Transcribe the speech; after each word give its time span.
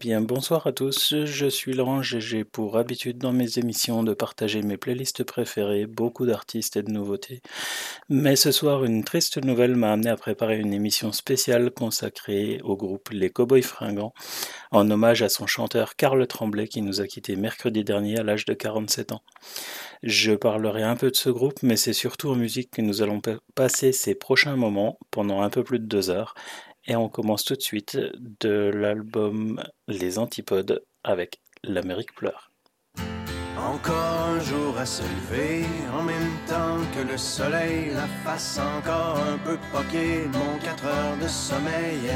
bien, 0.00 0.22
bonsoir 0.22 0.66
à 0.66 0.72
tous, 0.72 1.14
je 1.26 1.46
suis 1.46 1.74
Laurent 1.74 2.00
et 2.00 2.20
j'ai 2.20 2.42
pour 2.42 2.78
habitude 2.78 3.18
dans 3.18 3.32
mes 3.32 3.58
émissions 3.58 4.02
de 4.02 4.14
partager 4.14 4.62
mes 4.62 4.78
playlists 4.78 5.24
préférées, 5.24 5.84
beaucoup 5.84 6.24
d'artistes 6.24 6.78
et 6.78 6.82
de 6.82 6.90
nouveautés. 6.90 7.42
Mais 8.08 8.34
ce 8.34 8.50
soir, 8.50 8.82
une 8.86 9.04
triste 9.04 9.44
nouvelle 9.44 9.76
m'a 9.76 9.92
amené 9.92 10.08
à 10.08 10.16
préparer 10.16 10.58
une 10.58 10.72
émission 10.72 11.12
spéciale 11.12 11.70
consacrée 11.70 12.60
au 12.64 12.76
groupe 12.76 13.10
Les 13.10 13.28
Cowboys 13.28 13.62
Fringants, 13.62 14.14
en 14.70 14.90
hommage 14.90 15.20
à 15.20 15.28
son 15.28 15.46
chanteur 15.46 15.96
Karl 15.96 16.26
Tremblay 16.26 16.66
qui 16.66 16.80
nous 16.80 17.02
a 17.02 17.06
quittés 17.06 17.36
mercredi 17.36 17.84
dernier 17.84 18.18
à 18.18 18.22
l'âge 18.22 18.46
de 18.46 18.54
47 18.54 19.12
ans. 19.12 19.22
Je 20.02 20.32
parlerai 20.32 20.82
un 20.82 20.96
peu 20.96 21.10
de 21.10 21.16
ce 21.16 21.28
groupe, 21.28 21.62
mais 21.62 21.76
c'est 21.76 21.92
surtout 21.92 22.30
en 22.30 22.36
musique 22.36 22.70
que 22.70 22.80
nous 22.80 23.02
allons 23.02 23.20
passer 23.54 23.92
ces 23.92 24.14
prochains 24.14 24.56
moments 24.56 24.98
pendant 25.10 25.42
un 25.42 25.50
peu 25.50 25.62
plus 25.62 25.78
de 25.78 25.84
deux 25.84 26.08
heures 26.08 26.34
et 26.90 26.96
on 26.96 27.08
commence 27.08 27.44
tout 27.44 27.54
de 27.54 27.62
suite 27.62 27.96
de 28.40 28.72
l'album 28.74 29.62
Les 29.86 30.18
Antipodes 30.18 30.82
avec 31.04 31.40
L'Amérique 31.62 32.12
pleure. 32.16 32.50
Encore 33.56 34.26
un 34.28 34.40
jour 34.40 34.76
à 34.76 34.84
se 34.84 35.02
lever, 35.02 35.64
en 35.96 36.02
même 36.02 36.34
temps 36.48 36.78
que 36.96 37.12
le 37.12 37.16
soleil, 37.16 37.90
la 37.94 38.08
face 38.24 38.58
encore 38.58 39.20
un 39.20 39.38
peu 39.38 39.56
poquée, 39.70 40.24
mon 40.32 40.58
4 40.64 40.84
heures 40.86 41.16
de 41.22 41.28
sommeil. 41.28 42.10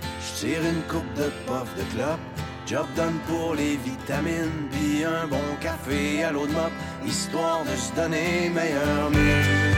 Je 0.00 0.40
tire 0.40 0.60
une 0.64 0.82
coupe 0.88 1.14
de 1.18 1.30
pof 1.46 1.68
de 1.76 1.82
clope, 1.94 2.18
job 2.66 2.86
done 2.96 3.18
pour 3.26 3.54
les 3.54 3.76
vitamines, 3.76 4.70
puis 4.70 5.04
un 5.04 5.26
bon 5.26 5.54
café 5.60 6.24
à 6.24 6.32
l'eau 6.32 6.46
de 6.46 6.52
mop, 6.52 6.72
histoire 7.06 7.62
de 7.64 7.76
se 7.76 7.94
donner 7.94 8.48
meilleur 8.48 9.10
mieux. 9.10 9.74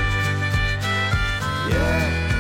Yeah. 1.69 2.36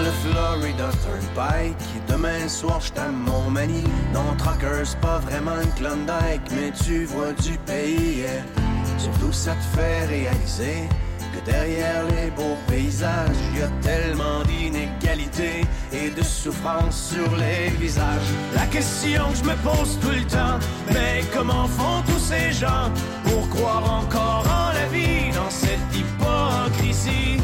Le 0.00 0.10
Florida 0.22 0.90
Turnpike. 1.02 2.06
Demain 2.08 2.48
soir, 2.48 2.80
je 2.80 2.92
mon 3.10 3.50
mani. 3.50 3.84
Non, 4.12 4.34
Trucker, 4.38 4.84
c'est 4.84 5.00
pas 5.00 5.18
vraiment 5.18 5.60
une 5.60 5.72
Klondike, 5.72 6.50
mais 6.50 6.72
tu 6.84 7.04
vois 7.04 7.32
du 7.32 7.58
pays. 7.58 8.24
Surtout, 8.98 9.32
ça 9.32 9.52
te 9.52 9.76
fait 9.76 10.06
réaliser 10.06 10.88
que 11.34 11.50
derrière 11.50 12.04
les 12.04 12.30
beaux 12.30 12.56
paysages, 12.68 13.36
y 13.56 13.62
a 13.62 13.68
tellement 13.82 14.42
d'inégalités 14.44 15.66
et 15.92 16.10
de 16.10 16.22
souffrance 16.22 17.10
sur 17.12 17.36
les 17.36 17.70
visages. 17.70 18.30
La 18.54 18.66
question 18.66 19.30
que 19.30 19.38
je 19.38 19.44
me 19.44 19.56
pose 19.56 19.98
tout 20.00 20.10
le 20.10 20.24
temps, 20.26 20.58
mais 20.92 21.24
comment 21.34 21.66
font 21.66 22.02
tous 22.06 22.20
ces 22.20 22.52
gens 22.52 22.90
pour 23.24 23.48
croire 23.50 23.84
encore 23.90 24.46
en 24.48 24.72
la 24.72 24.86
vie 24.92 25.32
dans 25.34 25.50
cette 25.50 25.80
hypocrisie? 25.92 27.43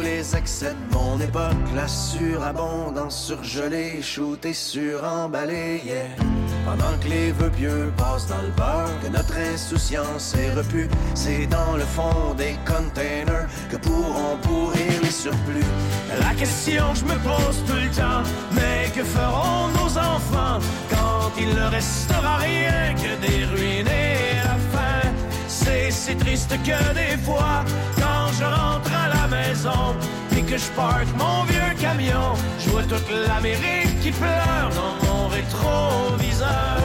les 0.00 0.36
excès 0.36 0.74
de 0.74 0.94
mon 0.94 1.18
époque, 1.20 1.54
la 1.74 1.88
surabondance 1.88 3.26
surgelée, 3.26 4.00
shootée, 4.02 4.52
suremballée, 4.52 5.82
yeah. 5.84 6.28
Pendant 6.64 6.98
que 7.00 7.08
les 7.08 7.32
vœux 7.32 7.50
pieux 7.50 7.92
passent 7.96 8.26
dans 8.26 8.42
le 8.42 8.50
beurre, 8.50 8.90
que 9.02 9.08
notre 9.08 9.36
insouciance 9.38 10.34
est 10.34 10.52
repue, 10.52 10.88
c'est 11.14 11.46
dans 11.46 11.76
le 11.76 11.84
fond 11.84 12.34
des 12.36 12.56
containers 12.66 13.48
que 13.70 13.76
pourront 13.76 14.36
pourrir 14.42 15.02
les 15.02 15.10
surplus. 15.10 15.64
La 16.20 16.34
question 16.34 16.92
que 16.92 16.98
je 16.98 17.04
me 17.04 17.18
pose 17.20 17.64
tout 17.66 17.72
le 17.72 17.90
temps, 17.90 18.22
mais 18.52 18.90
que 18.94 19.02
feront 19.02 19.68
nos 19.68 19.96
enfants 19.98 20.58
quand 20.90 21.32
il 21.40 21.48
ne 21.48 21.70
restera 21.70 22.36
rien 22.36 22.94
que 22.94 23.26
des 23.26 23.44
ruines? 23.46 24.37
C'est 25.90 26.18
triste 26.18 26.50
que 26.62 26.94
des 26.94 27.16
fois, 27.22 27.64
quand 27.96 28.32
je 28.38 28.44
rentre 28.44 28.90
à 28.94 29.08
la 29.08 29.28
maison, 29.28 29.94
et 30.36 30.42
que 30.42 30.56
je 30.56 30.70
parque 30.70 31.08
mon 31.16 31.44
vieux 31.44 31.74
camion, 31.78 32.34
je 32.58 32.70
vois 32.70 32.82
toute 32.84 33.10
l'Amérique 33.10 34.00
qui 34.00 34.10
pleure 34.10 34.70
dans 34.74 34.94
mon 35.06 35.28
rétroviseur. 35.28 36.80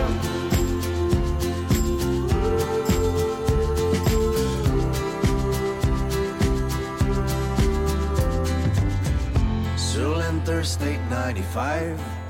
Sur 9.78 10.18
l'Interstate 10.18 11.00
95, 11.10 12.13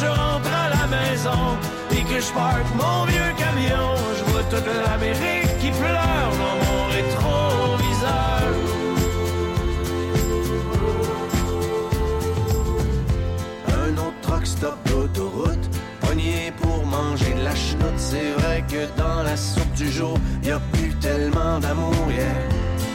je 0.00 0.06
rentre 0.06 0.50
à 0.64 0.68
la 0.76 0.86
maison 0.86 1.42
et 1.90 2.02
que 2.02 2.20
je 2.20 2.32
parque 2.32 2.70
mon 2.74 3.04
vieux 3.06 3.32
camion, 3.36 3.88
je 4.18 4.24
vois 4.30 4.42
toute 4.50 4.66
l'Amérique 4.84 5.58
qui 5.60 5.70
pleure 5.70 6.30
dans 6.42 6.56
mon 6.64 6.86
rétroviseur. 6.96 8.36
stop 14.46 14.78
d'autoroute, 14.88 15.68
pogné 16.00 16.52
pour 16.62 16.86
manger 16.86 17.34
de 17.34 17.42
la 17.42 17.54
chenoute. 17.54 17.98
C'est 17.98 18.30
vrai 18.38 18.64
que 18.68 18.86
dans 18.96 19.22
la 19.22 19.36
soupe 19.36 19.72
du 19.74 19.90
jour, 19.90 20.16
y 20.42 20.50
a 20.50 20.60
plus 20.72 20.94
tellement 21.00 21.58
d'amour. 21.58 21.92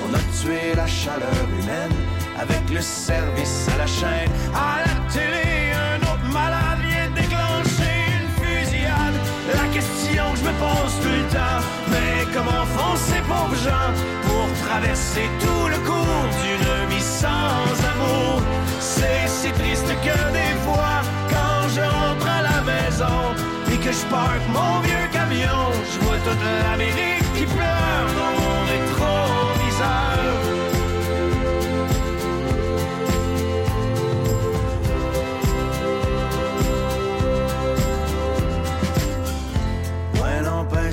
On 0.06 0.14
a 0.14 0.24
tué 0.40 0.74
la 0.76 0.88
chaleur 0.88 1.46
humaine 1.60 1.96
avec 2.40 2.64
le 2.74 2.82
service 2.82 3.68
à 3.74 3.78
la 3.78 3.88
chaîne. 3.88 4.32
À 4.56 4.80
la 4.86 4.96
télé, 5.14 5.74
un 5.74 6.00
autre 6.12 6.28
malade 6.32 6.71
La 9.54 9.68
question 9.74 10.24
que 10.32 10.40
je 10.40 10.44
me 10.44 10.54
pose 10.66 10.94
tout 11.02 11.16
le 11.22 11.28
temps, 11.36 11.62
mais 11.90 12.26
comment 12.34 12.66
font 12.76 12.96
ces 12.96 13.22
pauvres 13.22 13.56
gens 13.56 13.92
pour 14.26 14.48
traverser 14.68 15.30
tout 15.40 15.68
le 15.68 15.78
cours 15.88 16.26
d'une 16.42 16.90
vie 16.90 17.02
sans 17.02 17.74
amour? 17.94 18.42
C'est 18.80 19.28
si 19.28 19.52
triste 19.52 19.88
que 20.06 20.18
des 20.40 20.56
fois, 20.66 21.02
quand 21.30 21.68
je 21.76 21.82
rentre 21.82 22.28
à 22.28 22.42
la 22.50 22.62
maison 22.62 23.20
et 23.72 23.78
que 23.78 23.92
je 23.92 24.06
parque 24.10 24.48
mon 24.50 24.80
vieux 24.82 25.08
camion, 25.12 25.72
je 25.92 26.00
vois 26.06 26.18
toute 26.26 26.44
l'Amérique 26.64 27.28
qui 27.36 27.46
pleure 27.46 28.08
dans 28.20 28.34
mon 28.40 28.56
rétroviseur. 28.72 30.51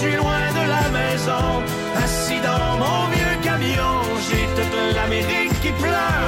suis 0.00 0.16
loin 0.16 0.46
de 0.60 0.64
la 0.76 0.86
maison, 0.98 1.46
assis 2.02 2.40
dans 2.40 2.76
mon 2.82 3.00
vieux 3.14 3.36
camion, 3.42 3.94
j'ai 4.24 4.46
toute 4.56 4.76
l'Amérique 4.96 5.56
qui 5.60 5.72
pleure 5.72 6.19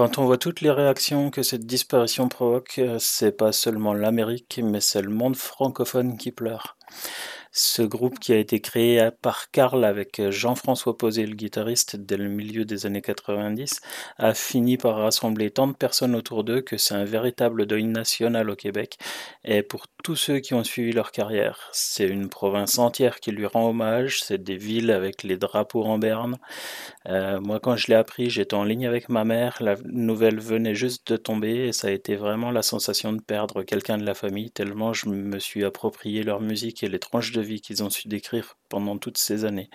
Quand 0.00 0.16
on 0.16 0.24
voit 0.24 0.38
toutes 0.38 0.62
les 0.62 0.70
réactions 0.70 1.30
que 1.30 1.42
cette 1.42 1.66
disparition 1.66 2.30
provoque, 2.30 2.78
euh, 2.78 2.96
c'est 2.98 3.36
pas 3.36 3.52
seulement 3.52 3.92
l'Amérique, 3.92 4.58
mais 4.64 4.80
c'est 4.80 5.02
le 5.02 5.10
monde 5.10 5.36
francophone 5.36 6.16
qui 6.16 6.32
pleure. 6.32 6.78
Ce 7.52 7.82
groupe 7.82 8.18
qui 8.18 8.32
a 8.32 8.38
été 8.38 8.62
créé 8.62 9.10
par 9.20 9.50
Karl 9.50 9.84
avec 9.84 10.30
Jean-François 10.30 10.96
Posé, 10.96 11.26
le 11.26 11.34
guitariste, 11.34 11.96
dès 11.96 12.16
le 12.16 12.30
milieu 12.30 12.64
des 12.64 12.86
années 12.86 13.02
90, 13.02 13.82
a 14.16 14.32
fini 14.32 14.78
par 14.78 14.96
rassembler 14.96 15.50
tant 15.50 15.66
de 15.66 15.74
personnes 15.74 16.16
autour 16.16 16.44
d'eux 16.44 16.62
que 16.62 16.78
c'est 16.78 16.94
un 16.94 17.04
véritable 17.04 17.66
deuil 17.66 17.84
national 17.84 18.48
au 18.48 18.56
Québec 18.56 18.96
et 19.44 19.62
pour 19.62 19.86
tous 20.02 20.16
ceux 20.16 20.38
qui 20.40 20.54
ont 20.54 20.64
suivi 20.64 20.92
leur 20.92 21.12
carrière. 21.12 21.68
C'est 21.72 22.06
une 22.06 22.28
province 22.28 22.78
entière 22.78 23.20
qui 23.20 23.30
lui 23.30 23.46
rend 23.46 23.68
hommage, 23.68 24.22
c'est 24.22 24.42
des 24.42 24.56
villes 24.56 24.90
avec 24.90 25.22
les 25.22 25.36
drapeaux 25.36 25.84
en 25.84 25.98
berne. 25.98 26.38
Euh, 27.06 27.40
moi, 27.40 27.60
quand 27.60 27.76
je 27.76 27.88
l'ai 27.88 27.94
appris, 27.94 28.30
j'étais 28.30 28.54
en 28.54 28.64
ligne 28.64 28.86
avec 28.86 29.08
ma 29.08 29.24
mère, 29.24 29.58
la 29.60 29.76
nouvelle 29.84 30.40
venait 30.40 30.74
juste 30.74 31.12
de 31.12 31.16
tomber 31.16 31.68
et 31.68 31.72
ça 31.72 31.88
a 31.88 31.90
été 31.90 32.16
vraiment 32.16 32.50
la 32.50 32.62
sensation 32.62 33.12
de 33.12 33.20
perdre 33.20 33.62
quelqu'un 33.62 33.98
de 33.98 34.04
la 34.04 34.14
famille, 34.14 34.50
tellement 34.50 34.92
je 34.92 35.08
me 35.08 35.38
suis 35.38 35.64
approprié 35.64 36.22
leur 36.22 36.40
musique 36.40 36.82
et 36.82 36.88
les 36.88 36.98
tranches 36.98 37.32
de 37.32 37.40
vie 37.40 37.60
qu'ils 37.60 37.82
ont 37.82 37.90
su 37.90 38.08
décrire 38.08 38.56
pendant 38.68 38.98
toutes 38.98 39.18
ces 39.18 39.44
années. 39.44 39.70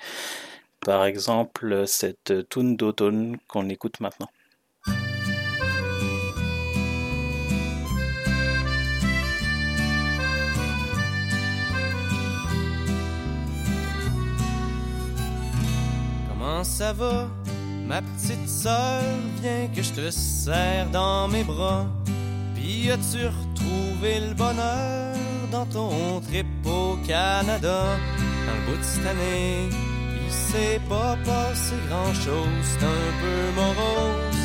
Par 0.82 1.06
exemple, 1.06 1.88
cette 1.88 2.50
tune 2.50 2.78
d'automne 2.78 3.38
qu'on 3.48 3.70
écoute 3.70 4.00
maintenant. 4.00 4.30
Comment 16.56 16.64
ça 16.64 16.94
va, 16.94 17.28
ma 17.86 18.02
petite 18.02 18.48
sœur? 18.48 19.02
Viens 19.42 19.68
que 19.76 19.82
je 19.82 19.92
te 19.92 20.10
serre 20.10 20.90
dans 20.90 21.28
mes 21.28 21.44
bras. 21.44 21.86
Puis 22.56 22.90
as-tu 22.90 23.26
retrouvé 23.28 24.22
le 24.22 24.34
bonheur 24.36 25.18
dans 25.52 25.66
ton 25.66 26.22
trip 26.22 26.48
au 26.66 26.96
Canada? 27.06 27.98
Dans 28.48 28.54
le 28.54 28.72
bout 28.72 28.78
de 28.78 28.84
cette 28.84 29.06
année, 29.06 29.68
il 30.16 30.32
s'est 30.32 30.80
pas 30.88 31.18
passé 31.26 31.74
grand-chose, 31.90 32.48
c'est 32.64 32.86
un 32.86 33.12
peu 33.20 33.60
morose. 33.60 34.45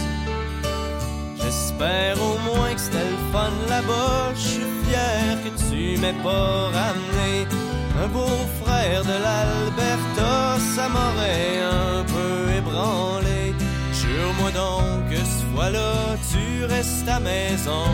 J'espère 1.51 2.15
au 2.23 2.39
moins 2.49 2.73
que 2.75 2.81
c'était 2.81 3.11
le 3.11 3.33
fun 3.33 3.51
là-bas. 3.69 4.33
Je 4.37 4.41
suis 4.41 4.71
fier 4.85 5.37
que 5.43 5.51
tu 5.69 6.01
m'aies 6.01 6.23
pas 6.23 6.71
ramené 6.79 7.45
un 8.01 8.07
beau-frère 8.07 9.03
de 9.03 9.17
l'Alberta. 9.27 10.59
Ça 10.77 10.89
m'aurait 10.89 11.59
un 11.61 12.05
peu 12.05 12.53
ébranlé. 12.57 13.53
Jure-moi 13.93 14.53
donc 14.53 15.11
que 15.11 15.17
ce 15.17 15.45
fois-là, 15.53 16.17
tu 16.31 16.67
restes 16.67 17.09
à 17.09 17.19
maison 17.19 17.87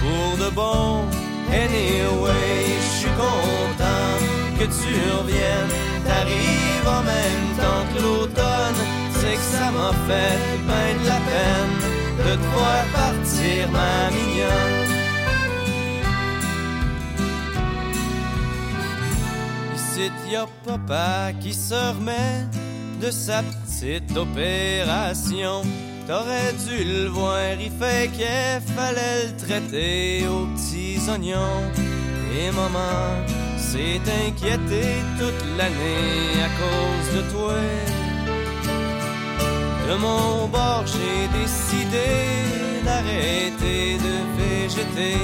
pour 0.00 0.44
de 0.44 0.48
bon. 0.54 1.06
Anyway, 1.50 2.60
je 2.84 2.98
suis 3.00 3.14
content 3.26 4.14
que 4.60 4.64
tu 4.64 4.92
reviennes. 5.18 5.74
T'arrives 6.06 6.88
en 6.98 7.02
même 7.02 7.48
temps 7.58 7.84
que 7.92 8.00
l'automne. 8.00 8.80
C'est 9.18 9.34
que 9.34 9.48
ça 9.58 9.72
m'a 9.72 9.90
fait 10.06 10.38
voir 12.66 12.84
partir, 12.92 13.70
ma 13.70 14.10
mignonne. 14.16 14.92
Ici, 19.74 20.10
y 20.30 20.36
a 20.36 20.46
papa 20.64 21.32
qui 21.40 21.52
se 21.54 21.74
remet 21.96 22.46
de 23.00 23.10
sa 23.10 23.42
petite 23.42 24.16
opération. 24.16 25.62
T'aurais 26.06 26.52
dû 26.66 26.84
le 26.84 27.08
voir, 27.08 27.54
il 27.60 27.72
fait 27.80 28.10
qu'il 28.16 28.74
fallait 28.74 29.26
le 29.26 29.36
traiter 29.44 30.26
aux 30.28 30.46
petits 30.54 30.98
oignons. 31.10 31.64
Et 32.38 32.50
maman 32.50 33.06
s'est 33.56 34.00
inquiétée 34.26 34.96
toute 35.18 35.42
l'année 35.56 36.42
à 36.46 36.50
cause 36.60 37.08
de 37.16 37.22
toi. 37.32 37.95
De 39.88 39.94
mon 39.94 40.48
bord, 40.48 40.84
j'ai 40.84 41.28
décidé 41.38 42.08
d'arrêter 42.84 43.98
de 44.06 44.14
végéter. 44.36 45.18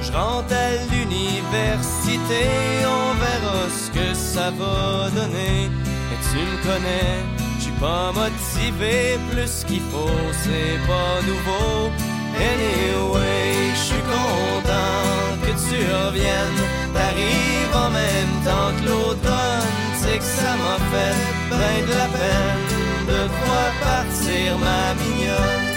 Je 0.00 0.10
rentre 0.12 0.54
à 0.54 0.70
l'université, 0.90 2.42
on 2.86 3.12
verra 3.22 3.68
ce 3.68 3.90
que 3.90 4.14
ça 4.14 4.50
va 4.50 5.10
donner. 5.10 5.68
Mais 6.08 6.18
tu 6.30 6.38
me 6.38 6.56
connais, 6.62 7.16
je 7.58 7.64
suis 7.64 7.72
pas 7.72 8.10
motivé 8.12 9.18
plus 9.30 9.64
qu'il 9.66 9.82
faut, 9.90 10.24
c'est 10.42 10.78
pas 10.86 11.20
nouveau. 11.30 11.90
Anyway, 12.52 13.74
je 13.74 13.82
suis 13.90 14.04
content 14.16 15.36
que 15.42 15.52
tu 15.68 15.78
reviennes. 15.92 16.62
T'arrives 16.94 17.76
en 17.84 17.90
même 17.90 18.34
temps 18.42 18.72
que 18.76 18.88
l'automne, 18.88 19.68
c'est 20.00 20.18
que 20.18 20.24
ça 20.24 20.52
m'a 20.62 20.78
fait 20.92 21.16
ben 21.50 21.86
de 21.86 21.92
la 21.92 22.06
peine 22.06 22.77
de 23.08 23.20
voir 23.38 23.70
partir, 23.80 24.58
ma 24.58 24.94
mignonne. 25.02 25.68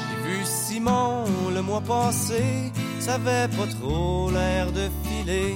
J'ai 0.00 0.18
vu 0.24 0.38
Simon 0.44 1.24
le 1.54 1.62
mois 1.62 1.82
passé, 1.82 2.72
ça 2.98 3.14
avait 3.14 3.48
pas 3.56 3.68
trop 3.78 4.30
l'air 4.30 4.72
de 4.72 4.88
filer. 5.04 5.54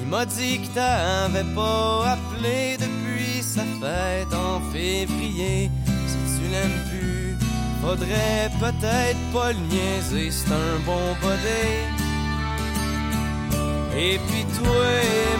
Il 0.00 0.08
m'a 0.08 0.24
dit 0.26 0.60
que 0.62 0.68
t'avais 0.74 1.48
pas 1.54 2.14
appelé 2.14 2.76
depuis 2.84 3.42
sa 3.42 3.64
fête 3.80 4.32
en 4.34 4.60
février. 4.72 5.70
Si 6.10 6.18
tu 6.34 6.44
l'aimes 6.52 6.82
plus, 6.90 7.36
faudrait 7.82 8.50
peut-être 8.60 9.22
pas 9.32 9.52
le 9.52 9.60
niaiser, 9.70 10.30
c'est 10.30 10.52
un 10.52 10.78
bon 10.86 11.06
body. 11.22 12.01
Et 13.96 14.18
puis 14.28 14.44
toi, 14.58 14.86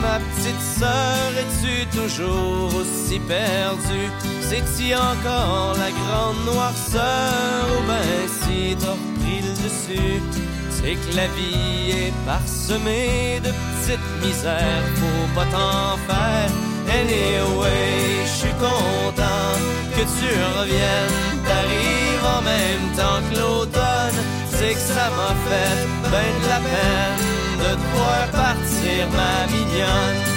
ma 0.02 0.18
petite 0.18 0.60
sœur, 0.78 1.32
es-tu 1.40 1.86
toujours 1.96 2.74
aussi 2.76 3.18
perdue? 3.20 4.10
C'est-tu 4.42 4.94
encore 4.94 5.74
la 5.78 5.90
grande 5.90 6.54
noirceur? 6.54 7.64
Ou 7.72 7.86
ben 7.86 8.28
si 8.28 8.76
t'as 8.76 8.90
repris 8.90 9.40
le 9.40 9.52
dessus? 9.64 10.22
C'est 10.70 10.96
que 10.96 11.16
la 11.16 11.28
vie 11.28 11.92
est 11.92 12.12
parsemée 12.26 13.40
de 13.42 13.50
petites 13.50 14.10
misères, 14.22 14.84
faut 14.96 15.34
pas 15.34 15.46
t'en 15.46 15.96
faire. 16.06 16.50
Anyway, 16.88 18.26
je 18.26 18.30
suis 18.42 18.56
content 18.60 19.52
que 19.94 20.02
tu 20.02 20.28
reviennes. 20.58 21.14
T'arrives 21.46 22.26
en 22.36 22.42
même 22.42 22.96
temps 22.96 23.20
que 23.30 23.38
l'automne, 23.38 24.20
c'est 24.50 24.74
que 24.74 24.80
ça 24.80 25.08
m'a 25.16 25.34
fait 25.46 25.86
ben 26.02 26.42
de 26.42 26.48
la 26.48 26.58
peine 26.58 27.41
de 27.62 27.74
te 27.76 28.32
partir, 28.32 29.06
ma 29.16 29.46
mignonne. 29.46 30.32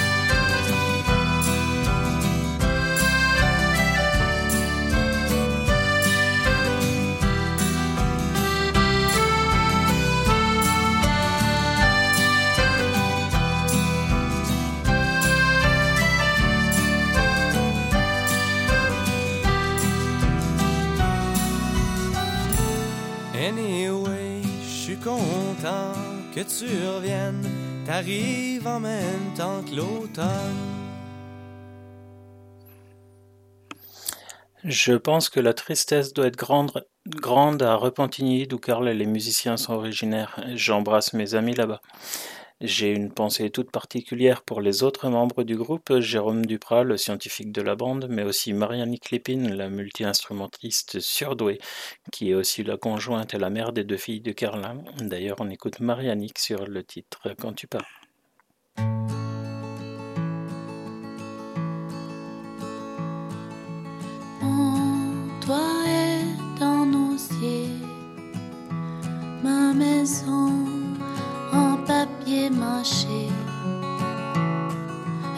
Anyway, 23.34 24.42
je 24.62 24.68
suis 24.68 24.96
content 24.96 26.05
que 26.36 26.42
tu 26.42 26.66
reviennes. 26.86 27.48
T'arrives 27.86 28.66
en 28.66 28.78
même 28.78 29.32
temps 29.34 29.62
que 29.62 29.74
l'automne. 29.74 30.26
Je 34.62 34.92
pense 34.92 35.30
que 35.30 35.40
la 35.40 35.54
tristesse 35.54 36.12
doit 36.12 36.26
être 36.26 36.36
grande, 36.36 36.84
grande 37.06 37.62
à 37.62 37.74
Repentigny, 37.76 38.46
d'où 38.46 38.58
Karl 38.58 38.86
et 38.88 38.94
les 38.94 39.06
musiciens 39.06 39.56
sont 39.56 39.72
originaires. 39.72 40.38
J'embrasse 40.54 41.14
mes 41.14 41.34
amis 41.34 41.54
là-bas. 41.54 41.80
J'ai 42.62 42.90
une 42.90 43.12
pensée 43.12 43.50
toute 43.50 43.70
particulière 43.70 44.40
pour 44.40 44.62
les 44.62 44.82
autres 44.82 45.10
membres 45.10 45.42
du 45.42 45.56
groupe, 45.56 46.00
Jérôme 46.00 46.46
Duprat, 46.46 46.84
le 46.84 46.96
scientifique 46.96 47.52
de 47.52 47.60
la 47.60 47.76
bande, 47.76 48.06
mais 48.08 48.22
aussi 48.22 48.54
Marianne 48.54 48.98
Klépine, 48.98 49.54
la 49.54 49.68
multi-instrumentiste 49.68 51.00
surdouée, 51.00 51.58
qui 52.12 52.30
est 52.30 52.34
aussi 52.34 52.64
la 52.64 52.78
conjointe 52.78 53.34
et 53.34 53.38
la 53.38 53.50
mère 53.50 53.74
des 53.74 53.84
deux 53.84 53.98
filles 53.98 54.22
de 54.22 54.32
Carlin. 54.32 54.82
D'ailleurs, 55.00 55.36
on 55.40 55.50
écoute 55.50 55.80
Marianique 55.80 56.38
sur 56.38 56.66
le 56.66 56.82
titre 56.82 57.34
Quand 57.38 57.52
tu 57.52 57.66
pars. 57.66 57.84
Toit 65.42 65.84
est 65.86 66.62
en 66.62 67.12
osier, 67.12 67.68
ma 69.44 69.74
maison 69.74 70.75
papier 71.86 72.50
mâché. 72.50 73.28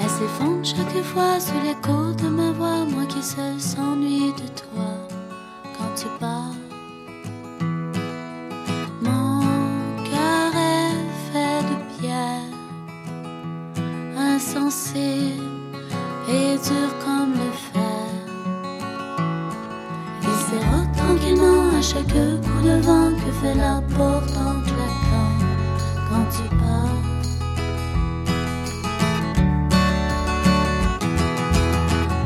Elle 0.00 0.08
s'effondre 0.08 0.64
chaque 0.64 1.02
fois 1.04 1.38
sous 1.38 1.60
l'écho 1.64 2.12
de 2.22 2.28
ma 2.28 2.50
voix, 2.52 2.84
moi 2.84 3.04
qui 3.06 3.22
seul 3.22 3.60
s'ennuie 3.60 4.32
de 4.32 4.48
toi 4.60 4.90
quand 5.76 5.92
tu 5.94 6.06
pars. 6.18 6.56
Mon 9.02 9.40
cœur 10.10 10.50
est 10.54 10.98
fait 11.30 11.62
de 11.70 11.76
pierre, 11.98 12.52
insensible 14.16 15.42
et 16.28 16.56
dur 16.66 16.90
comme 17.04 17.32
le 17.32 17.50
fer. 17.70 18.08
Il 20.22 20.36
s'érode 20.46 20.92
tranquillement 20.96 21.76
à 21.78 21.82
chaque 21.82 22.06
coup 22.06 22.62
de 22.64 22.80
vent 22.86 23.10
que 23.20 23.32
fait 23.40 23.54
la 23.54 23.82
porte 23.96 24.36
en 24.36 24.60
claquant 24.62 25.07
quand 26.18 26.30
tu 26.36 26.48
pars. 26.56 26.98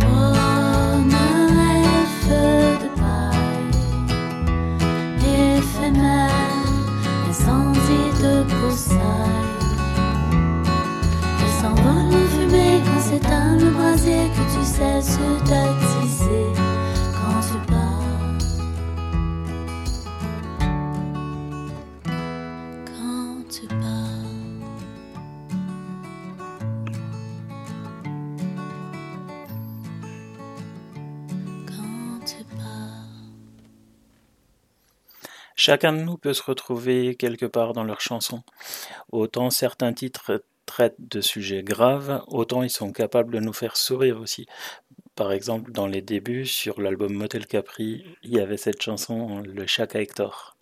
Oh, 0.04 0.34
un 1.04 2.06
feu 2.22 2.54
de 2.82 2.88
paille, 3.00 3.76
éphémère, 5.58 6.66
incendie 7.28 8.10
de 8.22 8.34
broussailles. 8.44 8.98
Elle 11.40 11.54
s'envole 11.60 12.10
en 12.14 12.26
fumée 12.32 12.76
quand 12.84 13.02
s'éteint 13.02 13.54
le 13.58 13.68
brasier 13.70 14.24
que 14.34 14.42
tu 14.54 14.62
cesses 14.64 15.18
d'attiser 15.48 15.61
Chacun 35.64 35.92
de 35.92 35.98
nous 35.98 36.18
peut 36.18 36.34
se 36.34 36.42
retrouver 36.42 37.14
quelque 37.14 37.46
part 37.46 37.72
dans 37.72 37.84
leurs 37.84 38.00
chansons. 38.00 38.42
Autant 39.12 39.48
certains 39.48 39.92
titres 39.92 40.42
traitent 40.66 40.96
de 40.98 41.20
sujets 41.20 41.62
graves, 41.62 42.20
autant 42.26 42.64
ils 42.64 42.68
sont 42.68 42.90
capables 42.90 43.32
de 43.32 43.38
nous 43.38 43.52
faire 43.52 43.76
sourire 43.76 44.20
aussi. 44.20 44.46
Par 45.14 45.30
exemple, 45.30 45.70
dans 45.70 45.86
les 45.86 46.02
débuts, 46.02 46.46
sur 46.46 46.80
l'album 46.80 47.12
Motel 47.12 47.46
Capri, 47.46 48.04
il 48.24 48.34
y 48.34 48.40
avait 48.40 48.56
cette 48.56 48.82
chanson, 48.82 49.38
le 49.38 49.64
Chaka 49.68 50.00
Hector. 50.00 50.56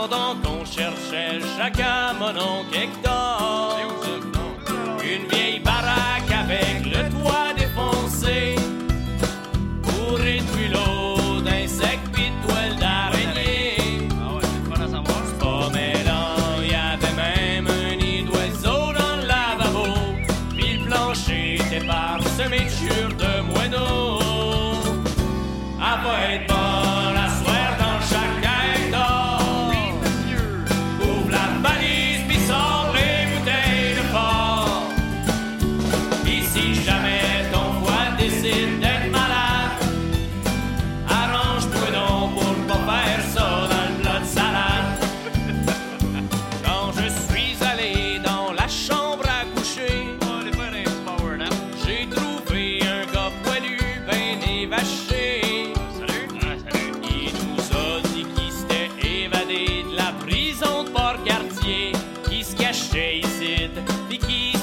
Pendant 0.00 0.34
qu'on 0.36 0.64
cherchait 0.64 1.40
chacun 1.58 2.14
mon 2.14 2.30
oncle 2.30 2.74
Hector. 2.74 3.69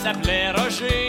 Qui 0.08 0.14
s'appelait 0.14 0.52
Roger. 0.52 1.07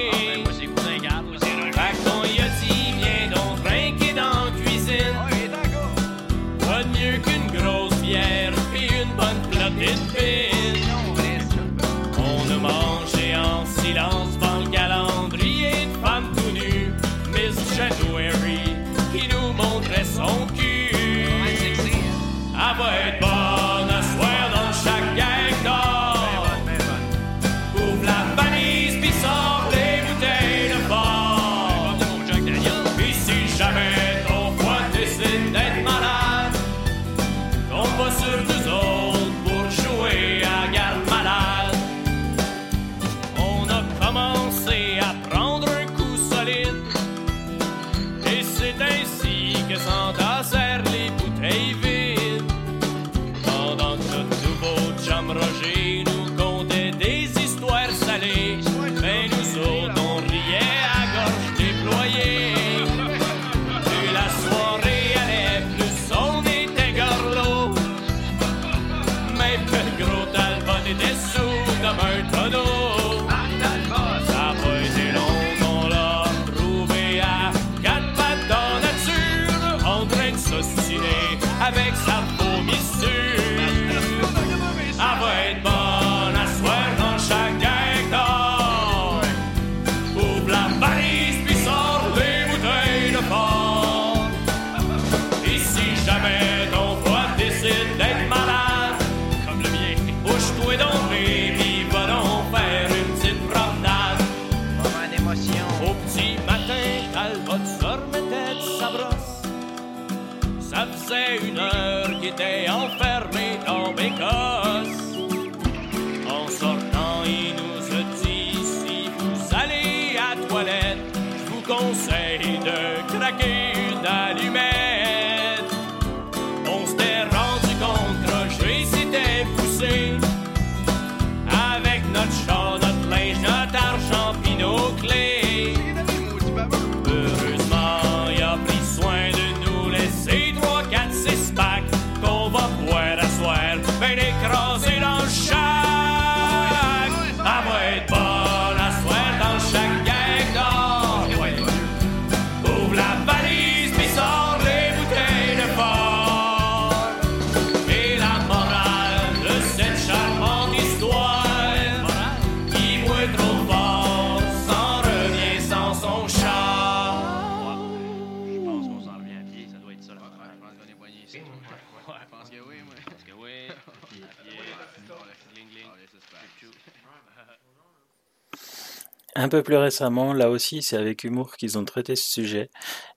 Un 179.40 179.48
peu 179.48 179.62
plus 179.62 179.77
récemment, 179.77 180.33
là 180.33 180.51
aussi, 180.51 180.83
c'est 180.83 180.96
avec 180.96 181.22
humour 181.22 181.57
qu'ils 181.57 181.79
ont 181.79 181.85
traité 181.85 182.16
ce 182.16 182.29
sujet. 182.29 182.70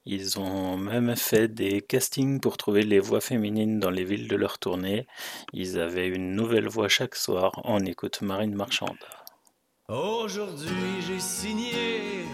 Ils 0.06 0.38
ont 0.38 0.76
même 0.76 1.16
fait 1.16 1.48
des 1.48 1.80
castings 1.80 2.38
pour 2.38 2.56
trouver 2.56 2.84
les 2.84 3.00
voix 3.00 3.20
féminines 3.20 3.80
dans 3.80 3.90
les 3.90 4.04
villes 4.04 4.28
de 4.28 4.36
leur 4.36 4.60
tournée. 4.60 5.08
Ils 5.52 5.80
avaient 5.80 6.06
une 6.06 6.36
nouvelle 6.36 6.68
voix 6.68 6.86
chaque 6.88 7.16
soir. 7.16 7.50
On 7.64 7.84
écoute 7.84 8.22
Marine 8.22 8.54
Marchande. 8.54 9.04
Aujourd'hui, 9.88 11.02
j'ai 11.08 11.18
signé 11.18 11.72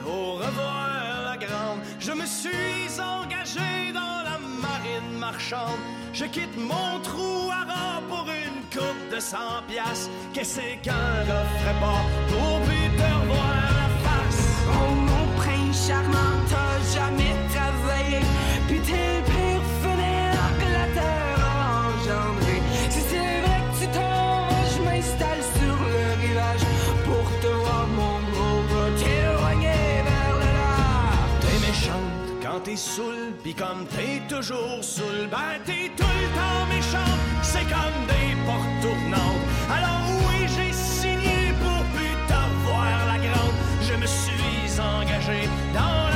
au 0.07 0.35
revoir 0.35 1.24
la 1.24 1.38
grande. 1.38 1.81
Je 1.98 2.12
me 2.12 2.27
suis 2.27 3.01
engagé 3.01 3.94
dans 3.94 4.22
la 4.22 4.38
marine 4.38 5.18
marchande. 5.18 5.81
Je 6.12 6.27
quitte 6.27 6.59
mon 6.59 7.01
trou 7.03 7.48
à 7.51 7.64
rang 7.64 8.03
pour 8.07 8.27
une 8.29 8.61
coupe 8.70 9.14
de 9.14 9.18
100 9.18 9.38
piastres. 9.66 10.11
Qu'est-ce 10.35 10.61
qu'un 10.83 11.22
refrain 11.22 11.81
pas 11.81 12.05
pour 12.29 12.78
Charmante, 15.72 16.54
jamais 16.94 17.35
travaillé. 17.54 18.20
Puis 18.66 18.81
t'es 18.81 18.92
le 18.92 19.24
pire 19.24 19.64
fainéant 19.83 20.52
que 20.61 20.68
la 20.72 20.87
terre 20.94 21.40
a 21.40 21.88
engendré. 21.88 22.57
Si 22.90 23.00
c'est 23.11 23.40
vrai 23.44 23.61
que 23.66 23.74
tu 23.81 23.87
t'en 23.88 24.48
vas, 24.48 24.66
je 24.74 24.81
m'installe 24.83 25.42
sur 25.59 25.76
le 25.92 26.26
rivage 26.26 26.64
pour 27.04 27.26
te 27.40 27.46
voir, 27.46 27.87
mon 27.98 28.16
gros 28.33 28.61
gars, 28.70 28.92
t'éloigner 28.98 30.02
vers 30.09 30.35
le 30.42 30.50
large. 30.59 31.33
T'es 31.42 31.59
méchante 31.66 32.18
quand 32.42 32.61
t'es 32.64 32.76
saoul, 32.76 33.35
pis 33.44 33.54
comme 33.54 33.87
t'es 33.87 34.22
toujours 34.28 34.83
saoul, 34.83 35.28
ben 35.31 35.61
t'es 35.64 35.90
tout 35.96 36.14
le 36.22 36.28
temps 36.38 36.66
méchante. 36.74 37.20
C'est 37.42 37.68
comme 37.74 37.98
des 38.09 38.35
portes 38.46 38.76
tournantes. 38.83 39.44
Alors 39.70 40.04
oui, 40.26 40.46
j'ai 40.48 40.72
signé 40.72 41.52
pour 41.62 41.83
plus 41.94 42.14
t'avoir 42.26 43.07
la 43.07 43.18
grande. 43.18 43.57
Je 43.83 43.94
me 43.94 44.07
suis 44.07 44.81
engagé 44.81 45.48
Oh. 45.81 46.08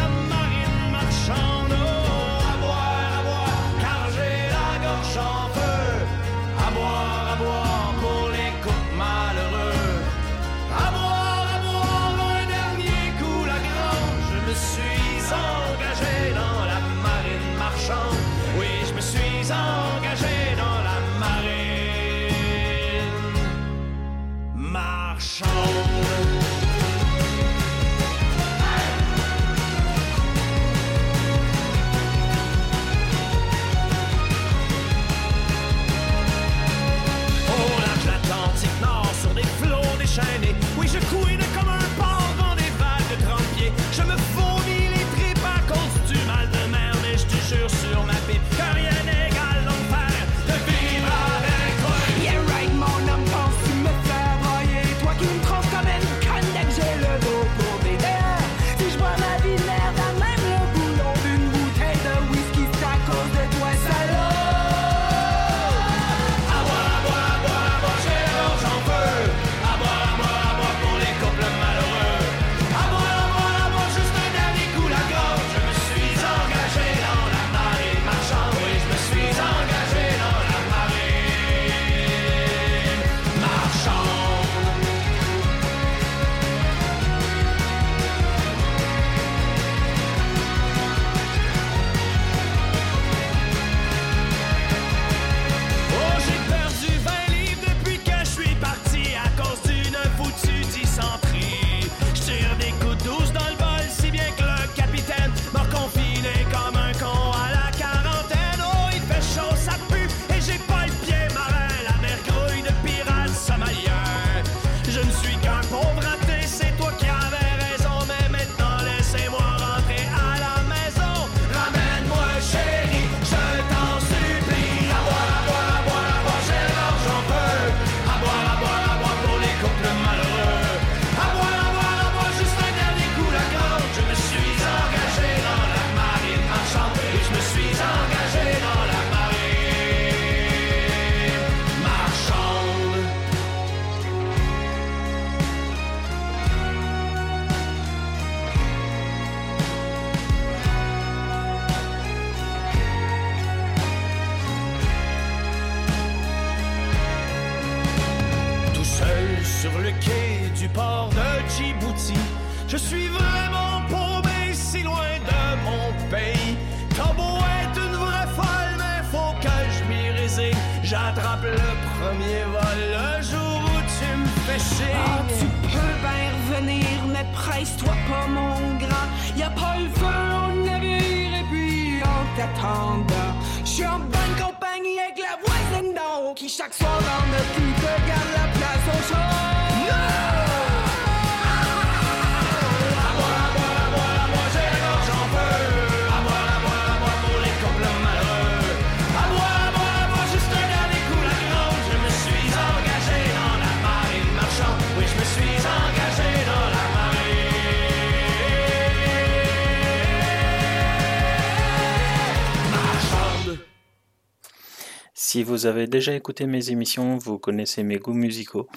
Si 215.42 215.48
vous 215.48 215.66
avez 215.66 215.88
déjà 215.88 216.14
écouté 216.14 216.46
mes 216.46 216.70
émissions, 216.70 217.16
vous 217.16 217.36
connaissez 217.36 217.82
mes 217.82 217.98
goûts 217.98 218.14
musicaux. 218.14 218.68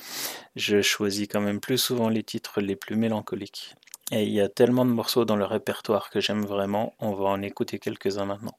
Je 0.55 0.81
choisis 0.81 1.27
quand 1.27 1.39
même 1.39 1.59
plus 1.59 1.77
souvent 1.77 2.09
les 2.09 2.23
titres 2.23 2.59
les 2.59 2.75
plus 2.75 2.95
mélancoliques. 2.95 3.75
Et 4.11 4.23
il 4.23 4.31
y 4.31 4.41
a 4.41 4.49
tellement 4.49 4.83
de 4.83 4.89
morceaux 4.89 5.25
dans 5.25 5.35
le 5.35 5.45
répertoire 5.45 6.09
que 6.09 6.19
j'aime 6.19 6.43
vraiment, 6.43 6.95
on 6.99 7.13
va 7.13 7.25
en 7.25 7.43
écouter 7.43 7.77
quelques-uns 7.77 8.25
maintenant. 8.25 8.57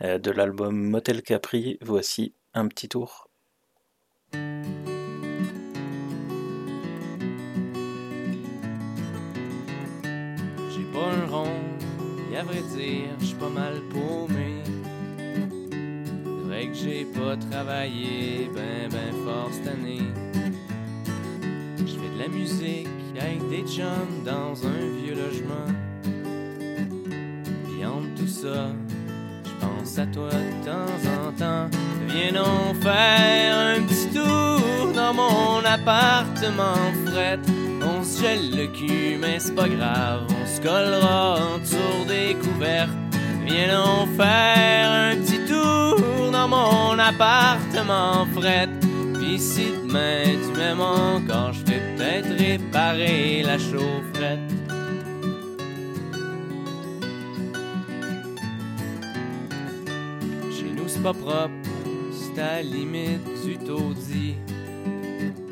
Euh, 0.00 0.16
de 0.16 0.30
l'album 0.30 0.74
Motel 0.74 1.20
Capri, 1.20 1.76
voici 1.82 2.32
un 2.54 2.66
petit 2.66 2.88
tour. 2.88 3.28
J'ai 4.32 4.40
pas 10.94 11.10
un 11.12 11.26
rond, 11.26 11.60
et 12.32 12.38
à 12.38 12.42
vrai 12.42 12.62
dire, 12.74 13.10
je 13.20 13.34
pas 13.34 13.50
mal. 13.50 13.82
Que 16.58 16.74
j'ai 16.74 17.04
pas 17.04 17.36
travaillé 17.36 18.50
ben 18.52 18.90
ben 18.90 19.14
fort 19.24 19.48
cette 19.52 19.68
année. 19.68 20.02
Je 21.78 21.84
fais 21.84 22.14
de 22.14 22.18
la 22.18 22.28
musique 22.28 22.88
avec 23.16 23.48
des 23.48 23.62
chums 23.62 24.24
dans 24.24 24.66
un 24.66 25.00
vieux 25.00 25.14
logement. 25.14 25.68
Puis 27.64 27.86
entre 27.86 28.12
tout 28.16 28.26
ça, 28.26 28.72
je 29.44 29.64
pense 29.64 29.98
à 29.98 30.06
toi 30.06 30.30
de 30.30 30.66
temps 30.66 31.26
en 31.28 31.32
temps. 31.32 31.70
Viens 32.08 32.32
donc 32.32 32.82
faire 32.82 33.56
un 33.56 33.80
petit 33.82 34.08
tour 34.12 34.92
dans 34.92 35.14
mon 35.14 35.64
appartement 35.64 36.92
fret. 37.06 37.38
On 37.82 38.02
se 38.02 38.20
gèle 38.20 38.50
le 38.50 38.66
cul, 38.66 39.16
mais 39.18 39.38
c'est 39.38 39.54
pas 39.54 39.68
grave, 39.68 40.26
on 40.28 40.46
se 40.46 40.60
collera 40.60 41.36
autour 41.54 42.04
des 42.06 42.34
couvertes. 42.34 43.07
Viens 43.48 43.68
donc 43.68 44.14
faire 44.16 44.90
un 44.90 45.16
petit 45.16 45.38
tour 45.46 46.30
dans 46.30 46.48
mon 46.48 46.98
appartement 46.98 48.26
fret. 48.34 48.68
Puis 49.14 49.38
si 49.38 49.72
demain 49.82 50.24
tu 50.24 50.58
m'aimes 50.58 50.82
encore, 50.82 51.54
je 51.54 51.64
vais 51.64 51.80
peut-être 51.96 52.28
réparer 52.38 53.42
la 53.42 53.56
chaufferette. 53.56 54.38
Chez 60.52 60.70
nous 60.76 60.88
c'est 60.88 61.02
pas 61.02 61.14
propre, 61.14 61.54
c'est 62.12 62.42
à 62.42 62.56
la 62.56 62.62
limite 62.62 63.44
du 63.46 63.56
taudis. 63.56 64.34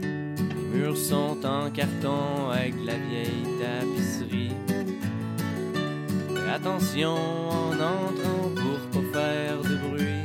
Les 0.03 0.79
murs 0.79 0.99
sont 0.99 1.39
en 1.47 1.71
carton 1.71 2.51
avec 2.53 2.75
la 2.85 2.95
vieille 2.95 3.47
tapisserie. 3.59 4.53
Attention 6.55 7.17
en 7.51 7.73
entrant 7.73 8.51
pour 8.55 9.03
pas 9.13 9.19
faire 9.19 9.59
de 9.63 9.77
bruit. 9.77 10.25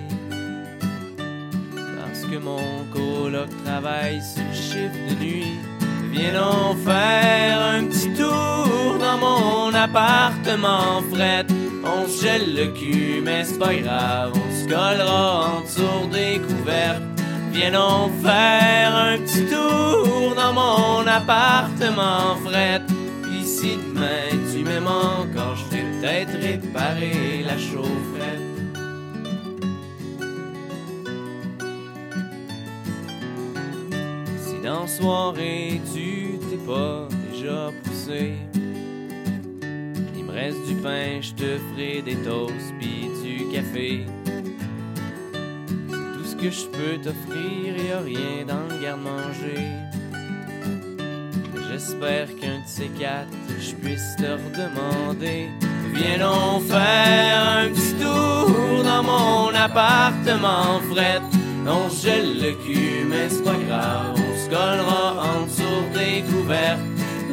Parce 2.00 2.22
que 2.22 2.38
mon 2.38 2.86
coloc 2.94 3.50
travaille 3.66 4.22
sur 4.22 4.44
le 4.44 4.54
chiffre 4.54 5.10
de 5.10 5.16
nuit. 5.24 5.58
Viens 6.12 6.34
donc 6.34 6.78
faire 6.86 7.62
un 7.62 7.84
petit 7.86 8.14
tour 8.14 8.98
dans 9.00 9.18
mon 9.18 9.74
appartement 9.74 11.02
fret. 11.12 11.46
On 11.84 12.08
gèle 12.08 12.56
le 12.56 12.68
cul, 12.68 13.22
mais 13.24 13.44
c'est 13.44 13.60
pas 13.60 13.74
grave, 13.74 14.34
on 14.36 14.52
se 14.56 14.68
collera 14.68 15.58
en 15.58 15.62
dessous 15.62 16.08
des 16.12 16.40
couvertes. 16.40 17.02
Viens 17.52 17.72
donc 17.72 18.12
faire 18.22 18.96
un 18.96 19.18
petit 19.18 19.46
tour 19.48 20.34
dans 20.36 20.54
mon 20.54 21.08
appartement 21.08 22.36
fret. 22.46 22.82
Si 23.62 23.78
demain 23.78 24.32
tu 24.52 24.64
m'aimes 24.64 24.88
encore, 24.88 25.56
je 25.56 25.71
peut-être 26.02 26.34
réparer 26.42 27.44
la 27.46 27.58
chaufferette. 27.58 28.42
Si 34.40 34.60
dans 34.64 34.88
soirée 34.88 35.80
tu 35.94 36.40
t'es 36.50 36.58
pas 36.66 37.08
déjà 37.32 37.70
poussé, 37.84 38.34
il 39.64 40.24
me 40.26 40.32
reste 40.32 40.66
du 40.68 40.76
pain, 40.76 41.22
je 41.22 41.34
te 41.34 41.58
ferai 41.58 42.02
des 42.02 42.16
toasts 42.16 42.74
pis 42.80 43.10
du 43.24 43.48
café. 43.50 44.06
C'est 45.88 46.18
tout 46.18 46.26
ce 46.26 46.36
que 46.36 46.50
je 46.50 46.66
peux 46.66 46.98
t'offrir, 47.04 47.78
y 47.78 47.92
a 47.92 48.00
rien 48.00 48.46
dans 48.48 48.74
le 48.74 48.82
garde-manger. 48.82 49.68
J'espère 51.70 52.28
qu'un 52.38 52.60
de 52.60 52.68
ces 52.68 52.88
quatre, 52.88 53.30
je 53.60 53.76
puisse 53.76 54.16
te 54.18 54.24
redemander. 54.24 55.50
Viens 55.94 56.18
donc 56.20 56.64
faire 56.64 57.58
un 57.58 57.70
petit 57.70 57.96
tour 57.96 58.84
dans 58.84 59.04
mon 59.04 59.54
appartement 59.54 60.80
fret. 60.92 61.22
On 61.68 61.90
gèle 61.90 62.42
le 62.42 62.52
cul, 62.64 63.06
mais 63.08 63.30
c'est 63.30 63.44
pas 63.44 63.60
grave, 63.68 64.16
on 64.16 64.38
se 64.38 64.50
collera 64.50 65.16
en 65.22 65.46
dessous 65.46 65.84
des 65.94 66.24
couvertes. 66.24 66.80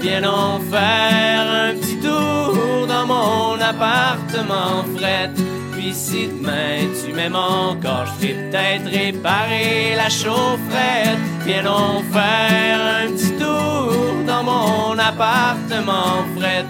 Viens 0.00 0.20
donc 0.20 0.62
faire 0.70 1.46
un 1.50 1.74
petit 1.74 1.98
tour 1.98 2.86
dans 2.86 3.06
mon 3.06 3.54
appartement 3.60 4.84
fret. 4.96 5.30
Puis 5.72 5.94
si 5.94 6.28
demain 6.28 6.86
tu 7.02 7.12
m'aimes 7.12 7.36
encore, 7.36 8.06
je 8.06 8.26
vais 8.26 8.34
peut-être 8.34 8.86
réparer 8.90 9.94
la 9.96 10.08
chaufferette. 10.08 11.18
Viens 11.44 11.62
donc 11.62 12.04
faire 12.12 12.80
un 13.02 13.12
petit 13.12 13.32
tour 13.32 14.24
dans 14.26 14.44
mon 14.44 14.98
appartement 14.98 16.24
fret. 16.36 16.66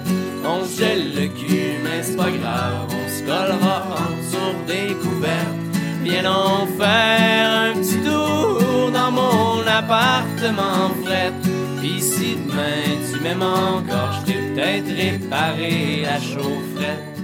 On 0.51 0.65
gèle 0.65 1.15
le 1.15 1.27
cul, 1.29 1.79
mais 1.85 2.03
c'est 2.03 2.17
pas 2.17 2.31
grave, 2.31 2.89
on 2.89 3.09
se 3.09 3.23
collera 3.23 3.85
en 3.93 4.67
des 4.67 4.95
couvertes. 4.95 5.59
Viens 6.03 6.23
donc 6.23 6.71
faire 6.79 7.51
un 7.53 7.75
petit 7.75 8.01
tour 8.01 8.91
dans 8.91 9.11
mon 9.11 9.61
appartement 9.67 10.89
fret. 11.05 11.33
Puis 11.79 12.01
si 12.01 12.37
demain 12.37 12.97
tu 13.13 13.21
m'aimes 13.21 13.43
encore, 13.43 14.13
je 14.21 14.33
vais 14.33 14.41
peut-être 14.55 14.89
réparer 14.97 16.03
la 16.05 16.19
chaufferette. 16.19 17.18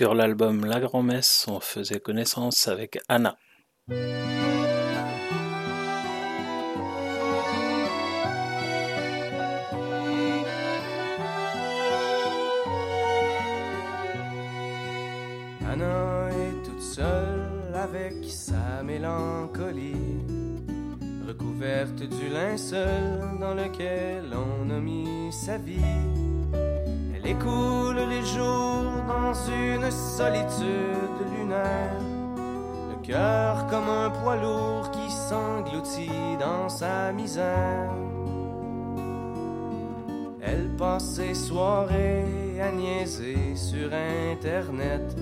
Sur 0.00 0.14
l'album 0.14 0.64
La 0.64 0.80
Grand-Messe, 0.80 1.44
on 1.46 1.60
faisait 1.60 2.00
connaissance 2.00 2.68
avec 2.68 2.98
Anna. 3.06 3.36
Anna 15.68 16.30
est 16.30 16.64
toute 16.64 16.80
seule 16.80 17.74
avec 17.74 18.24
sa 18.26 18.82
mélancolie, 18.82 19.92
recouverte 21.28 22.04
du 22.04 22.30
linceul 22.32 23.38
dans 23.38 23.52
lequel 23.52 24.32
on 24.32 24.70
a 24.70 24.80
mis 24.80 25.30
sa 25.30 25.58
vie. 25.58 25.76
Elle 27.30 27.36
écoule 27.36 28.08
les 28.08 28.24
jours 28.24 29.04
dans 29.06 29.32
une 29.32 29.88
solitude 29.88 31.20
lunaire. 31.32 32.00
Le 32.90 33.06
cœur 33.06 33.66
comme 33.68 33.88
un 33.88 34.10
poids 34.10 34.34
lourd 34.34 34.90
qui 34.90 35.08
s'engloutit 35.12 36.36
dans 36.40 36.68
sa 36.68 37.12
misère. 37.12 37.92
Elle 40.42 40.70
passe 40.76 41.04
ses 41.04 41.34
soirées 41.34 42.60
à 42.60 42.72
niaiser 42.72 43.54
sur 43.54 43.90
Internet 43.92 45.14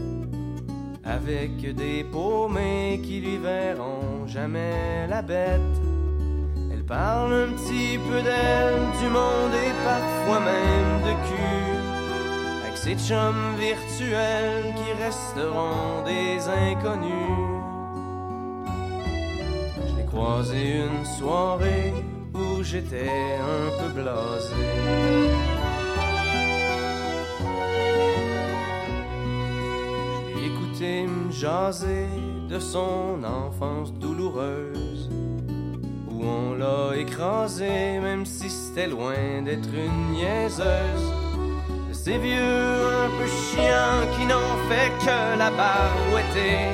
avec 1.05 1.75
des 1.75 2.05
paumés 2.05 3.03
qui 3.03 3.21
lui 3.21 3.37
verront 3.37 4.27
jamais 4.27 5.07
la 5.09 5.21
bête. 5.21 5.61
Elle 6.73 6.85
parle 6.85 7.35
un 7.35 7.53
petit 7.53 7.99
peu 7.99 8.23
d'elle, 8.23 8.81
du 8.99 9.09
monde 9.09 9.53
et 9.53 9.73
parfois 9.85 10.41
même 10.41 11.03
de 11.03 11.13
cul. 11.29 11.68
Ses 12.83 12.97
chums 12.97 13.57
virtuels 13.59 14.73
qui 14.77 15.03
resteront 15.03 16.05
des 16.07 16.39
inconnus. 16.49 17.61
Je 19.89 19.97
l'ai 19.97 20.07
croisé 20.07 20.85
une 20.87 21.05
soirée 21.05 21.93
où 22.35 22.63
j'étais 22.63 23.11
un 23.57 23.69
peu 23.79 24.01
blasé. 24.01 24.55
Je 30.35 30.47
écouté 30.47 31.07
me 31.09 31.33
jaser 31.33 32.07
de 32.49 32.61
son 32.61 33.25
enfance 33.25 33.93
douloureuse 33.93 35.11
où 36.11 36.25
on 36.25 36.55
l'a 36.55 36.97
écrasé, 36.97 37.99
même 38.01 38.25
si 38.25 38.49
c'était 38.49 38.87
loin 38.87 39.43
d'être 39.45 39.69
une 39.75 40.13
niaiseuse. 40.13 41.28
De 42.09 42.13
ces 42.15 42.19
vieux 42.21 42.87
un 43.05 43.11
peu 43.19 43.27
chiants 43.27 44.07
qui 44.17 44.25
n'ont 44.25 44.57
fait 44.71 44.91
que 45.05 45.39
la 45.39 45.51
barouetter. 45.51 46.71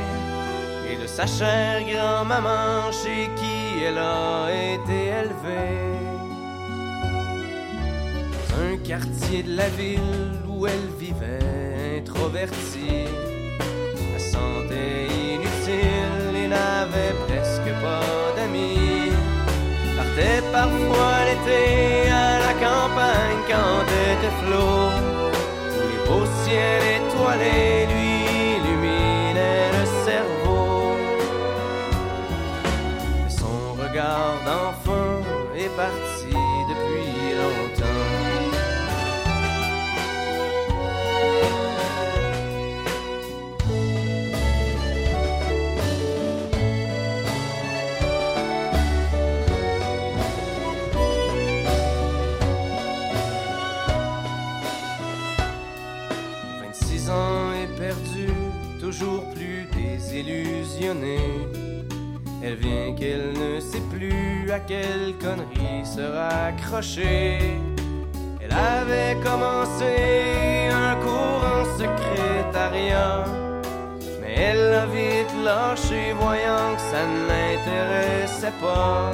Et 0.88 0.96
de 1.02 1.08
sa 1.08 1.26
chère 1.26 1.82
grand-maman 1.82 2.92
chez 2.92 3.28
qui 3.34 3.84
elle 3.84 3.98
a 3.98 4.46
été 4.52 4.98
élevée. 5.22 5.90
Un 8.64 8.76
quartier 8.76 9.42
de 9.42 9.56
la 9.56 9.68
ville 9.70 10.38
où 10.48 10.68
elle 10.68 10.88
vivait 11.00 11.98
introvertie. 11.98 13.08
La 14.12 14.20
santé 14.20 15.08
inutile 15.34 16.36
et 16.44 16.46
n'avait 16.46 17.14
presque 17.26 17.72
pas 17.82 18.36
d'amis 18.36 19.10
partait 19.96 20.42
parfois 20.52 21.14
l'été 21.26 22.10
à 22.10 22.38
la 22.38 22.52
campagne 22.54 23.42
quand 23.48 23.84
était 24.12 24.34
flot. 24.42 25.03
Beaux 26.06 26.28
ciels 26.44 26.88
étoilés 26.98 27.86
lui 27.92 28.12
illuminaient 28.56 29.70
le 29.78 29.84
cerveau. 30.06 30.96
Son 33.28 33.60
regard 33.82 34.34
d'enfant 34.46 35.16
est 35.56 35.74
parti 35.76 36.13
désillusionnée. 60.24 61.18
Elle 62.42 62.56
vient 62.56 62.94
qu'elle 62.94 63.32
ne 63.32 63.60
sait 63.60 63.82
plus 63.90 64.50
à 64.50 64.60
quelle 64.60 65.14
connerie 65.20 65.84
se 65.84 66.00
raccrocher. 66.00 67.38
Elle 68.40 68.52
avait 68.52 69.16
commencé 69.22 70.68
un 70.70 70.96
cours 70.96 71.44
en 71.56 71.64
secrétariat, 71.78 73.24
mais 74.20 74.34
elle 74.36 74.70
l'a 74.70 74.86
vite 74.86 75.34
lâché, 75.42 76.12
voyant 76.20 76.74
que 76.76 76.82
ça 76.92 77.06
ne 77.06 77.20
l'intéressait 77.28 78.52
pas. 78.60 79.12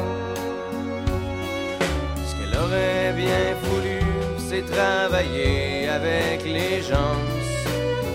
Ce 2.26 2.34
qu'elle 2.34 2.58
aurait 2.58 3.12
bien 3.12 3.54
voulu, 3.62 4.00
c'est 4.38 4.66
travailler 4.66 5.88
avec 5.88 6.44
les 6.44 6.82
gens 6.82 7.16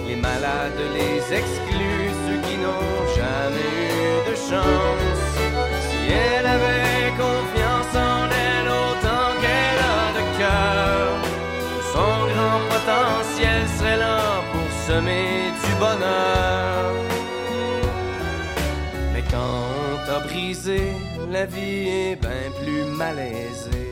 les 0.08 0.15
malades, 0.15 0.81
les 0.93 1.36
exclus, 1.36 1.74
Si 4.47 4.51
elle 4.53 6.45
avait 6.45 7.10
confiance 7.17 7.95
en 7.95 8.29
elle 8.29 8.67
autant 8.67 9.29
qu'elle 9.41 9.81
a 9.97 10.03
de 10.17 10.23
cœur, 10.38 11.08
son 11.93 12.13
grand 12.31 12.60
potentiel 12.69 13.62
serait 13.77 13.97
là 13.97 14.19
pour 14.51 14.69
semer 14.88 15.51
du 15.63 15.71
bonheur. 15.79 16.93
Mais 19.13 19.23
quand 19.31 19.63
on 19.81 20.05
t'a 20.05 20.19
brisé, 20.19 20.81
la 21.31 21.45
vie 21.47 21.88
est 21.89 22.15
bien 22.15 22.51
plus 22.62 22.84
malaisée. 22.84 23.84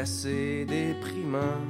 D'assez 0.00 0.64
déprimant. 0.66 1.60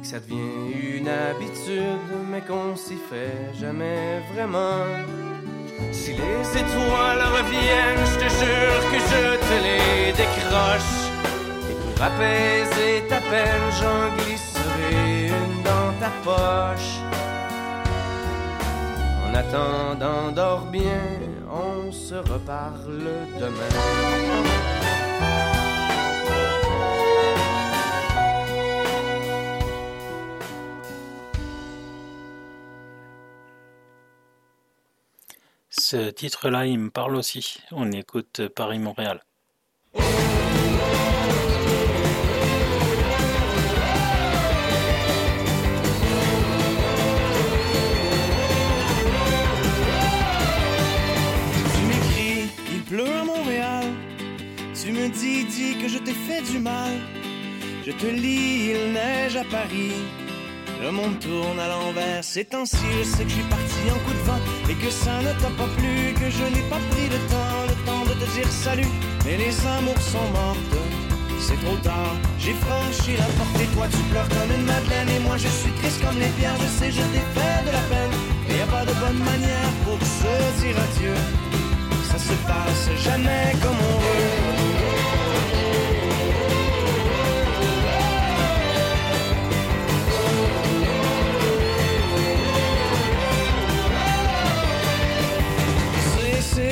Que 0.00 0.06
ça 0.06 0.20
devient 0.20 0.98
une 0.98 1.08
habitude, 1.08 2.10
mais 2.30 2.40
qu'on 2.40 2.76
s'y 2.76 2.98
fait 3.10 3.50
jamais 3.60 4.20
vraiment. 4.32 4.84
Si 5.90 6.10
les 6.12 6.42
étoiles 6.62 7.24
reviennent, 7.38 8.06
je 8.12 8.18
te 8.22 8.28
jure 8.40 8.82
que 8.92 9.00
je 9.10 9.24
te 9.48 9.56
les 9.66 10.12
décroche. 10.22 10.94
Et 11.70 11.76
pour 11.82 12.04
apaiser 12.10 12.94
ta 13.08 13.20
peine, 13.32 13.68
j'en 13.78 14.04
glisserai 14.18 15.26
une 15.38 15.62
dans 15.70 15.90
ta 16.02 16.10
poche. 16.28 16.94
En 19.24 19.34
attendant, 19.42 20.30
dors 20.32 20.66
bien, 20.66 21.06
on 21.50 21.90
se 21.90 22.14
reparle 22.14 23.08
demain. 23.40 24.91
ce 35.92 36.08
titre-là, 36.08 36.64
il 36.64 36.78
me 36.78 36.88
parle 36.88 37.16
aussi. 37.16 37.58
On 37.70 37.92
écoute 37.92 38.48
Paris-Montréal. 38.56 39.20
Tu 39.92 40.00
m'écris, 51.88 52.48
il 52.72 52.82
pleut 52.84 53.04
à 53.04 53.24
Montréal. 53.24 53.84
Tu 54.74 54.92
me 54.92 55.10
dis, 55.10 55.44
dis 55.44 55.76
que 55.76 55.88
je 55.88 55.98
t'ai 55.98 56.14
fait 56.14 56.40
du 56.50 56.58
mal. 56.58 56.94
Je 57.84 57.92
te 57.92 58.06
lis, 58.06 58.70
il 58.70 58.92
neige 58.94 59.36
à 59.36 59.44
Paris. 59.44 59.92
Le 60.82 60.90
monde 60.90 61.16
tourne 61.20 61.60
à 61.60 61.68
l'envers, 61.68 62.24
ces 62.24 62.44
temps-ci, 62.44 62.76
je 62.98 63.04
sais 63.04 63.22
que 63.22 63.30
je 63.30 63.42
parti 63.42 63.82
en 63.88 63.98
coup 64.02 64.10
de 64.18 64.24
vent 64.26 64.42
et 64.68 64.74
que 64.74 64.90
ça 64.90 65.14
ne 65.22 65.30
t'a 65.40 65.50
pas 65.54 65.70
plu, 65.78 66.12
que 66.18 66.28
je 66.28 66.42
n'ai 66.42 66.66
pas 66.68 66.82
pris 66.90 67.06
le 67.06 67.20
temps, 67.30 67.62
le 67.70 67.76
temps 67.86 68.04
de 68.04 68.14
te 68.18 68.26
dire 68.34 68.50
salut. 68.50 68.92
Mais 69.24 69.36
les 69.36 69.54
amours 69.78 70.02
sont 70.02 70.28
mortes, 70.34 70.76
c'est 71.38 71.60
trop 71.64 71.76
tard. 71.84 72.16
J'ai 72.40 72.54
franchi 72.54 73.16
la 73.16 73.30
porte 73.38 73.60
et 73.62 73.70
toi 73.76 73.86
tu 73.92 74.02
pleures 74.10 74.28
comme 74.28 74.50
une 74.58 74.66
madeleine 74.66 75.08
et 75.08 75.20
moi 75.20 75.36
je 75.36 75.46
suis 75.46 75.70
triste 75.70 76.02
comme 76.04 76.18
les 76.18 76.32
pierres. 76.34 76.58
Je 76.58 76.66
sais, 76.66 76.90
je 76.90 77.04
t'ai 77.14 77.24
fait 77.30 77.62
de 77.62 77.70
la 77.70 77.84
peine, 77.86 78.14
mais 78.48 78.58
y 78.58 78.62
a 78.62 78.66
pas 78.66 78.84
de 78.84 78.94
bonne 78.98 79.22
manière 79.22 79.70
pour 79.84 80.00
se 80.02 80.34
dire 80.62 80.76
adieu. 80.82 81.14
Ça 82.10 82.18
se 82.18 82.34
passe 82.50 82.90
jamais 83.06 83.54
comme 83.62 83.78
on 83.78 83.98
veut. 84.02 84.61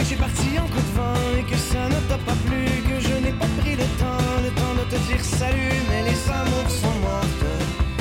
Que 0.00 0.06
j'ai 0.06 0.16
parti 0.16 0.58
en 0.58 0.66
coup 0.72 0.84
de 0.88 0.94
vent 0.96 1.20
et 1.38 1.44
que 1.44 1.56
ça 1.56 1.84
ne 1.88 2.00
t'a 2.08 2.18
pas 2.28 2.38
plu, 2.46 2.64
que 2.88 2.96
je 3.06 3.14
n'ai 3.22 3.32
pas 3.32 3.50
pris 3.60 3.76
le 3.76 3.88
temps, 4.00 4.28
le 4.46 4.50
temps 4.60 4.74
de 4.80 4.84
te 4.92 4.98
dire 5.08 5.22
salut, 5.22 5.76
mais 5.88 6.02
les 6.08 6.20
amours 6.40 6.70
sont 6.82 6.96
mortes, 7.04 7.44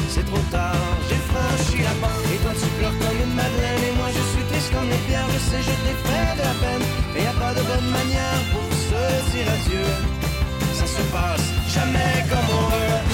c'est 0.07 0.25
trop 0.31 0.45
tard, 0.49 0.87
j'ai 1.07 1.21
franchi 1.31 1.83
la 1.83 1.95
porte. 2.01 2.25
Et 2.33 2.39
toi 2.43 2.53
tu 2.61 2.67
pleures 2.77 2.97
comme 3.01 3.19
une 3.25 3.35
madeleine. 3.35 3.83
Et 3.87 3.93
moi 3.99 4.09
je 4.15 4.23
suis 4.31 4.45
triste 4.49 4.71
comme 4.73 4.89
les 4.89 5.01
pierres, 5.07 5.29
je 5.35 5.39
sais 5.49 5.61
je 5.69 5.75
t'ai 5.83 5.95
fait 6.07 6.31
de 6.39 6.43
la 6.49 6.55
peine. 6.63 6.83
Et 7.17 7.23
y 7.23 7.31
a 7.33 7.35
pas 7.43 7.53
de 7.53 7.63
bonne 7.69 7.89
manière 7.99 8.41
pour 8.51 8.69
se 8.87 9.01
dire 9.31 9.47
adieu, 9.57 9.89
ça 10.79 10.87
se 10.95 11.03
passe 11.15 11.47
jamais 11.75 12.15
comme 12.31 12.49
on 12.59 12.65
veut. 12.75 13.08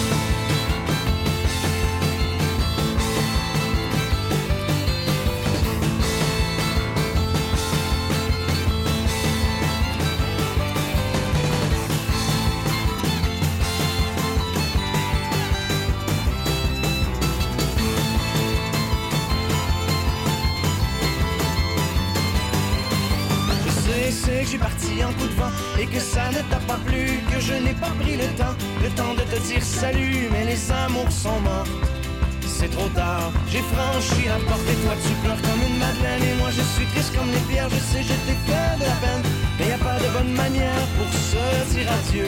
C'est 32.45 32.69
trop 32.69 32.87
tard, 32.89 33.31
j'ai 33.51 33.61
franchi 33.73 34.27
la 34.27 34.37
porte 34.47 34.67
et 34.69 34.75
toi 34.83 34.93
tu 35.03 35.13
pleures 35.23 35.41
comme 35.41 35.61
une 35.67 35.79
madeleine. 35.79 36.23
Et 36.23 36.35
moi 36.39 36.49
je 36.51 36.61
suis 36.61 36.85
triste 36.85 37.15
comme 37.17 37.31
les 37.31 37.39
pierres, 37.51 37.69
je 37.69 37.75
sais, 37.75 38.03
je 38.03 38.13
t'ai 38.25 38.37
fait 38.45 38.77
de 38.77 38.85
la 38.85 38.95
peine, 39.01 39.23
mais 39.57 39.67
y 39.69 39.71
a 39.71 39.77
pas 39.77 39.97
de 39.99 40.07
bonne 40.13 40.33
manière 40.33 40.85
pour 40.97 41.11
se 41.11 41.73
dire 41.73 41.87
adieu. 41.91 42.27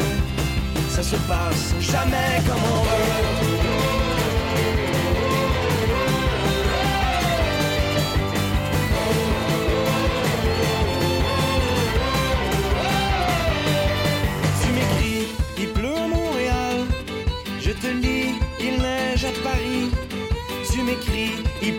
Ça 0.89 1.03
se 1.03 1.15
passe 1.27 1.75
jamais 1.79 2.41
comme 2.47 2.63
on 2.73 2.83
veut. 2.83 3.76
Tu 21.01 21.11
m'écris, 21.11 21.43
il 21.61 21.76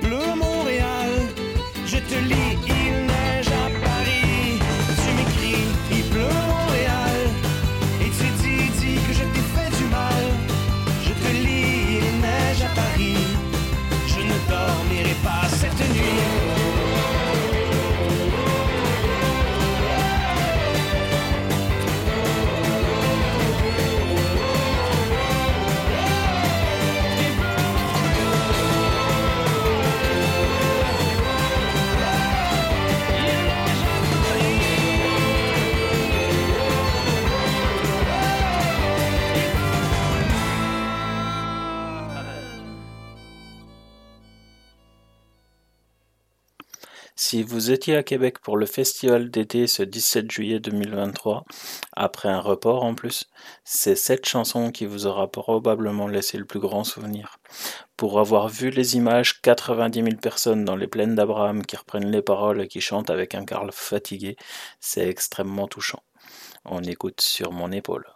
Si 47.31 47.43
vous 47.43 47.71
étiez 47.71 47.95
à 47.95 48.03
Québec 48.03 48.39
pour 48.39 48.57
le 48.57 48.65
festival 48.65 49.31
d'été 49.31 49.67
ce 49.67 49.83
17 49.83 50.31
juillet 50.31 50.61
2023, 50.61 51.45
après 51.93 52.31
un 52.31 52.41
report 52.41 52.85
en 52.85 52.95
plus, 52.95 53.29
c'est 53.65 53.97
cette 53.97 54.27
chanson 54.27 54.71
qui 54.71 54.87
vous 54.87 55.05
aura 55.05 55.31
probablement 55.31 56.09
laissé 56.09 56.39
le 56.39 56.47
plus 56.47 56.59
grand 56.59 56.85
souvenir. 56.85 57.37
Pour 57.99 58.19
avoir 58.19 58.49
vu 58.49 58.71
les 58.71 58.97
images, 58.97 59.43
90 59.43 60.03
000 60.03 60.17
personnes 60.17 60.65
dans 60.65 60.75
les 60.75 60.87
plaines 60.87 61.17
d'Abraham 61.17 61.67
qui 61.67 61.77
reprennent 61.77 62.11
les 62.11 62.23
paroles 62.23 62.63
et 62.63 62.67
qui 62.67 62.81
chantent 62.81 63.11
avec 63.11 63.35
un 63.35 63.45
Karl 63.45 63.71
fatigué, 63.73 64.39
c'est 64.81 65.07
extrêmement 65.07 65.69
touchant. 65.69 66.03
On 66.65 66.83
écoute 66.83 67.21
sur 67.21 67.53
mon 67.53 67.71
épaule. 67.73 68.07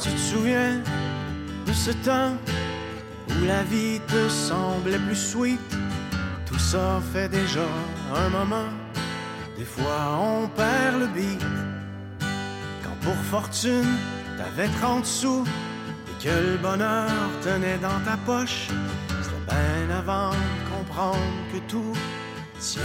Tu 0.00 0.10
te 0.10 1.66
de 1.66 1.72
ce 1.72 1.90
temps 2.04 2.36
où 3.36 3.44
la 3.46 3.62
vie 3.64 4.00
te 4.06 4.28
semblait 4.28 4.98
plus 4.98 5.16
sweet? 5.16 5.76
Tout 6.46 6.58
ça 6.58 7.00
fait 7.12 7.28
déjà 7.28 7.66
un 8.14 8.28
moment. 8.28 8.70
Des 9.56 9.64
fois 9.64 10.18
on 10.20 10.48
perd 10.48 11.00
le 11.00 11.06
beat. 11.06 11.44
Quand 12.82 12.96
pour 13.02 13.16
fortune 13.30 13.96
t'avais 14.36 14.68
30 14.80 15.06
sous 15.06 15.44
et 16.08 16.24
que 16.24 16.28
le 16.28 16.56
bonheur 16.56 17.10
tenait 17.42 17.78
dans 17.78 18.00
ta 18.04 18.16
poche, 18.26 18.68
c'était 19.22 19.54
bien 19.86 19.96
avant 19.96 20.30
de 20.30 20.76
comprendre 20.76 21.38
que 21.52 21.58
tout 21.70 21.94
tient 22.58 22.82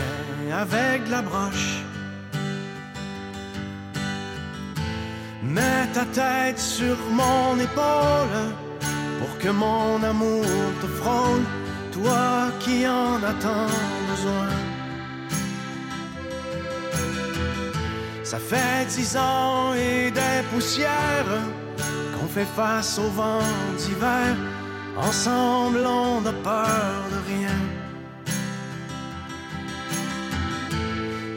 avec 0.54 1.08
la 1.10 1.22
broche. 1.22 1.84
Mets 5.42 5.88
ta 5.94 6.06
tête 6.06 6.60
sur 6.60 6.98
mon 7.12 7.58
épaule 7.60 8.69
pour 9.20 9.38
que 9.38 9.50
mon 9.50 10.02
amour 10.02 10.46
te 10.82 10.88
frôle, 10.88 11.44
toi 11.92 12.52
qui 12.60 12.88
en 12.88 13.22
as 13.24 13.38
tant 13.46 13.72
besoin. 14.10 14.50
Ça 18.24 18.40
fait 18.40 18.86
dix 18.96 19.18
ans 19.18 19.74
et 19.74 20.12
des 20.12 20.42
poussières 20.52 21.34
qu'on 22.14 22.28
fait 22.28 22.52
face 22.56 23.00
au 23.00 23.10
vent 23.10 23.50
d'hiver. 23.78 24.36
Ensemble, 24.98 25.84
on 25.86 26.22
n'a 26.22 26.34
peur 26.34 27.00
de 27.14 27.20
rien. 27.34 27.60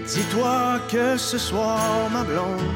Dis-toi 0.06 0.80
que 0.90 1.16
ce 1.16 1.38
soir, 1.38 2.10
ma 2.12 2.22
blonde, 2.24 2.74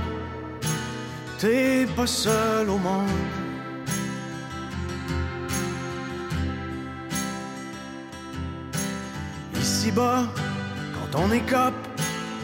t'es 1.38 1.86
pas 1.94 2.06
seul 2.06 2.70
au 2.70 2.78
monde. 2.78 3.35
Quand 9.94 11.20
on 11.20 11.32
écope, 11.32 11.74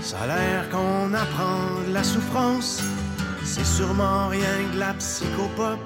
ça 0.00 0.16
a 0.22 0.26
l'air 0.26 0.68
qu'on 0.70 1.12
apprend 1.12 1.80
la 1.92 2.04
souffrance. 2.04 2.80
C'est 3.44 3.66
sûrement 3.66 4.28
rien 4.28 4.56
que 4.72 4.78
la 4.78 4.94
psychopop. 4.94 5.78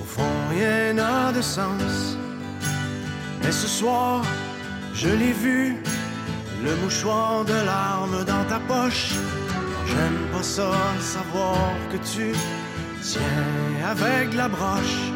Au 0.00 0.04
fond, 0.04 0.36
rien 0.50 0.92
n'a 0.94 1.32
de 1.32 1.40
sens. 1.40 2.18
Mais 3.42 3.52
ce 3.52 3.66
soir, 3.66 4.22
je 4.92 5.08
l'ai 5.08 5.32
vu, 5.32 5.76
le 6.62 6.76
mouchoir 6.82 7.44
de 7.44 7.54
larmes 7.54 8.24
dans 8.24 8.44
ta 8.44 8.60
poche. 8.60 9.14
J'aime 9.86 10.20
pas 10.32 10.42
ça, 10.42 10.72
savoir 11.00 11.56
que 11.90 11.96
tu 11.96 12.32
tiens 13.02 13.88
avec 13.88 14.34
la 14.34 14.48
broche. 14.48 15.15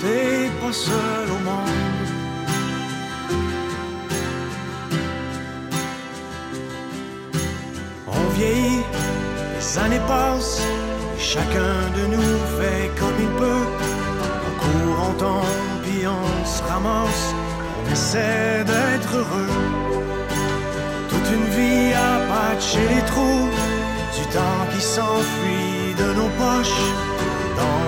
t'es 0.00 0.50
pas 0.60 0.72
seule 0.72 1.30
au 1.36 1.40
monde. 1.48 2.08
On 8.06 8.24
vieillit, 8.36 8.82
les 9.56 9.78
années 9.78 10.04
passent, 10.06 10.62
et 11.16 11.20
chacun 11.20 11.76
de 11.96 12.02
nous 12.14 12.38
fait 12.58 12.90
comme 12.98 13.18
il 13.20 13.32
peut. 13.42 13.66
On 14.46 14.52
court, 14.62 14.98
on 15.10 15.12
tombe, 15.14 15.82
puis 15.82 16.06
on 16.06 16.46
se 16.46 16.62
ramasse, 16.62 17.34
on 17.78 17.92
essaie 17.92 18.64
d'être 18.64 19.10
heureux. 19.16 19.54
Toute 21.10 21.28
une 21.36 21.48
vie 21.56 21.92
à 21.92 22.12
patcher 22.30 22.86
les 22.94 23.04
trous, 23.10 23.48
du 24.16 24.24
temps 24.36 24.64
qui 24.72 24.80
s'enfuit 24.80 25.94
de 26.02 26.08
nos 26.18 26.30
poches, 26.40 26.84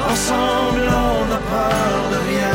Ensemble, 0.00 0.86
on 0.88 1.26
n'a 1.26 1.38
peur 1.38 2.10
de 2.12 2.18
rien. 2.30 2.54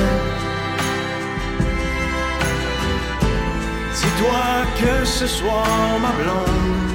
Dis-toi 3.93 4.43
que 4.79 5.05
ce 5.05 5.27
soir, 5.27 5.99
ma 5.99 6.11
blonde, 6.11 6.91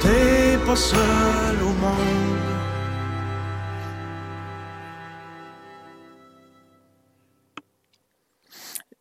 t'es 0.00 0.58
pas 0.64 0.76
seul 0.76 1.56
au 1.62 1.72
monde. 1.82 2.34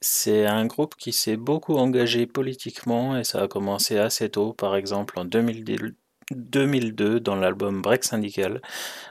C'est 0.02 0.46
un 0.46 0.66
groupe 0.66 0.96
qui 0.96 1.14
s'est 1.14 1.38
beaucoup 1.38 1.76
engagé 1.76 2.26
politiquement 2.26 3.18
et 3.18 3.24
ça 3.24 3.44
a 3.44 3.48
commencé 3.48 3.98
assez 3.98 4.30
tôt. 4.30 4.54
Par 4.54 4.76
exemple, 4.76 5.20
en 5.20 5.26
2002, 5.26 5.96
2002 6.32 7.20
dans 7.20 7.36
l'album 7.36 7.82
Break 7.82 8.04
Syndical, 8.04 8.62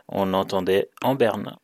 on 0.09 0.34
entendait 0.34 0.90
En 1.03 1.14
Berne. 1.14 1.57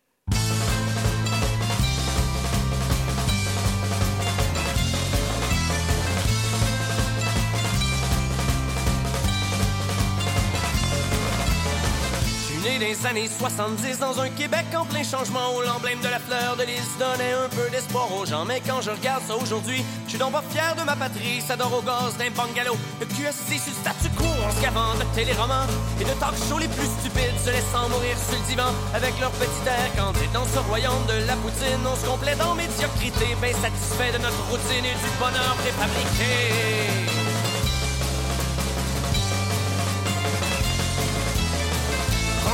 Des 13.01 13.07
années 13.07 13.29
70 13.29 13.99
dans 13.99 14.21
un 14.21 14.29
Québec 14.31 14.67
en 14.77 14.85
plein 14.85 15.03
changement 15.03 15.57
où 15.57 15.63
l'emblème 15.63 16.01
de 16.01 16.09
la 16.09 16.19
fleur 16.19 16.57
de 16.57 16.63
lys 16.63 16.89
donnait 16.99 17.33
un 17.33 17.49
peu 17.49 17.69
d'espoir 17.71 18.09
aux 18.13 18.25
gens. 18.25 18.45
Mais 18.45 18.61
quand 18.67 18.81
je 18.81 18.91
regarde 18.91 19.23
ça 19.27 19.37
aujourd'hui, 19.37 19.85
je 20.05 20.11
suis 20.11 20.19
donc 20.19 20.33
pas 20.33 20.43
fier 20.51 20.75
de 20.77 20.83
ma 20.83 20.97
patrie. 20.97 21.41
Ça 21.41 21.57
dort 21.57 21.73
au 21.73 21.83
gaz 21.83 22.17
d'un 22.19 22.31
bungalow. 22.31 22.77
Le 23.01 23.07
assis 23.29 23.59
sur 23.59 23.73
statu 23.75 24.09
quo 24.17 24.25
en 24.25 24.51
se 24.51 24.99
de 24.99 25.15
téléromans 25.15 25.67
et 26.01 26.05
de 26.05 26.15
talk 26.21 26.35
shows 26.49 26.59
les 26.59 26.69
plus 26.69 26.87
stupides 27.01 27.39
se 27.45 27.51
laissant 27.51 27.89
mourir 27.89 28.17
sur 28.19 28.39
le 28.39 28.47
divan 28.47 28.73
avec 28.95 29.19
leur 29.21 29.31
petit 29.33 29.65
air 29.67 29.95
candide 29.97 30.33
dans 30.33 30.47
ce 30.47 30.59
royaume 30.59 31.05
de 31.07 31.27
la 31.27 31.37
poutine. 31.37 31.85
On 31.85 31.97
se 31.97 32.07
complète 32.07 32.41
en 32.41 32.55
médiocrité, 32.55 33.37
bien 33.43 33.53
satisfait 33.53 34.13
de 34.13 34.19
notre 34.19 34.43
routine 34.51 34.85
et 34.85 34.95
du 34.95 35.11
bonheur 35.19 35.55
préfabriqué. 35.63 37.18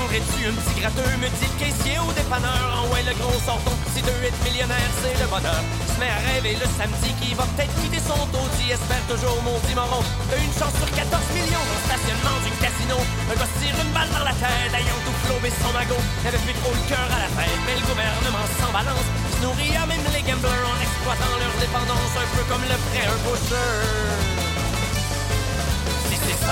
Prendrais-tu 0.04 0.44
un 0.44 0.52
petit 0.52 0.84
gratteux, 0.84 1.16
me 1.16 1.32
dit 1.32 1.48
le 1.48 1.56
caissier 1.56 1.96
au 1.96 2.12
dépanneur? 2.12 2.60
En 2.76 2.92
ouais, 2.92 3.00
le 3.08 3.16
gros 3.16 3.40
sort 3.40 3.56
ton 3.64 3.72
petit 3.88 4.04
deux 4.04 4.20
être 4.20 4.36
millionnaire, 4.44 4.90
c'est 5.00 5.16
le 5.16 5.24
bonheur. 5.32 5.64
Se 5.88 5.96
met 5.96 6.12
à 6.12 6.20
rêver 6.28 6.60
le 6.60 6.68
samedi 6.76 7.08
qui 7.24 7.32
va 7.32 7.48
peut-être 7.56 7.72
quitter 7.80 8.04
son 8.04 8.20
taudis, 8.28 8.68
espère 8.68 9.00
toujours 9.08 9.40
mon 9.40 9.56
petit 9.64 9.72
moron. 9.72 10.04
T'as 10.28 10.36
une 10.36 10.52
chance 10.52 10.76
sur 10.76 10.92
14 10.92 11.08
millions 11.32 11.64
le 11.72 11.78
stationnement 11.88 12.36
du 12.44 12.52
casino. 12.60 13.00
Un 13.00 13.36
gars 13.40 13.52
tire 13.56 13.80
une 13.80 13.92
balle 13.96 14.12
dans 14.12 14.28
la 14.28 14.36
tête, 14.36 14.76
ayant 14.76 15.00
tout 15.08 15.16
flobé 15.24 15.48
son 15.56 15.72
magot. 15.72 16.04
N'avait 16.20 16.44
plus 16.44 16.56
trop 16.60 16.76
le 16.76 16.84
cœur 16.84 17.08
à 17.08 17.24
la 17.24 17.30
fête, 17.32 17.60
mais 17.64 17.80
le 17.80 17.84
gouvernement 17.88 18.44
s'en 18.60 18.72
balance. 18.76 19.08
Se 19.08 19.40
nourrit 19.40 19.72
à 19.72 19.88
même 19.88 20.04
les 20.12 20.20
gamblers 20.20 20.68
en 20.68 20.76
exploitant 20.84 21.32
leur 21.40 21.54
dépendance, 21.56 22.12
un 22.12 22.28
peu 22.36 22.44
comme 22.44 22.64
le 22.68 22.76
prêt 22.92 23.08
un 23.08 23.18
pusher. 23.24 24.53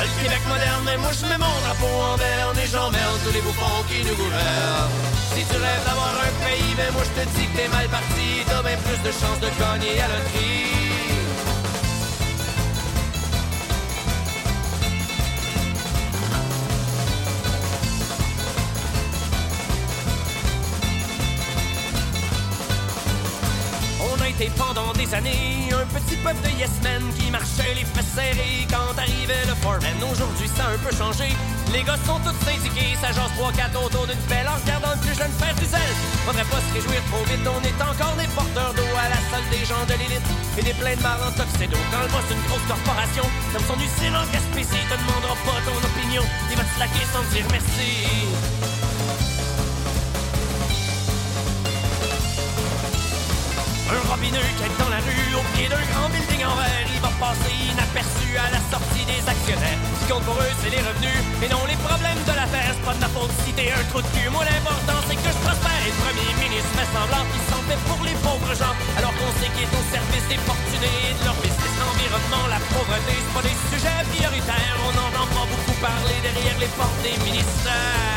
Le 0.00 0.22
Québec 0.22 0.40
moderne, 0.48 0.82
mais 0.84 0.96
moi 0.96 1.10
je 1.12 1.26
mets 1.26 1.38
mon 1.38 1.54
drapeau 1.62 1.86
en 1.86 2.16
berne 2.16 2.58
et 2.58 2.66
j'emmerde 2.66 3.18
tous 3.24 3.32
les 3.32 3.40
bouffons 3.40 3.84
qui 3.88 4.02
nous 4.02 4.16
gouvernent. 4.16 4.90
Si 5.34 5.44
tu 5.44 5.56
rêves 5.56 5.84
d'avoir 5.86 6.14
un 6.26 6.32
pays, 6.44 6.74
ben 6.76 6.90
moi 6.92 7.02
je 7.04 7.20
te 7.20 7.28
dis 7.36 7.46
que 7.46 7.56
t'es 7.56 7.68
mal 7.68 7.88
parti, 7.88 8.42
t'as 8.46 8.62
bien 8.62 8.78
plus 8.84 9.00
de 9.06 9.12
chances 9.12 9.40
de 9.40 9.50
gagner 9.60 10.00
à 10.00 10.08
la 10.08 10.16
loterie. 10.16 10.91
Été 24.42 24.52
pendant 24.56 24.92
des 24.92 25.12
années 25.14 25.70
un 25.70 25.86
petit 25.94 26.16
peuple 26.16 26.42
de 26.42 26.50
yes 26.58 26.70
men 26.82 27.02
qui 27.14 27.30
marchait 27.30 27.74
les 27.74 27.84
fesses 27.84 28.14
serrées 28.14 28.66
quand 28.70 28.94
arrivait 28.98 29.46
le 29.46 29.54
foreman. 29.62 29.98
Aujourd'hui, 30.10 30.48
ça 30.56 30.66
a 30.66 30.74
un 30.74 30.78
peu 30.78 30.94
changé. 30.94 31.30
Les 31.72 31.82
gars 31.82 31.98
sont 32.06 32.18
tous 32.20 32.36
syndiqués, 32.44 32.96
ça 33.00 33.12
jase 33.12 33.32
3-4 33.38 33.86
autour 33.86 34.06
d'une 34.06 34.24
pelle 34.28 34.48
en 34.48 34.58
regardant 34.58 34.94
le 34.94 35.00
plus 35.00 35.14
jeune 35.14 35.32
faire 35.38 35.54
du 35.54 35.66
zèle. 35.66 35.94
Faudrait 36.26 36.48
pas 36.50 36.60
se 36.60 36.70
réjouir 36.74 37.00
trop 37.10 37.24
vite, 37.30 37.46
on 37.46 37.62
est 37.62 37.80
encore 37.82 38.16
des 38.18 38.30
porteurs 38.34 38.74
d'eau 38.74 38.90
à 38.98 39.08
la 39.08 39.20
salle 39.30 39.46
des 39.50 39.64
gens 39.64 39.84
de 39.86 39.94
l'élite 40.00 40.28
et 40.58 40.62
des 40.62 40.74
pleins 40.74 40.96
de 40.96 41.06
en 41.06 41.32
tuxedo. 41.32 41.78
Quand 41.90 42.02
le 42.02 42.10
boss 42.10 42.26
d'une 42.28 42.44
grosse 42.46 42.66
corporation, 42.68 43.26
comme 43.52 43.66
son 43.66 43.78
usine 43.78 44.16
en 44.16 44.26
Gaspésie, 44.32 44.86
te 44.90 44.96
demandera 44.98 45.36
pas 45.46 45.58
ton 45.66 45.78
opinion, 45.78 46.24
il 46.50 46.56
va 46.56 46.64
te 46.64 46.72
slacker 46.76 47.06
sans 47.14 47.24
dire 47.30 47.46
merci. 47.50 47.90
Un 53.92 54.08
robineux 54.08 54.50
qui 54.56 54.64
est 54.64 54.76
dans 54.80 54.88
la 54.88 55.04
rue 55.04 55.36
au 55.36 55.44
pied 55.52 55.68
d'un 55.68 55.84
grand 55.92 56.08
building 56.08 56.40
en 56.48 56.56
verre. 56.56 56.88
Il 56.88 57.00
va 57.04 57.12
passer 57.20 57.52
inaperçu 57.68 58.32
à 58.40 58.48
la 58.48 58.60
sortie 58.72 59.04
des 59.04 59.20
actionnaires. 59.20 59.76
Ce 59.76 60.00
qui 60.00 60.06
compte 60.08 60.24
pour 60.24 60.40
eux, 60.40 60.54
c'est 60.64 60.72
les 60.72 60.80
revenus 60.80 61.20
et 61.44 61.48
non 61.52 61.60
les 61.68 61.76
problèmes 61.76 62.24
de 62.24 62.32
la 62.32 62.48
terre. 62.48 62.72
C'est 62.72 62.86
pas 62.88 62.96
de 62.96 63.04
ma 63.04 63.12
faute 63.12 63.28
si 63.44 63.52
t'es 63.52 63.68
un 63.68 63.84
trou 63.92 64.00
de 64.00 64.08
cul. 64.16 64.32
Moi, 64.32 64.48
l'important, 64.48 64.96
c'est 65.04 65.20
que 65.20 65.28
je 65.28 65.40
prospère. 65.44 65.82
Et 65.84 65.92
le 65.92 65.98
premier 66.08 66.32
ministre 66.40 66.72
fait 66.72 66.88
semblant 66.88 67.24
qu'il 67.28 67.44
s'en 67.52 67.62
fait 67.68 67.80
pour 67.84 68.00
les 68.00 68.16
pauvres 68.24 68.54
gens. 68.56 68.74
Alors 68.96 69.12
qu'on 69.12 69.32
sait 69.44 69.52
qu'il 69.52 69.68
est 69.68 69.76
au 69.76 69.84
service 69.92 70.26
des 70.32 70.40
fortunés 70.40 71.12
de 71.12 71.22
leur 71.28 71.36
business. 71.44 71.72
L'environnement, 71.76 72.44
la 72.48 72.60
pauvreté, 72.72 73.12
c'est 73.12 73.34
pas 73.36 73.44
des 73.44 73.58
sujets 73.68 74.00
prioritaires. 74.08 74.76
On 74.88 74.94
en 74.96 75.12
entend 75.20 75.28
pas 75.36 75.46
beaucoup 75.52 75.76
parler 75.84 76.16
derrière 76.24 76.56
les 76.64 76.72
portes 76.80 77.00
des 77.04 77.16
ministères. 77.28 78.11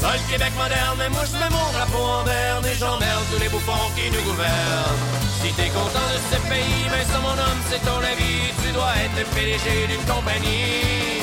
Ça 0.00 0.12
le 0.16 0.32
Québec 0.32 0.52
moderne, 0.56 0.96
mais 0.98 1.10
moi 1.10 1.22
je 1.28 1.36
mets 1.36 1.50
mon 1.50 1.72
drapeau 1.72 2.02
en 2.02 2.24
berne 2.24 2.64
et 2.64 2.74
j'emmerde 2.74 3.24
tous 3.30 3.38
les 3.38 3.50
bouffons 3.50 3.88
qui 3.94 4.10
nous 4.10 4.22
gouvernent. 4.22 4.96
Si 5.42 5.52
t'es 5.52 5.68
content 5.68 6.08
de 6.14 6.18
ce 6.30 6.40
pays, 6.48 6.88
mais 6.90 7.04
ça 7.04 7.18
mon 7.20 7.36
homme, 7.36 7.60
c'est 7.68 7.84
ton 7.84 7.98
avis, 7.98 8.48
tu 8.64 8.72
dois 8.72 8.92
être 9.04 9.16
le 9.18 9.24
PDG 9.34 9.88
d'une 9.88 10.06
compagnie. 10.06 11.19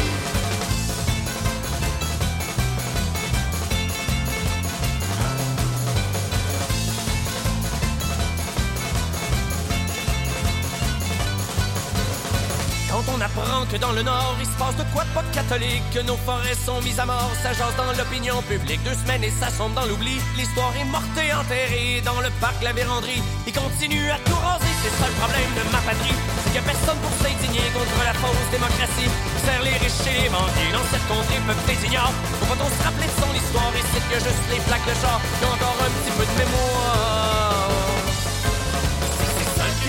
On 13.37 13.65
que 13.69 13.77
dans 13.77 13.91
le 13.91 14.01
Nord, 14.01 14.35
il 14.39 14.45
se 14.45 14.57
passe 14.57 14.75
de 14.77 14.83
quoi 14.93 15.03
de 15.05 15.13
pas 15.13 15.23
catholique, 15.31 15.83
que 15.93 16.01
nos 16.01 16.17
forêts 16.17 16.57
sont 16.57 16.81
mises 16.81 16.99
à 16.99 17.05
mort, 17.05 17.31
ça 17.43 17.53
jase 17.53 17.75
dans 17.77 17.93
l'opinion 17.93 18.41
publique. 18.49 18.81
Deux 18.83 18.97
semaines 18.97 19.23
et 19.23 19.29
ça 19.29 19.49
sombre 19.49 19.75
dans 19.75 19.85
l'oubli. 19.85 20.17
L'histoire 20.35 20.73
est 20.75 20.85
morte 20.85 21.17
et 21.21 21.31
enterrée 21.33 22.01
dans 22.01 22.19
le 22.21 22.29
parc 22.41 22.57
La 22.63 22.73
Vérandrie. 22.73 23.21
Il 23.45 23.53
continue 23.53 24.09
à 24.09 24.17
tout 24.25 24.39
raser, 24.41 24.73
c'est 24.81 24.95
ça 24.97 25.05
le 25.05 25.17
problème 25.21 25.51
de 25.53 25.63
ma 25.69 25.81
patrie. 25.85 26.17
C'est 26.17 26.49
qu'il 26.49 26.59
a 26.59 26.65
personne 26.65 26.97
pour 26.97 27.13
s'indigner 27.21 27.67
contre 27.77 27.97
la 28.01 28.15
fausse 28.17 28.49
démocratie. 28.49 29.11
Serre 29.45 29.63
les 29.63 29.77
riches 29.77 30.07
et 30.09 30.17
les 30.25 30.29
banquiers 30.33 30.73
dans 30.73 30.87
cette 30.89 31.05
contrée 31.05 31.41
peuple 31.45 31.65
des 31.69 31.79
ignorent. 31.85 32.17
Faut-on 32.49 32.69
se 32.73 32.81
rappeler 32.81 33.05
de 33.05 33.17
son 33.21 33.31
histoire 33.37 33.73
et 33.77 33.85
c'est 33.93 34.05
que 34.09 34.17
juste 34.17 34.45
les 34.49 34.61
plaques 34.65 34.87
de 34.89 34.97
qui 34.97 35.43
ont 35.45 35.53
encore 35.53 35.77
un 35.85 35.91
petit 36.01 36.13
peu 36.17 36.25
de 36.25 36.35
mémoire. 36.41 37.26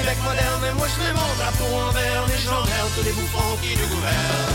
Mais 0.09 0.73
moi 0.73 0.87
je 0.89 1.03
mets 1.03 1.13
mon 1.13 1.35
drapeau 1.37 1.89
envers 1.89 2.27
les 2.29 2.39
gens 2.39 2.65
tous 2.97 3.05
les 3.05 3.13
bouffons 3.13 3.57
qui 3.61 3.77
nous 3.77 3.89
gouvernent. 3.89 4.55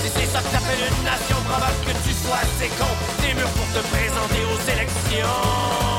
Si 0.00 0.08
c'est 0.14 0.26
ça 0.26 0.38
que 0.38 0.44
t'appelles 0.44 0.78
une 0.78 1.04
nation, 1.04 1.36
probable 1.44 1.74
que 1.84 2.08
tu 2.08 2.14
sois 2.14 2.36
assez 2.36 2.68
con. 2.78 2.86
Des 3.20 3.34
murs 3.34 3.48
pour 3.48 3.66
te 3.66 3.84
présenter 3.88 4.44
aux 4.44 4.70
élections. 4.70 5.91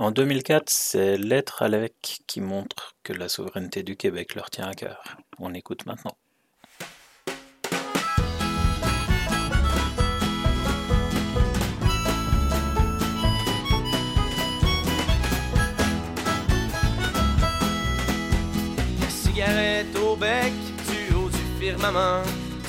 En 0.00 0.12
2004, 0.12 0.70
c'est 0.70 1.18
Lettre 1.18 1.60
à 1.60 1.68
l'évêque 1.68 2.20
qui 2.26 2.40
montre 2.40 2.94
que 3.02 3.12
la 3.12 3.28
souveraineté 3.28 3.82
du 3.82 3.96
Québec 3.96 4.34
leur 4.34 4.48
tient 4.48 4.66
à 4.66 4.72
cœur. 4.72 5.18
On 5.38 5.52
écoute 5.52 5.84
maintenant. 5.84 6.16
Cigarette 19.10 19.94
au 20.02 20.16
bec, 20.16 20.50
du 20.88 21.14
haut 21.14 21.28
du 21.28 21.60
firmament. 21.60 22.22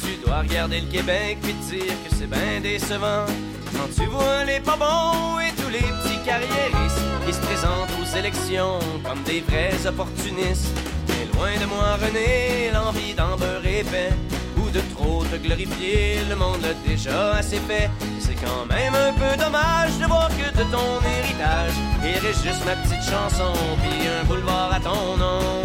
Tu 0.03 0.17
dois 0.25 0.41
regarder 0.41 0.81
le 0.81 0.91
Québec 0.91 1.37
puis 1.41 1.53
te 1.53 1.75
dire 1.75 1.93
que 2.03 2.13
c'est 2.13 2.27
bien 2.27 2.59
décevant. 2.59 3.25
Quand 3.73 3.89
tu 3.95 4.09
vois 4.09 4.43
les 4.45 4.59
pas 4.59 4.77
bons 4.77 5.39
et 5.39 5.51
tous 5.61 5.69
les 5.69 5.79
petits 5.79 6.21
carriéristes 6.25 7.01
qui 7.25 7.33
se 7.33 7.41
présentent 7.41 7.93
aux 8.01 8.17
élections 8.17 8.79
comme 9.03 9.21
des 9.23 9.41
vrais 9.41 9.85
opportunistes. 9.87 10.75
Mais 11.07 11.25
loin 11.33 11.53
de 11.59 11.65
moi, 11.65 11.97
René, 12.01 12.71
l'envie 12.73 13.13
d'en 13.13 13.37
beurrer 13.37 13.79
épais 13.79 14.13
ou 14.57 14.69
de 14.69 14.81
trop 14.95 15.23
te 15.25 15.35
glorifier, 15.35 16.19
le 16.29 16.35
monde 16.35 16.61
l'a 16.61 16.73
déjà 16.87 17.33
assez 17.33 17.59
fait. 17.67 17.89
C'est 18.19 18.35
quand 18.35 18.65
même 18.69 18.95
un 18.95 19.13
peu 19.13 19.37
dommage 19.37 19.97
de 19.99 20.05
voir 20.05 20.29
que 20.29 20.57
de 20.57 20.63
ton 20.71 20.99
héritage 21.05 21.73
reste 22.19 22.43
juste 22.43 22.65
ma 22.65 22.75
petite 22.75 23.03
chanson 23.03 23.53
puis 23.81 24.07
un 24.07 24.23
boulevard 24.25 24.71
à 24.73 24.79
ton 24.79 25.17
nom. 25.17 25.63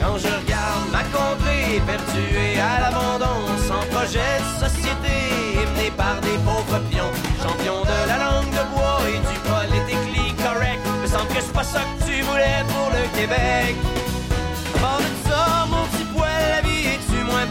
Quand 0.00 0.18
je 0.18 0.28
regarde 0.28 0.90
ma 0.92 1.02
contrée 1.04 1.76
et 1.76 2.60
à 2.60 2.80
l'abandon, 2.80 3.40
sans 3.66 3.84
projet 3.94 4.38
de 4.38 4.64
société, 4.64 5.16
mené 5.74 5.90
par 5.96 6.20
des 6.20 6.38
pauvres 6.44 6.80
pions, 6.90 6.95
champions 7.46 7.82
de 7.82 7.98
la 8.08 8.18
langue 8.18 8.50
de 8.50 8.64
bois 8.74 9.00
et 9.08 9.18
du 9.28 9.36
politically 9.50 10.34
correct, 10.42 10.80
me 11.02 11.06
semble 11.06 11.28
que 11.28 11.40
c'est 11.40 11.52
pas 11.52 11.62
ça 11.62 11.80
que 11.80 12.04
tu 12.06 12.22
voulais 12.22 12.62
pour 12.72 12.88
le 12.96 13.04
Québec. 13.16 13.74
Part 14.80 14.98
de 14.98 15.28
ça, 15.28 15.66
mon 15.70 15.84
petit 15.86 16.06
poil, 16.14 16.42
la 16.54 16.60
vie 16.66 16.86
est-tu 16.94 17.18
moins 17.24 17.46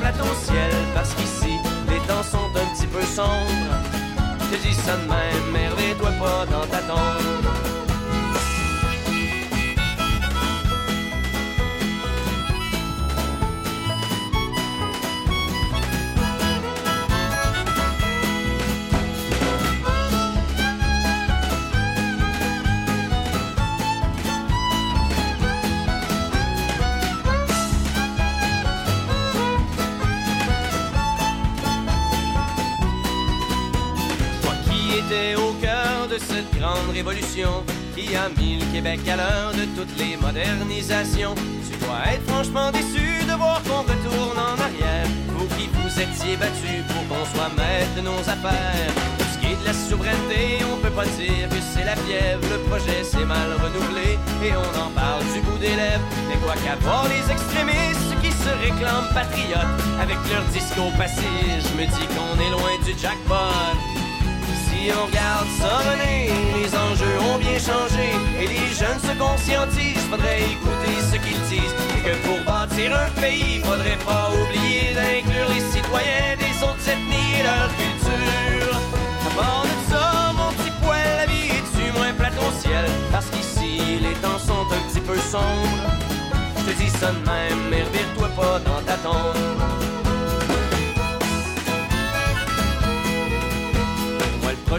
ciel? 0.46 0.74
Parce 0.94 1.14
qu'ici, 1.14 1.54
les 1.90 2.00
temps 2.08 2.24
sont 2.24 2.50
un 2.62 2.68
petit 2.74 2.88
peu 2.88 3.04
sombres. 3.04 3.76
Je 4.52 4.58
dis 4.58 4.74
ça 4.74 4.96
de 4.98 5.08
même, 5.08 5.46
mais 5.54 5.68
réveille-toi 5.70 6.12
pas 6.20 6.46
dans 6.52 6.68
ta 6.68 6.80
tombe. 6.80 7.35
Au 35.36 35.54
cœur 35.54 36.08
de 36.10 36.18
cette 36.18 36.50
grande 36.58 36.90
révolution 36.94 37.64
qui 37.96 38.16
a 38.16 38.30
mis 38.38 38.60
le 38.60 38.66
Québec 38.74 39.00
à 39.08 39.16
l'heure 39.16 39.52
de 39.54 39.66
toutes 39.78 39.98
les 39.98 40.18
modernisations, 40.18 41.36
tu 41.36 41.78
dois 41.80 42.14
être 42.14 42.26
franchement 42.30 42.72
déçu 42.72 43.24
de 43.24 43.34
voir 43.34 43.62
qu'on 43.64 43.84
retourne 43.84 44.38
en 44.38 44.60
arrière. 44.60 45.08
Vous 45.30 45.48
qui 45.56 45.70
vous 45.74 45.90
étiez 46.00 46.36
battus 46.36 46.84
pour 46.90 47.04
qu'on 47.08 47.26
soit 47.34 47.52
maître 47.56 47.94
de 47.96 48.02
nos 48.02 48.20
affaires. 48.20 48.92
Pour 49.18 49.28
ce 49.34 49.38
qui 49.40 49.54
est 49.54 49.60
de 49.62 49.66
la 49.66 49.74
souveraineté, 49.74 50.64
on 50.72 50.78
peut 50.78 50.96
pas 50.96 51.06
dire 51.06 51.48
que 51.50 51.62
c'est 51.74 51.86
la 51.86 51.96
fièvre. 51.96 52.44
Le 52.52 52.60
projet 52.70 53.04
s'est 53.04 53.26
mal 53.26 53.50
renouvelé 53.64 54.20
et 54.44 54.52
on 54.52 54.72
en 54.80 54.90
parle 54.92 55.24
du 55.34 55.40
bout 55.42 55.58
des 55.58 55.76
lèvres. 55.76 56.06
Mais 56.28 56.38
quoi 56.44 56.56
qu'avoir 56.64 57.08
les 57.08 57.26
extrémistes 57.32 58.14
qui 58.22 58.32
se 58.32 58.52
réclament 58.64 59.10
patriotes 59.14 59.80
avec 60.00 60.18
leur 60.30 60.44
discours 60.52 60.92
passif, 60.98 61.56
je 61.64 61.74
me 61.80 61.86
dis 61.88 62.08
qu'on 62.14 62.36
est 62.44 62.52
loin 62.52 62.76
du 62.86 62.92
jackpot. 63.00 63.95
Si 64.86 64.92
on 64.92 65.08
regarde 65.08 65.48
ça 65.58 65.78
René, 65.90 66.30
les 66.62 66.70
enjeux 66.78 67.18
ont 67.34 67.40
bien 67.40 67.58
changé 67.58 68.06
et 68.40 68.46
les 68.46 68.68
jeunes 68.70 69.02
se 69.02 69.18
conscientisent. 69.18 70.06
Faudrait 70.12 70.44
écouter 70.44 70.96
ce 71.10 71.16
qu'ils 71.18 71.42
disent 71.50 71.76
et 71.98 72.02
que 72.06 72.16
pour 72.28 72.38
bâtir 72.46 72.94
un 72.94 73.10
pays, 73.20 73.62
faudrait 73.64 73.98
pas 74.06 74.30
oublier 74.30 74.94
d'inclure 74.94 75.50
les 75.50 75.62
citoyens 75.74 76.38
des 76.38 76.54
autres 76.62 76.88
ethnies 76.88 77.34
et 77.40 77.44
leur 77.50 77.68
culture. 77.82 78.78
À 79.26 79.30
part 79.36 79.64
de 79.64 79.92
ça, 79.92 80.34
mon 80.38 80.54
petit 80.54 80.74
poil, 80.84 81.10
la 81.18 81.26
vie 81.26 81.50
est-tu 81.58 81.92
moins 81.98 82.14
plate 82.14 82.38
au 82.48 82.52
ciel 82.62 82.86
Parce 83.12 83.26
qu'ici, 83.32 83.98
les 84.06 84.14
temps 84.22 84.38
sont 84.38 84.68
un 84.70 84.82
petit 84.88 85.02
peu 85.02 85.18
sombres. 85.18 85.82
Je 86.60 86.72
te 86.72 86.78
dis 86.78 86.92
ça 86.92 87.08
de 87.08 87.26
même, 87.26 87.62
mais 87.72 87.82
revire-toi 87.82 88.30
pas 88.38 88.60
dans 88.60 88.82
ta 88.86 88.98
tombe. 88.98 89.75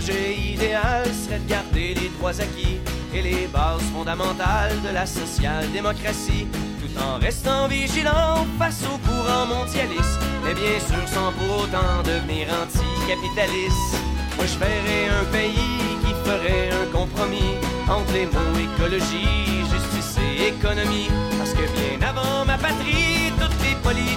Projet 0.06 0.36
idéal 0.36 1.04
serait 1.04 1.40
de 1.40 1.48
garder 1.48 1.94
les 1.94 2.08
droits 2.16 2.40
acquis 2.40 2.78
et 3.12 3.22
les 3.22 3.46
bases 3.52 3.82
fondamentales 3.92 4.80
de 4.82 4.94
la 4.94 5.04
social-démocratie, 5.04 6.46
tout 6.80 7.00
en 7.00 7.18
restant 7.18 7.66
vigilant 7.66 8.46
face 8.58 8.84
au 8.84 8.98
courant 8.98 9.46
mondialiste, 9.46 10.20
mais 10.44 10.54
bien 10.54 10.78
sûr 10.78 11.02
sans 11.06 11.32
pour 11.32 11.64
autant 11.64 12.02
devenir 12.04 12.46
anticapitaliste. 12.62 13.94
Moi, 14.36 14.46
je 14.46 14.56
ferais 14.62 15.08
un 15.20 15.24
pays 15.32 15.80
qui 16.04 16.12
ferait 16.24 16.70
un 16.70 16.86
compromis 16.92 17.56
entre 17.88 18.12
les 18.12 18.26
mots 18.26 18.58
écologie, 18.62 19.64
justice 19.72 20.18
et 20.22 20.48
économie, 20.48 21.08
parce 21.38 21.52
que 21.52 21.66
bien 21.74 22.06
avant 22.06 22.44
ma 22.44 22.58
patrie, 22.58 23.32
toutes 23.40 23.60
les 23.66 23.74
politiques 23.82 24.16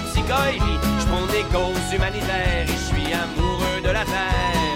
je 1.00 1.06
prends 1.06 1.26
des 1.26 1.44
causes 1.50 1.92
humanitaires 1.92 2.66
et 2.68 2.72
je 2.72 2.94
suis 2.94 3.12
amoureux 3.12 3.80
de 3.82 3.90
la 3.90 4.04
terre. 4.04 4.69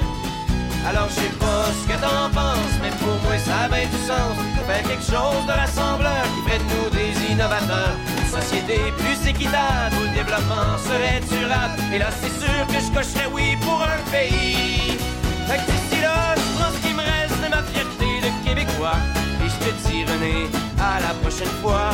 Alors 0.86 1.08
je 1.08 1.14
sais 1.14 1.34
pas 1.40 1.64
ce 1.72 1.84
que 1.88 1.96
t'en 2.00 2.28
penses, 2.30 2.76
mais 2.82 2.90
pour 3.00 3.16
moi 3.24 3.38
ça 3.38 3.64
a 3.64 3.68
bien 3.68 3.86
du 3.86 4.00
sens. 4.06 4.36
Faire 4.66 4.82
quelque 4.82 5.04
chose 5.04 5.44
de 5.46 5.52
rassembleur 5.52 6.22
qui 6.32 6.40
ferait 6.44 6.58
de 6.58 6.68
nous 6.72 6.90
des 6.90 7.32
innovateurs. 7.32 7.96
Une 8.20 8.30
société 8.40 8.78
plus 8.98 9.28
équitable 9.28 9.96
où 9.98 10.04
le 10.04 10.14
développement 10.14 10.76
serait 10.88 11.20
durable. 11.28 11.80
Et 11.92 11.98
là 11.98 12.10
c'est 12.20 12.34
sûr 12.42 12.60
que 12.68 12.78
je 12.84 12.90
cocherais 12.92 13.28
oui 13.32 13.56
pour 13.60 13.82
un 13.82 14.00
pays. 14.10 14.98
Fait 15.46 15.58
que 15.58 15.70
d'ici 15.70 16.00
là, 16.02 16.34
je 16.36 16.58
prends 16.58 16.72
ce 16.72 16.80
qui 16.86 16.94
me 16.94 17.02
reste 17.02 17.36
de 17.44 17.48
ma 17.48 17.62
fierté 17.62 18.08
de 18.24 18.30
Québécois. 18.46 18.96
Et 19.44 19.48
je 19.48 19.56
te 19.64 19.88
dis 19.88 20.04
René, 20.04 20.48
à 20.80 21.00
la 21.00 21.14
prochaine 21.20 21.54
fois. 21.62 21.90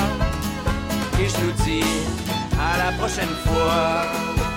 Et 1.21 1.29
je 1.29 1.37
nous 1.45 1.53
dis, 1.65 1.85
à 2.59 2.79
la 2.79 2.93
prochaine 2.97 3.35
fois. 3.45 4.50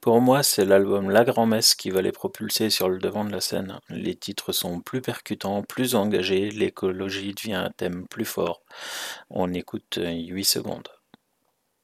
Pour 0.00 0.22
moi, 0.22 0.42
c'est 0.42 0.64
l'album 0.64 1.10
La 1.10 1.24
Grand-Messe 1.24 1.74
qui 1.74 1.90
va 1.90 2.00
les 2.00 2.10
propulser 2.10 2.70
sur 2.70 2.88
le 2.88 2.98
devant 2.98 3.22
de 3.22 3.32
la 3.32 3.42
scène. 3.42 3.80
Les 3.90 4.14
titres 4.14 4.52
sont 4.52 4.80
plus 4.80 5.02
percutants, 5.02 5.62
plus 5.62 5.94
engagés, 5.94 6.50
l'écologie 6.50 7.34
devient 7.34 7.54
un 7.54 7.70
thème 7.70 8.06
plus 8.08 8.24
fort. 8.24 8.62
On 9.28 9.52
écoute 9.52 9.98
8 10.02 10.44
secondes. 10.44 10.88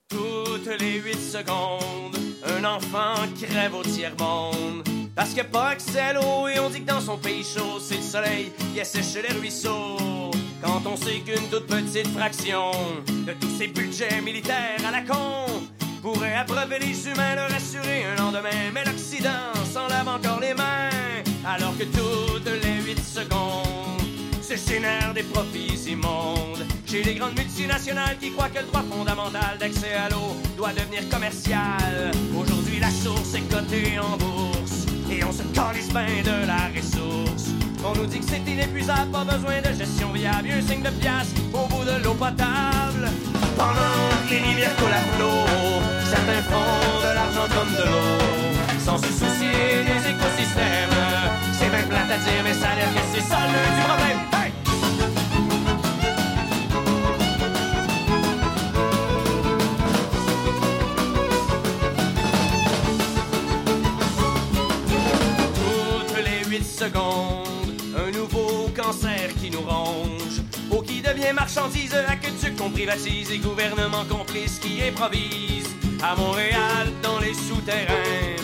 Toutes 0.09 0.81
les 0.81 0.95
8 0.95 1.15
secondes, 1.15 2.17
un 2.47 2.65
enfant 2.65 3.17
rêve 3.53 3.75
au 3.75 3.83
tiers-monde. 3.83 4.83
Parce 5.15 5.39
a 5.39 5.45
pas 5.45 5.69
accès 5.69 6.15
l'eau 6.15 6.49
et 6.49 6.59
on 6.59 6.71
dit 6.71 6.83
que 6.83 6.91
dans 6.91 7.01
son 7.03 7.19
pays 7.19 7.45
chaud, 7.45 7.79
c'est 7.81 7.97
le 7.97 8.03
soleil 8.03 8.53
qui 8.73 8.81
assèche 8.81 9.23
les 9.23 9.35
ruisseaux. 9.35 10.31
Quand 10.63 10.83
on 10.87 10.97
sait 10.97 11.21
qu'une 11.21 11.51
toute 11.51 11.67
petite 11.67 12.09
fraction 12.09 12.71
de 13.27 13.33
tous 13.35 13.59
ces 13.59 13.69
budgets 13.69 14.23
militaires 14.23 14.81
à 14.87 14.91
la 14.91 15.03
con 15.03 15.47
pourrait 16.07 16.35
abreuver 16.35 16.79
les 16.79 17.09
humains, 17.09 17.35
leur 17.35 17.53
assurer 17.53 18.05
un 18.05 18.15
lendemain. 18.15 18.71
Mais 18.73 18.85
l'Occident 18.85 19.53
s'en 19.73 19.89
lave 19.89 20.07
encore 20.07 20.39
les 20.39 20.55
mains, 20.55 20.91
alors 21.45 21.77
que 21.77 21.83
toutes 21.83 22.49
les 22.63 22.81
8 22.95 23.01
secondes 23.01 24.07
se 24.41 24.55
génèrent 24.55 25.13
des 25.15 25.25
profits 25.25 25.91
immondes. 25.91 26.65
Chez 26.87 27.03
les 27.03 27.17
grandes 27.17 27.37
multinationales 27.37 28.17
qui 28.21 28.31
croient 28.31 28.51
que 28.51 28.61
le 28.61 28.67
droit 28.67 28.85
fondamental 28.89 29.59
d'accès 29.59 29.95
à 29.95 30.09
l'eau 30.09 30.37
doit 30.57 30.73
devenir 30.73 31.09
commercial. 31.09 32.13
Aujourd'hui, 32.39 32.79
la 32.79 32.91
source 32.91 33.35
est 33.35 33.53
cotée 33.53 33.99
en 33.99 34.17
bourse 34.17 34.87
et 35.11 35.25
on 35.25 35.33
se 35.33 35.43
calisse 35.55 35.89
bien 35.89 36.23
de 36.23 36.47
la 36.47 36.69
ressource. 36.69 37.66
On 37.89 37.95
nous 37.95 38.07
dit 38.07 38.19
que 38.19 38.25
c'est 38.27 38.43
inépuisable, 38.51 39.13
pas 39.13 39.25
besoin 39.25 39.61
de 39.61 39.73
gestion 39.79 40.11
viable, 40.13 40.49
un 40.51 40.61
signe 40.67 40.83
de 40.83 40.91
pièce 40.91 41.33
au 41.53 41.67
bout 41.69 41.85
de 41.85 42.03
l'eau 42.03 42.15
potable. 42.15 43.09
Pendant 43.57 44.27
que 44.29 44.35
les 44.35 44.41
rivières 44.41 44.75
coulent 44.77 44.93
à 44.93 45.05
flot, 45.17 45.47
certains 46.05 46.43
font 46.51 47.01
de 47.07 47.15
l'argent 47.15 47.47
comme 47.55 47.73
de 47.73 47.85
l'eau, 47.89 48.19
sans 48.85 48.99
se 48.99 49.07
soucier 49.07 49.85
des 49.85 50.11
écosystèmes. 50.11 50.97
C'est 51.53 51.71
bien 51.71 51.85
plate 51.89 52.11
à 52.11 52.19
dire, 52.19 52.43
mais 52.43 52.55
ça 52.55 52.71
a 52.71 52.75
l'air 52.75 52.93
que 52.93 53.01
c'est 53.15 53.23
ça 53.23 53.39
le 53.47 53.61
du 53.77 53.83
problème. 53.87 54.21
Hey! 54.35 54.51
Toutes 65.55 66.17
les 66.25 66.41
8 66.51 66.65
secondes, 66.65 67.36
nous 69.57 70.83
qui 70.83 71.01
devient 71.01 71.33
marchandise, 71.35 71.95
aqueduc 72.09 72.57
qu'on 72.57 72.71
privatise 72.71 73.31
et 73.31 73.39
gouvernement 73.39 74.05
complice 74.09 74.59
qui 74.59 74.83
improvise. 74.83 75.67
À 76.03 76.15
Montréal, 76.15 76.93
dans 77.03 77.19
les 77.19 77.35
souterrains, 77.35 78.37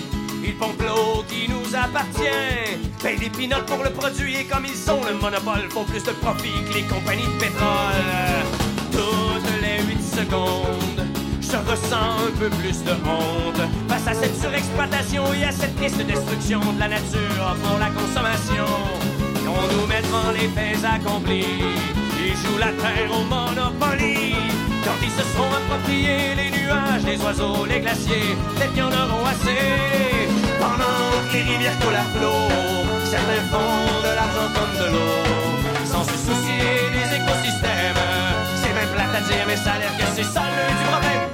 ils 0.43 0.55
pompent 0.57 0.83
l'eau 0.83 1.25
qui 1.29 1.49
nous 1.49 1.75
appartient. 1.75 2.79
Paye 3.03 3.19
des 3.19 3.31
pinottes 3.31 3.67
pour 3.67 3.85
le 3.85 3.91
produit 3.91 4.37
et 4.37 4.45
comme 4.45 4.65
ils 4.65 4.75
sont 4.75 5.01
le 5.05 5.15
monopole, 5.15 5.69
font 5.71 5.85
plus 5.85 6.03
de 6.03 6.13
profit 6.13 6.65
que 6.69 6.75
les 6.75 6.83
compagnies 6.83 7.27
de 7.27 7.39
pétrole. 7.39 8.43
Toutes 8.91 9.61
les 9.61 9.83
8 9.85 10.03
secondes, 10.03 11.07
je 11.41 11.71
ressens 11.71 12.27
un 12.27 12.39
peu 12.39 12.49
plus 12.49 12.83
de 12.85 12.93
honte 12.93 13.63
face 13.89 14.07
à 14.07 14.15
cette 14.15 14.41
surexploitation 14.41 15.25
et 15.35 15.45
à 15.45 15.53
cette 15.53 15.77
triste 15.77 16.01
destruction 16.07 16.61
de 16.61 16.81
la 16.81 16.89
nature 16.89 17.57
pour 17.63 17.79
la 17.79 17.91
consommation. 17.91 19.22
On 19.55 19.65
nous 19.75 19.87
met 19.87 20.03
devant 20.03 20.31
les 20.33 20.49
faits 20.49 20.85
accomplis, 20.85 21.45
ils 22.19 22.37
jouent 22.43 22.59
la 22.59 22.73
terre 22.83 23.11
au 23.11 23.23
Monopoly. 23.25 24.35
Quand 24.85 24.99
ils 25.03 25.11
se 25.11 25.23
seront 25.33 25.53
appropriés 25.53 26.35
les 26.35 26.51
nuages, 26.51 27.05
les 27.05 27.19
oiseaux, 27.23 27.67
les 27.67 27.81
glaciers, 27.81 28.37
peut-être 28.55 28.73
qu'ils 28.73 28.83
en 28.83 28.89
auront 28.89 29.27
assez. 29.27 29.63
Pendant 30.59 31.11
que 31.29 31.37
les 31.37 31.43
rivières 31.43 31.79
coulent 31.81 31.95
à 31.95 32.07
flot, 32.15 32.49
certains 33.05 33.45
font 33.53 34.03
de 34.07 34.13
l'argent 34.19 34.49
comme 34.57 34.75
de 34.83 34.89
l'eau, 34.93 35.85
sans 35.85 36.05
se 36.05 36.17
soucier 36.27 36.89
des 36.97 37.17
écosystèmes. 37.19 38.03
C'est 38.57 38.75
même 38.75 38.93
plate 38.95 39.15
à 39.15 39.21
dire, 39.21 39.45
mais 39.47 39.57
ça 39.57 39.73
a 39.73 39.79
l'air 39.79 39.97
que 39.99 40.07
c'est 40.17 40.25
ça 40.25 40.43
le 40.43 40.65
du 40.79 40.85
problème. 40.91 41.32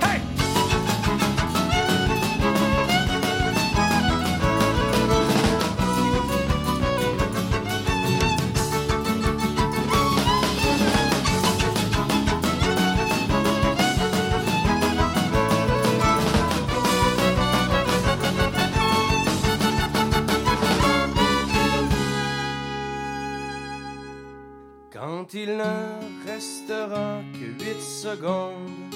Quand 25.30 25.38
il 25.38 25.58
ne 25.58 26.30
restera 26.30 27.20
que 27.34 27.62
8 27.62 27.82
secondes 27.82 28.94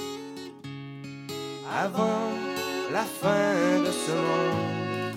avant 1.70 2.30
la 2.90 3.02
fin 3.02 3.80
de 3.80 3.90
ce 3.90 4.12
monde, 4.12 5.14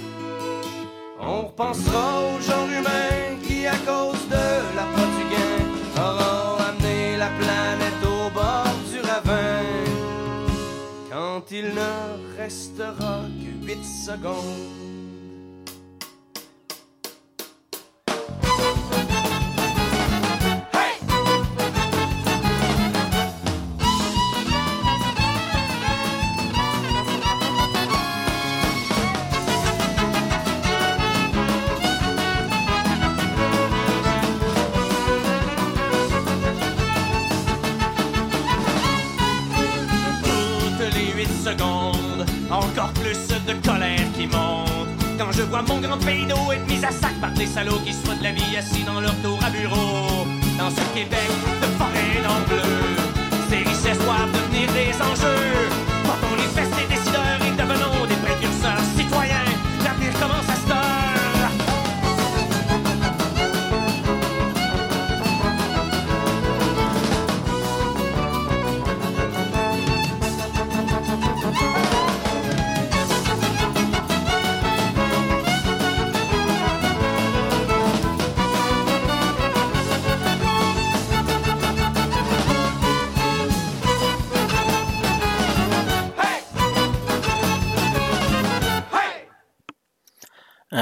on 1.21 1.47
repensera 1.47 2.21
au 2.21 2.41
genre 2.41 2.67
humain 2.67 3.39
qui, 3.47 3.65
à 3.65 3.77
cause 3.85 4.27
de 4.27 4.75
la 4.75 4.85
du 5.15 5.25
gain, 5.31 6.03
auront 6.03 6.57
amené 6.61 7.15
la 7.15 7.29
planète 7.29 8.03
au 8.03 8.29
bord 8.31 8.75
du 8.91 8.99
ravin. 8.99 9.63
Quand 11.09 11.49
il 11.49 11.67
ne 11.67 12.37
restera 12.41 13.21
que 13.39 13.65
8 13.65 13.85
secondes. 13.85 14.94
Quand 45.17 45.31
je 45.31 45.43
vois 45.43 45.61
mon 45.61 45.79
grand 45.79 45.97
pays 45.97 46.25
d'eau 46.25 46.51
être 46.51 46.67
mis 46.67 46.83
à 46.83 46.91
sac 46.91 47.13
par 47.21 47.31
des 47.31 47.45
salauds 47.45 47.79
qui 47.85 47.93
se 47.93 48.05
foutent 48.05 48.21
la 48.21 48.31
vie 48.31 48.57
assis 48.57 48.83
dans 48.83 48.99
leur 48.99 49.15
tour 49.21 49.39
à 49.45 49.49
bureau. 49.49 50.25
Dans 50.57 50.69
ce 50.69 50.81
Québec 50.93 51.29
de 51.61 51.67
forêt 51.77 52.21
le 52.21 52.45
bleu, 52.49 52.69
ces 53.49 53.57
richesses 53.57 54.03
doivent 54.03 54.31
devenir 54.31 54.71
des 54.73 54.93
enjeux. 55.01 55.54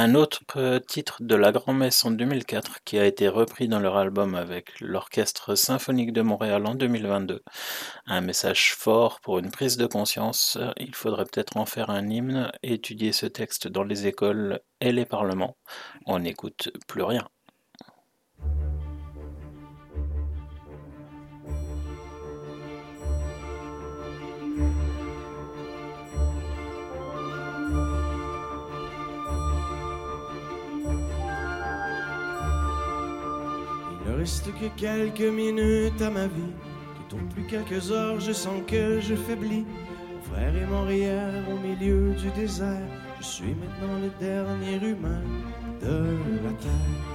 Un 0.06 0.16
autre 0.16 0.80
titre 0.80 1.20
de 1.22 1.34
La 1.34 1.54
Grand-Messe 1.54 2.04
en 2.04 2.12
2004 2.12 2.84
qui 2.84 2.99
a 2.99 3.06
été 3.06 3.30
repris 3.30 3.70
dans 3.70 3.80
leur 3.80 3.95
album 3.95 4.36
avec 4.36 4.78
l'Orchestre 4.82 5.56
Symphonique 5.56 6.12
de 6.12 6.22
Montréal 6.22 6.66
en 6.66 6.76
2022. 6.76 7.41
Un 8.08 8.20
message 8.20 8.74
fort 8.76 9.22
pour 9.22 9.39
une 9.39 9.49
prise 9.49 9.78
de 9.78 9.86
conscience. 9.86 10.58
Il 10.76 10.93
faudrait 10.93 11.24
peut-être 11.24 11.56
en 11.56 11.66
faire 11.66 11.89
un 11.89 12.10
hymne, 12.10 12.51
étudier 12.64 13.14
ce 13.14 13.28
texte 13.28 13.70
dans 13.70 13.86
les 13.86 14.06
écoles 14.06 14.60
et 14.82 14.91
les 14.91 15.06
parlements. 15.06 15.56
On 16.06 16.20
n'écoute 16.20 16.70
plus 16.86 17.04
rien. 17.04 17.30
Reste 34.14 34.51
que 34.59 34.68
quelques 34.76 35.22
minutes 35.22 36.01
à 36.01 36.09
ma 36.09 36.28
vie. 36.28 36.53
Tout 37.09 37.16
au 37.16 37.20
plus 37.34 37.43
quelques 37.43 37.91
heures, 37.91 38.20
je 38.20 38.32
sens 38.32 38.61
que 38.68 38.99
je 38.99 39.16
faiblis. 39.16 39.66
Mon 40.11 40.22
frère 40.22 40.55
est 40.55 40.66
mort 40.66 40.89
hier 40.91 41.30
au 41.51 41.57
milieu 41.59 42.14
du 42.14 42.30
désert. 42.32 42.88
Je 43.20 43.26
suis 43.26 43.55
maintenant 43.55 43.99
le 44.01 44.11
dernier 44.20 44.88
humain 44.88 45.22
de 45.82 46.18
la 46.43 46.53
terre. 46.64 47.14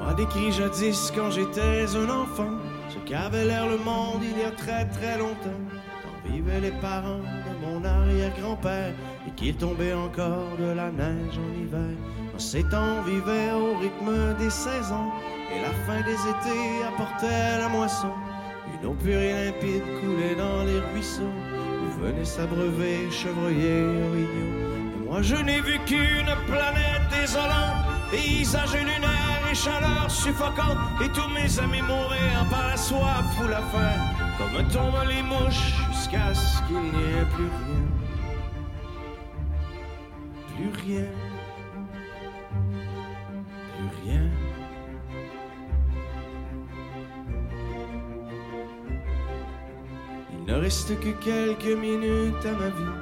On 0.00 0.04
m'a 0.04 0.14
décrit 0.14 0.52
jadis 0.52 1.12
quand 1.14 1.30
j'étais 1.30 1.86
un 1.96 2.10
enfant 2.10 2.58
ce 2.90 2.98
qu'avait 3.08 3.44
l'air 3.44 3.66
le 3.68 3.78
monde 3.78 4.22
il 4.22 4.38
y 4.38 4.44
a 4.44 4.50
très 4.50 4.84
très 4.86 5.18
longtemps. 5.18 5.62
Quand 6.02 6.30
vivaient 6.30 6.60
les 6.60 6.72
parents 6.72 7.18
de 7.18 7.66
mon 7.66 7.84
arrière-grand-père 7.84 8.92
et 9.26 9.30
qu'il 9.32 9.56
tombait 9.56 9.94
encore 9.94 10.56
de 10.58 10.70
la 10.72 10.90
neige 10.90 11.38
en 11.38 11.62
hiver. 11.62 11.96
Ces 12.38 12.64
temps, 12.64 12.98
on 12.98 13.02
vivait 13.02 13.52
au 13.52 13.78
rythme 13.78 14.34
des 14.38 14.50
saisons 14.50 15.10
et 15.52 15.60
la 15.60 15.70
fin 15.86 16.00
des 16.02 16.14
étés 16.14 16.84
apportait 16.86 17.58
la 17.58 17.68
moisson. 17.68 18.12
Une 18.74 18.88
eau 18.88 18.94
pure 18.94 19.20
et 19.20 19.46
limpide 19.46 19.82
coulait 20.00 20.34
dans 20.34 20.64
les 20.64 20.80
ruisseaux 20.92 21.22
où 21.22 22.02
venaient 22.02 22.24
s'abreuver 22.24 23.08
chevreuils 23.10 23.84
orignaux. 24.08 24.64
Et 24.96 25.08
moi 25.08 25.22
je 25.22 25.36
n'ai 25.36 25.60
vu 25.60 25.78
qu'une 25.86 26.34
planète 26.46 27.06
désolante, 27.10 27.86
paysage 28.10 28.74
lunaire 28.74 29.40
et 29.50 29.54
chaleur 29.54 30.10
suffocante. 30.10 30.78
Et 31.04 31.08
tous 31.10 31.28
mes 31.28 31.60
amis 31.60 31.82
mourraient 31.82 32.50
par 32.50 32.66
la 32.68 32.76
soif 32.76 33.24
ou 33.42 33.48
la 33.48 33.62
faim, 33.62 33.96
comme 34.38 34.66
tombent 34.68 35.08
les 35.08 35.22
mouches 35.22 35.72
jusqu'à 35.92 36.34
ce 36.34 36.60
qu'il 36.66 36.82
n'y 36.82 37.04
ait 37.18 37.28
plus 37.34 37.50
rien. 37.64 37.86
Plus 40.56 40.94
rien. 40.94 41.23
Il 50.46 50.52
ne 50.52 50.58
reste 50.58 51.00
que 51.00 51.08
quelques 51.24 51.78
minutes 51.78 52.44
à 52.44 52.52
ma 52.52 52.68
vie. 52.68 52.92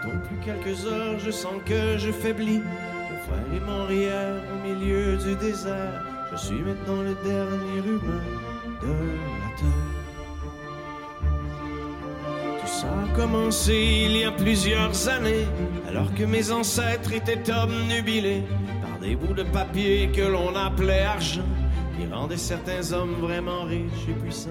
Plutôt 0.00 0.16
plus 0.26 0.38
quelques 0.42 0.86
heures, 0.86 1.18
je 1.18 1.30
sens 1.30 1.60
que 1.66 1.98
je 1.98 2.10
faiblis. 2.10 2.60
Mon 2.60 3.18
frère 3.26 3.44
et 3.54 3.60
mon 3.60 3.84
rieur 3.84 4.42
au 4.54 4.66
milieu 4.66 5.18
du 5.18 5.34
désert. 5.34 6.02
Je 6.32 6.36
suis 6.38 6.56
maintenant 6.56 7.02
le 7.02 7.14
dernier 7.28 7.86
humain 7.86 8.22
de 8.80 8.88
la 8.88 9.50
terre. 9.58 9.88
Tout 12.60 12.66
ça 12.66 12.86
a 12.86 13.16
commencé 13.16 14.06
il 14.06 14.16
y 14.16 14.24
a 14.24 14.32
plusieurs 14.32 15.08
années, 15.08 15.46
alors 15.86 16.14
que 16.14 16.24
mes 16.24 16.50
ancêtres 16.50 17.12
étaient 17.12 17.52
obnubilés 17.52 18.44
par 18.80 18.98
des 19.00 19.14
bouts 19.14 19.34
de 19.34 19.42
papier 19.42 20.08
que 20.08 20.22
l'on 20.22 20.56
appelait 20.56 21.02
argent, 21.02 21.44
qui 21.98 22.06
rendaient 22.10 22.38
certains 22.38 22.92
hommes 22.92 23.16
vraiment 23.20 23.64
riches 23.64 24.08
et 24.08 24.14
puissants. 24.22 24.48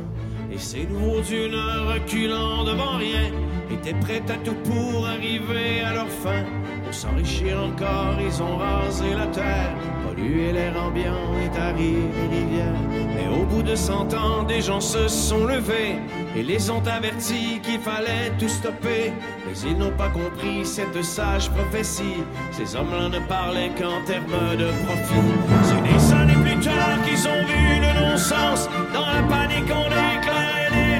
Ces 0.59 0.85
nouveaux 0.87 1.21
dieux 1.21 1.49
reculant 1.87 2.63
devant 2.63 2.97
rien, 2.97 3.31
étaient 3.71 3.97
prêts 3.99 4.23
à 4.27 4.37
tout 4.43 4.55
pour 4.63 5.07
arriver 5.07 5.81
à 5.81 5.93
leur 5.93 6.07
fin. 6.07 6.43
Pour 6.83 6.93
s'enrichir 6.93 7.59
encore, 7.61 8.17
ils 8.19 8.41
ont 8.41 8.57
rasé 8.57 9.13
la 9.15 9.27
terre, 9.27 9.75
pollué 10.03 10.51
l'air 10.51 10.73
ambiant 10.81 11.35
et 11.45 11.49
tari 11.49 11.95
les 12.15 12.37
rivières. 12.37 12.81
Mais 13.15 13.27
au 13.27 13.45
bout 13.45 13.61
de 13.61 13.75
cent 13.75 14.11
ans, 14.13 14.43
des 14.43 14.61
gens 14.61 14.79
se 14.79 15.07
sont 15.07 15.45
levés 15.45 15.95
et 16.35 16.43
les 16.43 16.69
ont 16.71 16.83
avertis 16.87 17.59
qu'il 17.61 17.79
fallait 17.79 18.31
tout 18.39 18.49
stopper. 18.49 19.13
Mais 19.45 19.57
ils 19.65 19.77
n'ont 19.77 19.91
pas 19.91 20.09
compris 20.09 20.65
cette 20.65 21.03
sage 21.03 21.49
prophétie. 21.51 22.23
Ces 22.51 22.75
hommes-là 22.75 23.09
ne 23.09 23.19
parlaient 23.27 23.71
qu'en 23.77 24.03
termes 24.05 24.57
de 24.57 24.69
profit. 24.85 25.27
C'est 25.63 25.83
des 25.83 26.13
années 26.13 26.41
plus 26.43 26.59
tard 26.65 27.01
qu'ils 27.05 27.27
ont 27.27 27.45
vu 27.45 27.79
le 27.81 28.09
non-sens. 28.09 28.69
Dans 28.93 29.05
la 29.05 29.21
panique, 29.23 29.71
on 29.71 29.89
déclarait 29.89 30.26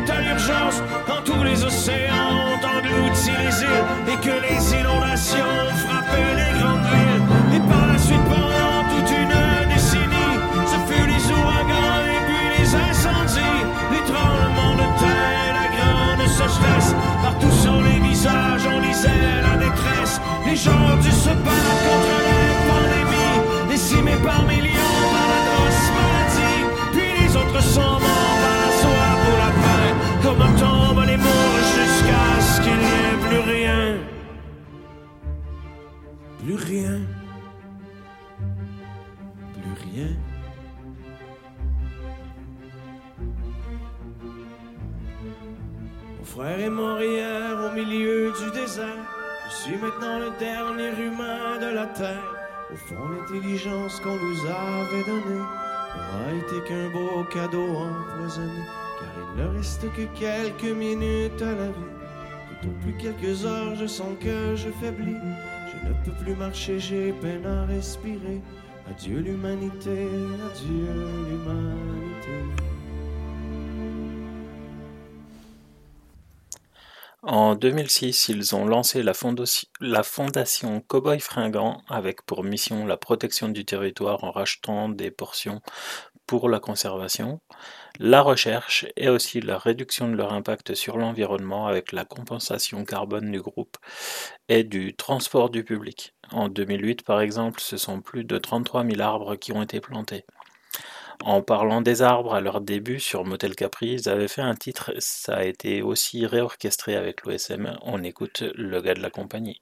l'état 0.08 0.22
d'urgence. 0.22 0.82
Quand 1.06 1.24
tous 1.24 1.44
les 1.44 1.64
océans 1.64 2.32
ont 2.52 2.78
englouti 2.78 3.32
les 3.32 3.62
îles 3.62 4.14
et 4.14 4.18
que 4.26 4.36
les 4.42 4.80
inondations 4.80 5.58
frappaient 5.86 6.36
les 6.36 6.60
grandes 6.60 6.86
villes. 6.92 7.56
Et 7.56 7.60
par 7.60 7.88
la 7.88 7.98
suite, 7.98 8.24
pendant 8.24 8.80
toute 8.92 9.12
une 9.12 9.74
décennie, 9.74 10.36
ce 10.66 10.78
fut 10.88 11.08
les 11.08 11.24
ouragans 11.32 12.00
et 12.14 12.20
puis 12.28 12.46
les 12.58 12.76
incendies, 12.76 13.62
les 13.92 14.04
tremblements 14.12 14.76
de 14.76 14.88
terre, 15.00 15.54
la 15.62 15.68
grande 15.76 16.28
sécheresse. 16.28 16.96
Partout 17.22 17.52
sur 17.52 17.82
les 17.82 18.00
visages, 18.08 18.68
on 18.74 18.80
lisait 18.80 19.42
la 19.44 19.58
détresse. 19.58 20.22
Les 20.46 20.56
gens 20.56 20.72
ont 20.72 20.98
dû 20.98 21.12
se 21.12 21.30
battre 21.30 21.74
contre 21.86 22.16
les 22.28 22.48
pandémies, 22.70 23.70
décimés 23.70 24.20
par 24.24 24.44
millions 24.44 25.02
par 25.12 25.28
maladie. 25.28 26.60
Puis 26.94 27.10
les 27.22 27.36
autres 27.36 27.62
sont 27.62 28.07
Plus 36.48 36.56
rien. 36.56 37.02
Plus 39.52 39.74
rien. 39.84 40.16
Mon 46.18 46.24
frère 46.24 46.58
est 46.58 46.70
mort 46.70 47.02
hier 47.02 47.52
au 47.52 47.76
milieu 47.76 48.32
du 48.32 48.52
désert. 48.58 48.86
Je 49.50 49.56
suis 49.56 49.76
maintenant 49.76 50.20
le 50.20 50.32
dernier 50.40 50.92
humain 51.06 51.58
de 51.60 51.76
la 51.76 51.88
terre. 51.88 52.34
Au 52.72 52.78
fond, 52.78 52.96
l'intelligence 53.10 54.00
qu'on 54.00 54.16
nous 54.16 54.46
avait 54.46 55.04
donnée 55.04 55.44
n'aura 55.96 56.32
été 56.32 56.64
qu'un 56.66 56.90
beau 56.92 57.26
cadeau 57.26 57.76
empoisonné. 57.76 58.64
Car 59.02 59.10
il 59.20 59.44
ne 59.44 59.58
reste 59.58 59.92
que 59.92 60.06
quelques 60.18 60.78
minutes 60.78 61.42
à 61.42 61.56
la 61.56 61.68
vie. 61.68 61.92
Tout 62.62 62.74
plus 62.84 62.94
quelques 62.94 63.46
heures, 63.46 63.76
je 63.76 63.86
sens 63.86 64.16
que 64.22 64.56
je 64.56 64.70
faiblis. 64.80 65.18
Je 65.84 65.90
ne 65.90 65.94
peux 66.04 66.24
plus 66.24 66.36
marcher, 66.36 66.80
j'ai 66.80 67.12
peine 67.14 67.46
à 67.46 67.66
respirer. 67.66 68.42
Adieu 68.90 69.20
l'humanité, 69.20 70.08
adieu 70.50 70.88
l'humanité. 71.28 72.68
En 77.24 77.56
2006, 77.56 78.30
ils 78.30 78.56
ont 78.56 78.66
lancé 78.66 79.04
la, 79.04 79.14
fondation 80.04 80.82
Cowboy 80.82 81.20
Fringant 81.20 81.82
avec 81.90 82.22
pour 82.22 82.44
mission 82.44 82.86
la 82.86 82.96
protection 82.96 83.50
du 83.50 83.66
territoire 83.66 84.24
en 84.24 84.32
rachetant 84.32 84.88
des 84.88 85.12
portions 85.12 85.62
pour 86.26 86.48
la 86.48 86.60
conservation, 86.60 87.42
la 88.00 88.22
recherche 88.22 88.86
et 88.96 89.10
aussi 89.10 89.42
la 89.42 89.58
réduction 89.58 90.08
de 90.08 90.16
leur 90.16 90.34
impact 90.34 90.76
sur 90.76 90.98
l'environnement 90.98 91.68
avec 91.68 91.92
la 91.92 92.06
compensation 92.06 92.86
carbone 92.86 93.32
du 93.32 93.42
groupe 93.42 93.78
et 94.50 94.64
du 94.64 94.96
transport 94.96 95.50
du 95.50 95.64
public. 95.64 96.14
En 96.32 96.50
2008, 96.50 97.04
par 97.04 97.22
exemple, 97.22 97.60
ce 97.62 97.78
sont 97.78 98.02
plus 98.02 98.24
de 98.24 98.38
33 98.38 98.86
000 98.86 99.02
arbres 99.02 99.36
qui 99.36 99.52
ont 99.52 99.62
été 99.62 99.80
plantés. 99.82 100.26
En 101.24 101.42
parlant 101.42 101.82
des 101.82 102.04
arbres 102.04 102.36
à 102.36 102.42
leur 102.42 102.62
début 102.62 103.00
sur 103.00 103.26
Motel 103.26 103.56
Capri, 103.56 103.88
ils 103.94 104.10
avaient 104.10 104.28
fait 104.28 104.42
un 104.42 104.56
titre, 104.56 104.94
ça 105.00 105.38
a 105.38 105.44
été 105.44 105.82
aussi 105.82 106.26
réorchestré 106.28 106.96
avec 106.96 107.24
l'OSM. 107.26 107.78
On 107.82 108.04
écoute 108.04 108.44
le 108.56 108.82
gars 108.82 108.94
de 108.94 109.02
la 109.02 109.10
compagnie. 109.10 109.62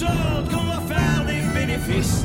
Autres 0.00 0.48
qu'on 0.50 0.64
va 0.64 0.80
faire 0.80 1.24
des 1.26 1.42
bénéfices. 1.52 2.24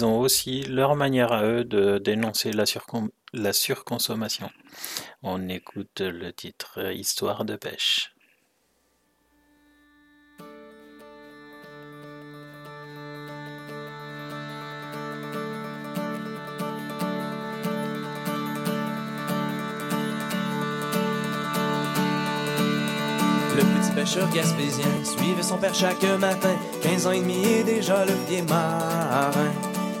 Ils 0.00 0.06
ont 0.06 0.18
aussi 0.18 0.62
leur 0.62 0.96
manière 0.96 1.30
à 1.30 1.44
eux 1.44 1.62
de 1.62 1.98
dénoncer 1.98 2.52
la, 2.52 2.64
surcon- 2.64 3.10
la 3.34 3.52
surconsommation. 3.52 4.48
On 5.22 5.46
écoute 5.50 6.00
le 6.00 6.32
titre 6.32 6.90
Histoire 6.90 7.44
de 7.44 7.54
pêche. 7.56 8.10
Le 23.54 23.62
petit 23.64 23.92
pêcheur 23.94 24.30
gaspésien 24.30 25.04
suivait 25.04 25.42
son 25.42 25.58
père 25.58 25.74
chaque 25.74 26.02
matin. 26.18 26.56
15 26.82 27.06
ans 27.06 27.12
et 27.12 27.20
demi 27.20 27.44
et 27.44 27.64
déjà 27.64 28.06
le 28.06 28.14
pied 28.26 28.40
marin. 28.40 29.52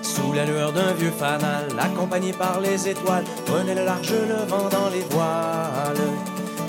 Sous 0.02 0.32
la 0.32 0.44
lueur 0.44 0.72
d'un 0.72 0.92
vieux 0.92 1.10
fanal, 1.10 1.68
accompagné 1.78 2.32
par 2.32 2.60
les 2.60 2.88
étoiles, 2.88 3.24
prenait 3.46 3.74
le 3.74 3.84
large 3.84 4.12
le 4.12 4.46
vent 4.46 4.68
dans 4.68 4.88
les 4.88 5.04
voiles. 5.10 6.08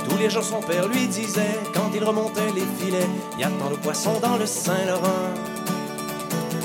Tous 0.08 0.18
les 0.18 0.30
jours 0.30 0.44
son 0.44 0.62
père 0.62 0.88
lui 0.88 1.08
disait, 1.08 1.60
quand 1.74 1.90
il 1.94 2.04
remontait 2.04 2.52
les 2.54 2.66
filets, 2.80 3.08
y 3.40 3.44
a 3.44 3.50
tant 3.60 3.70
de 3.70 3.76
poissons 3.76 4.20
dans 4.22 4.38
le 4.38 4.46
Saint-Laurent, 4.46 5.34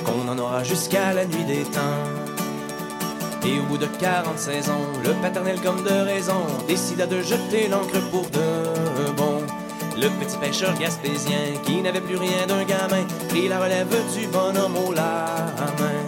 qu'on 0.05 0.29
en 0.29 0.39
aura 0.39 0.65
jusqu'à 0.65 1.15
la 1.15 1.25
nuit 1.25 1.45
des 1.45 1.63
temps. 1.65 1.81
Et 3.47 3.61
au 3.61 3.63
bout 3.65 3.79
de 3.79 3.87
46 3.87 4.71
ans, 4.71 4.87
le 5.05 5.13
paternel 5.23 5.61
comme 5.61 5.83
de 5.85 6.05
raison 6.05 6.47
décida 6.67 7.07
de 7.07 7.23
jeter 7.23 7.69
l'encre 7.69 8.01
pour 8.11 8.29
de 8.31 9.11
bon. 9.17 9.43
Le 9.97 10.09
petit 10.19 10.37
pêcheur 10.39 10.75
gaspésien, 10.79 11.55
qui 11.63 11.81
n'avait 11.81 12.01
plus 12.01 12.17
rien 12.17 12.47
d'un 12.49 12.65
gamin, 12.65 13.07
prit 13.29 13.49
la 13.49 13.61
relève 13.61 13.95
du 14.15 14.27
bonhomme 14.27 14.77
au 14.77 14.91
main. 14.91 16.06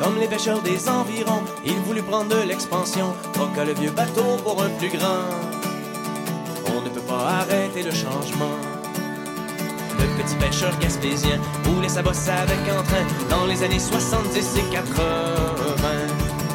Comme 0.00 0.18
les 0.20 0.28
pêcheurs 0.28 0.62
des 0.62 0.88
environs, 0.88 1.42
il 1.64 1.74
voulut 1.80 2.02
prendre 2.02 2.28
de 2.28 2.46
l'expansion, 2.46 3.14
troqua 3.32 3.64
le 3.64 3.74
vieux 3.74 3.90
bateau 3.90 4.36
pour 4.44 4.62
un 4.62 4.68
plus 4.70 4.90
grand. 4.90 5.26
On 6.68 6.82
ne 6.82 6.88
peut 6.88 7.00
pas 7.00 7.40
arrêter 7.40 7.82
le 7.82 7.90
changement. 7.90 8.56
Le 9.98 10.22
petit 10.22 10.36
pêcheur 10.36 10.76
gaspésien 10.78 11.40
voulait 11.64 11.88
sa 11.88 12.02
bosse 12.02 12.28
avec 12.28 12.58
entrain 12.70 13.04
dans 13.28 13.46
les 13.46 13.62
années 13.64 13.80
70 13.80 14.56
et 14.58 14.72
80. 14.72 14.84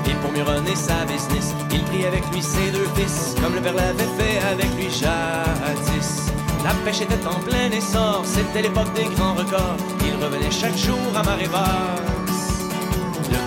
Et 0.10 0.14
pour 0.22 0.32
mieux 0.32 0.44
runner 0.44 0.76
sa 0.76 1.04
business, 1.06 1.54
il 1.72 1.84
prit 1.84 2.06
avec 2.06 2.24
lui 2.32 2.42
ses 2.42 2.72
deux 2.72 2.88
fils, 2.96 3.36
comme 3.42 3.56
le 3.56 3.62
père 3.62 3.74
l'avait 3.74 4.10
fait 4.18 4.40
avec 4.52 4.74
lui 4.78 4.90
jadis. 4.90 6.32
La 6.64 6.74
pêche 6.86 7.02
était 7.02 7.28
en 7.28 7.40
plein 7.42 7.70
essor, 7.72 8.22
c'était 8.24 8.62
l'époque 8.62 8.94
des 8.94 9.04
grands 9.16 9.34
records. 9.34 9.76
Il 10.06 10.24
revenait 10.24 10.52
chaque 10.52 10.78
jour 10.78 10.98
à 11.14 11.24
marée 11.24 11.50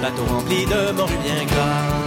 bateau 0.03 0.25
rempli 0.25 0.65
de 0.67 0.93
morues 0.93 1.23
bien 1.25 1.45
grasses. 1.45 2.03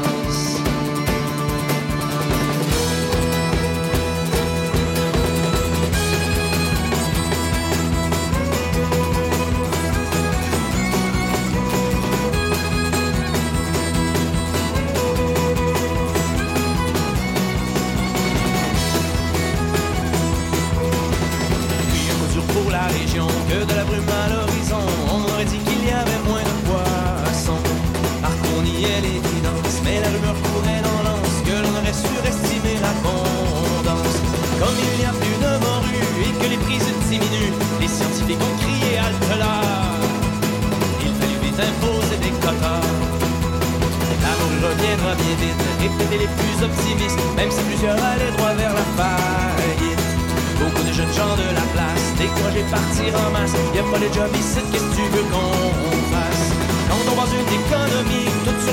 Pour 22.54 22.72
la 22.72 22.88
région, 22.88 23.28
que 23.48 23.64
de 23.64 23.76
la 23.76 23.84
brume 23.84 24.10
à 24.10 24.30
l'horizon. 24.34 24.84
On 25.14 25.24
aurait 25.32 25.46
dit 25.46 25.69
répétez 45.80 46.20
les 46.24 46.32
plus 46.40 46.58
optimistes, 46.64 47.20
même 47.36 47.52
si 47.52 47.62
plusieurs 47.64 47.98
allaient 47.98 48.34
droit 48.38 48.54
vers 48.54 48.74
la 48.74 48.86
faillite. 48.98 50.06
Beaucoup 50.60 50.84
de 50.84 50.94
jeunes 50.94 51.14
gens 51.14 51.36
de 51.40 51.48
la 51.56 51.66
place, 51.74 52.06
découragés 52.18 52.68
partir 52.70 53.10
en 53.16 53.32
masse. 53.32 53.56
Y'a 53.76 53.84
pas 53.84 54.00
de 54.00 54.10
job 54.14 54.30
ici, 54.36 54.60
qu'est-ce 54.72 54.84
que 54.84 54.96
tu 54.96 55.06
veux 55.16 55.26
qu'on 55.32 55.56
fasse? 56.12 56.46
Quand 56.90 57.12
on 57.12 57.16
vend 57.16 57.30
une 57.32 57.52
économie 57.62 58.30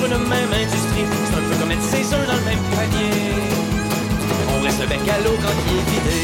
d'une 0.09 0.29
même 0.29 0.53
industrie. 0.53 1.07
C'est 1.25 1.37
un 1.37 1.43
peu 1.49 1.57
comme 1.59 1.71
être 1.73 1.83
ses 1.83 2.13
œufs 2.15 2.27
dans 2.27 2.35
le 2.35 2.45
même 2.45 2.65
panier. 2.75 3.33
On 4.57 4.63
reste 4.63 4.81
le 4.81 4.87
bec 4.87 5.09
à 5.09 5.19
l'eau 5.21 5.37
quand 5.43 5.57
il 5.67 5.77
est 5.79 5.87
vidé. 5.91 6.21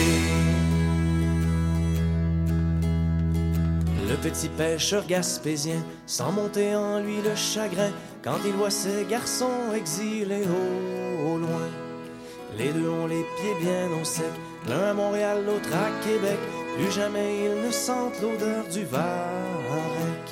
Le 4.08 4.16
petit 4.16 4.48
pêcheur 4.48 5.06
gaspésien 5.06 5.82
sent 6.06 6.32
monter 6.34 6.74
en 6.76 7.00
lui 7.00 7.16
le 7.22 7.34
chagrin 7.34 7.90
quand 8.22 8.38
il 8.44 8.52
voit 8.52 8.70
ses 8.70 9.04
garçons 9.04 9.72
exilés 9.74 10.44
au, 10.44 11.38
loin. 11.38 11.68
Les 12.56 12.72
deux 12.72 12.88
ont 12.88 13.06
les 13.06 13.24
pieds 13.36 13.54
bien 13.60 13.88
au 14.00 14.04
sec, 14.04 14.32
l'un 14.68 14.90
à 14.90 14.94
Montréal, 14.94 15.44
l'autre 15.46 15.70
à 15.74 16.04
Québec. 16.04 16.38
Plus 16.76 16.92
jamais 16.92 17.46
ils 17.46 17.66
ne 17.66 17.70
sentent 17.70 18.20
l'odeur 18.20 18.64
du 18.72 18.84
varech. 18.84 20.30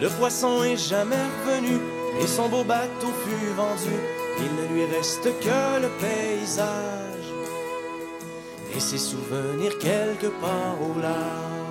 Le 0.00 0.08
poisson 0.08 0.64
est 0.64 0.76
jamais 0.76 1.24
revenu 1.44 1.78
et 2.20 2.26
son 2.26 2.48
beau 2.48 2.64
bateau 2.64 3.12
fut 3.24 3.52
vendu. 3.54 3.96
Il 4.38 4.54
ne 4.56 4.74
lui 4.74 4.84
reste 4.96 5.24
que 5.24 5.82
le 5.82 5.88
paysage 6.00 7.12
et 8.74 8.80
ses 8.80 8.98
souvenirs 8.98 9.78
quelque 9.78 10.28
part 10.40 10.76
au 10.80 11.00
large. 11.00 11.61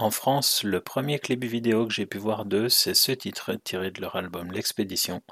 En 0.00 0.12
France, 0.12 0.62
le 0.62 0.80
premier 0.80 1.18
clip 1.18 1.44
vidéo 1.44 1.84
que 1.84 1.92
j'ai 1.92 2.06
pu 2.06 2.18
voir 2.18 2.44
d'eux, 2.44 2.68
c'est 2.68 2.94
ce 2.94 3.10
titre 3.10 3.54
tiré 3.64 3.90
de 3.90 4.00
leur 4.00 4.14
album 4.14 4.52
L'Expédition. 4.52 5.22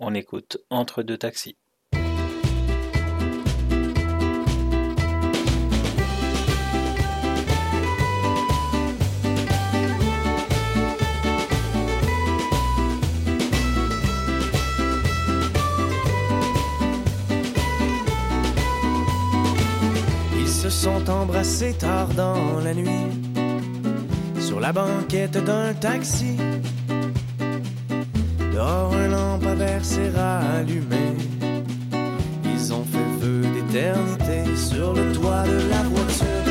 On 0.00 0.12
écoute 0.12 0.58
Entre 0.68 1.02
deux 1.02 1.16
taxis. 1.16 1.56
Ils 20.38 20.46
se 20.46 20.68
sont 20.68 21.08
embrassés 21.08 21.72
tard 21.78 22.08
dans 22.08 22.60
la 22.60 22.74
nuit 22.74 23.41
sur 24.52 24.60
la 24.60 24.70
banquette 24.70 25.42
d'un 25.42 25.72
taxi. 25.72 26.36
Dehors, 28.52 28.92
un 28.94 29.08
lampadaire 29.08 29.82
s'est 29.82 30.10
rallumé. 30.10 31.16
Ils 32.44 32.74
ont 32.74 32.84
fait 32.84 33.10
feu 33.18 33.40
d'éternité 33.54 34.54
sur 34.54 34.92
le 34.92 35.10
toit 35.14 35.44
de 35.44 35.70
la 35.70 35.82
voiture. 35.84 36.41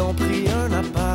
Ont 0.00 0.14
pris 0.14 0.48
un 0.48 0.72
appartement 0.72 1.09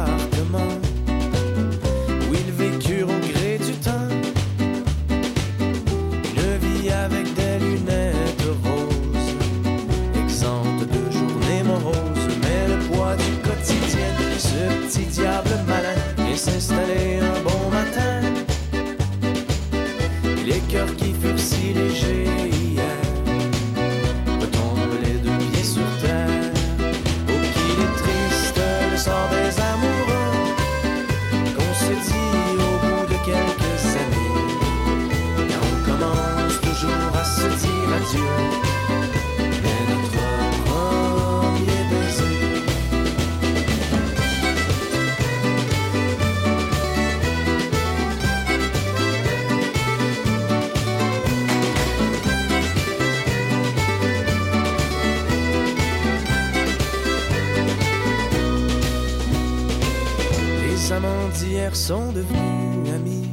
sont 61.88 62.12
devenus 62.12 62.94
amis. 62.96 63.30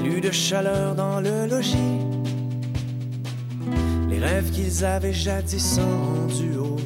Plus 0.00 0.22
de 0.22 0.30
chaleur 0.30 0.94
dans 0.94 1.20
le 1.20 1.46
logis. 1.46 1.98
Les 4.08 4.18
rêves 4.18 4.50
qu'ils 4.50 4.86
avaient 4.86 5.12
jadis 5.12 5.78
en 5.78 6.26
duo 6.34 6.76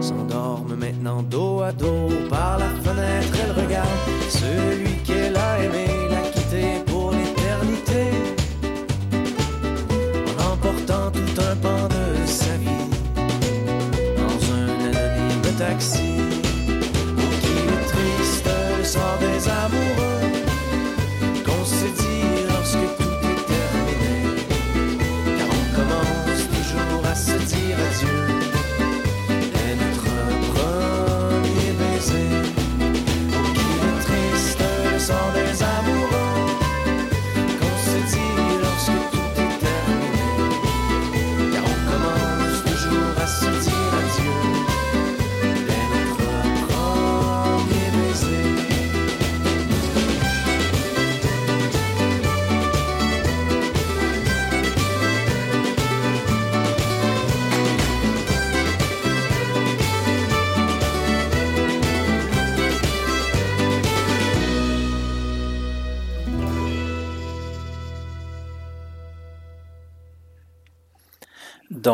s'endorment 0.00 0.74
maintenant 0.74 1.22
dos 1.22 1.60
à 1.60 1.70
dos. 1.70 2.08
Par 2.28 2.58
la 2.58 2.70
fenêtre, 2.82 3.32
elle 3.44 3.64
regarde 3.64 4.02
celui 4.28 4.94
qu'elle 5.04 5.36
a 5.36 5.62
aimé, 5.62 5.86
l'a 6.10 6.28
quitté 6.34 6.64
pour 6.86 7.12
l'éternité. 7.12 8.02
En 10.30 10.52
emportant 10.52 11.12
tout 11.12 11.34
un 11.48 11.54
pan 11.64 11.86
de 11.96 12.26
sa 12.26 12.56
vie 12.56 12.90
dans 14.16 14.40
un 14.58 14.66
anonyme 14.90 15.58
taxi. 15.58 16.31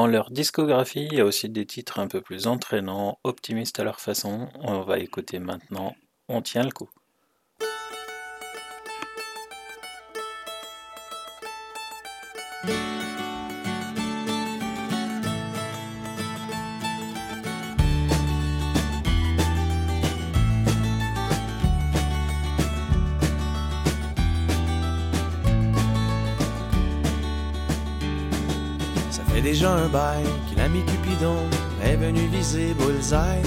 Leur 0.09 0.31
discographie, 0.31 1.07
il 1.11 1.15
y 1.15 1.21
a 1.21 1.25
aussi 1.25 1.49
des 1.49 1.67
titres 1.67 1.99
un 2.01 2.09
peu 2.09 2.21
plus 2.21 2.47
entraînants, 2.47 3.19
optimistes 3.25 3.79
à 3.81 3.85
leur 3.85 4.01
façon. 4.01 4.49
On 4.61 4.83
va 4.83 4.99
écouter 4.99 5.39
maintenant 5.39 5.95
On 6.29 6.43
tient 6.43 6.65
le 6.65 6.73
coup. 6.73 6.91
Déjà 29.53 29.73
un 29.73 29.89
bail 29.89 30.25
que 30.49 30.59
l'ami 30.59 30.81
Cupidon 30.85 31.41
est 31.83 31.97
venu 31.97 32.21
viser 32.37 32.75
Bullseye. 32.79 33.43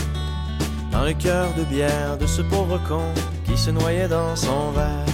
dans 0.91 1.03
le 1.03 1.13
cœur 1.13 1.47
de 1.55 1.63
bière 1.63 2.17
de 2.19 2.25
ce 2.25 2.41
pauvre 2.41 2.79
con 2.89 3.05
qui 3.45 3.55
se 3.55 3.69
noyait 3.69 4.07
dans 4.07 4.35
son 4.35 4.71
verre. 4.71 5.13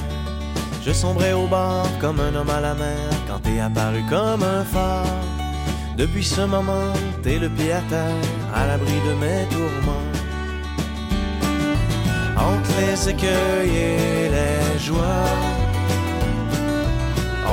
Je 0.86 0.94
sombrais 0.94 1.34
au 1.34 1.46
bord 1.48 1.90
comme 2.00 2.20
un 2.22 2.34
homme 2.34 2.50
à 2.50 2.62
la 2.62 2.74
mer 2.74 3.10
quand 3.28 3.40
t'es 3.40 3.60
apparu 3.60 4.02
comme 4.10 4.44
un 4.44 4.64
phare. 4.64 5.22
Depuis 5.98 6.24
ce 6.24 6.44
moment, 6.56 6.90
t'es 7.22 7.38
le 7.38 7.50
pied 7.50 7.74
à 7.74 7.82
terre, 7.94 8.26
à 8.56 8.66
l'abri 8.68 8.98
de 9.08 9.14
mes 9.24 9.44
tourments. 9.56 10.08
Entre 12.50 12.74
les 12.80 13.10
écueils 13.10 13.76
et 13.90 14.30
les 14.36 14.80
joies, 14.88 15.34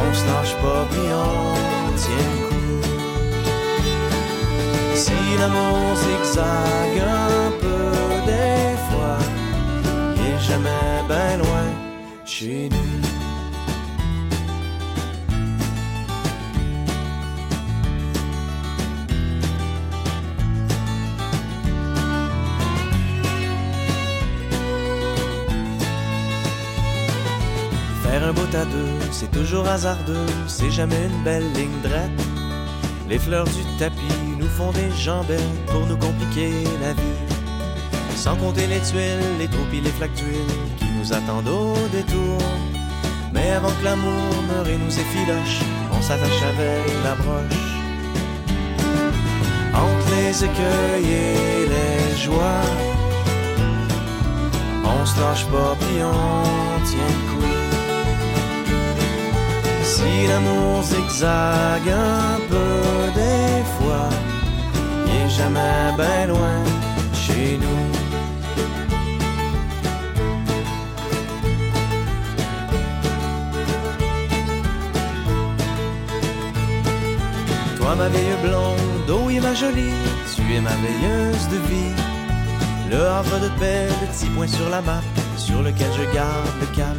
on 0.02 0.08
se 0.18 0.24
lâche 0.28 0.54
pas 0.62 0.82
puis 0.92 1.08
on 1.12 1.96
tient. 1.96 2.43
Si 4.94 5.10
l'amour 5.40 5.96
zigzague 5.96 7.00
un 7.00 7.50
peu 7.60 8.30
des 8.30 8.76
fois, 8.88 9.18
il 10.16 10.22
est 10.22 10.38
jamais 10.38 11.02
bien 11.08 11.36
loin 11.38 11.66
chez 12.24 12.68
nous. 12.70 12.94
Faire 28.04 28.22
un 28.28 28.32
bout 28.32 28.54
à 28.54 28.64
deux, 28.64 29.10
c'est 29.10 29.30
toujours 29.32 29.66
hasardeux, 29.66 30.26
c'est 30.46 30.70
jamais 30.70 31.06
une 31.06 31.24
belle 31.24 31.52
ligne 31.52 31.80
droite. 31.82 32.10
Les 33.08 33.18
fleurs 33.18 33.44
du 33.44 33.64
tapis 33.78 34.33
nous 34.44 34.50
font 34.50 34.72
des 34.72 34.90
jambettes 34.90 35.64
pour 35.66 35.86
nous 35.86 35.96
compliquer 35.96 36.52
la 36.82 36.92
vie. 36.92 37.18
Sans 38.14 38.36
compter 38.36 38.66
les 38.66 38.80
tuiles, 38.80 39.38
les 39.38 39.48
trous 39.48 39.66
pis 39.70 39.80
les 39.80 39.90
flaques 39.90 40.14
qui 40.14 40.86
nous 40.98 41.12
attendent 41.12 41.48
au 41.48 41.74
détour. 41.90 42.38
Mais 43.32 43.50
avant 43.50 43.70
que 43.76 43.84
l'amour 43.84 44.34
meure 44.48 44.68
et 44.68 44.76
nous 44.76 44.94
effiloche, 45.02 45.60
on 45.92 46.00
s'attache 46.02 46.42
avec 46.52 46.84
la 47.06 47.14
broche. 47.22 47.64
Entre 49.84 50.10
les 50.16 50.44
écueils 50.48 51.10
et 51.24 51.66
les 51.74 52.16
joies, 52.24 52.68
on 54.84 55.06
se 55.06 55.20
lâche 55.20 55.46
pas 55.46 55.74
puis 55.80 56.00
on 56.02 56.84
tient 56.88 57.12
le 57.14 57.22
coup. 57.30 57.54
Si 59.82 60.26
l'amour 60.28 60.82
zigzague 60.82 61.88
un 61.88 62.40
peu 62.50 63.03
jamais 65.36 65.92
bien 65.96 66.26
loin 66.26 66.58
chez 67.12 67.58
nous. 67.58 67.84
Toi 77.76 77.94
ma 77.96 78.08
vieille 78.08 78.24
blonde, 78.42 79.10
oh 79.10 79.22
oui 79.26 79.40
ma 79.40 79.54
jolie, 79.54 80.00
tu 80.34 80.42
es 80.54 80.60
ma 80.60 80.70
veilleuse 80.82 81.48
de 81.48 81.56
vie. 81.68 81.94
Le 82.90 83.00
havre 83.00 83.40
de 83.40 83.48
paix, 83.58 83.86
le 84.02 84.06
petit 84.06 84.26
point 84.26 84.46
sur 84.46 84.68
la 84.68 84.80
map, 84.80 85.02
sur 85.36 85.62
lequel 85.62 85.90
je 85.98 86.14
garde 86.14 86.54
le 86.60 86.66
cap. 86.76 86.96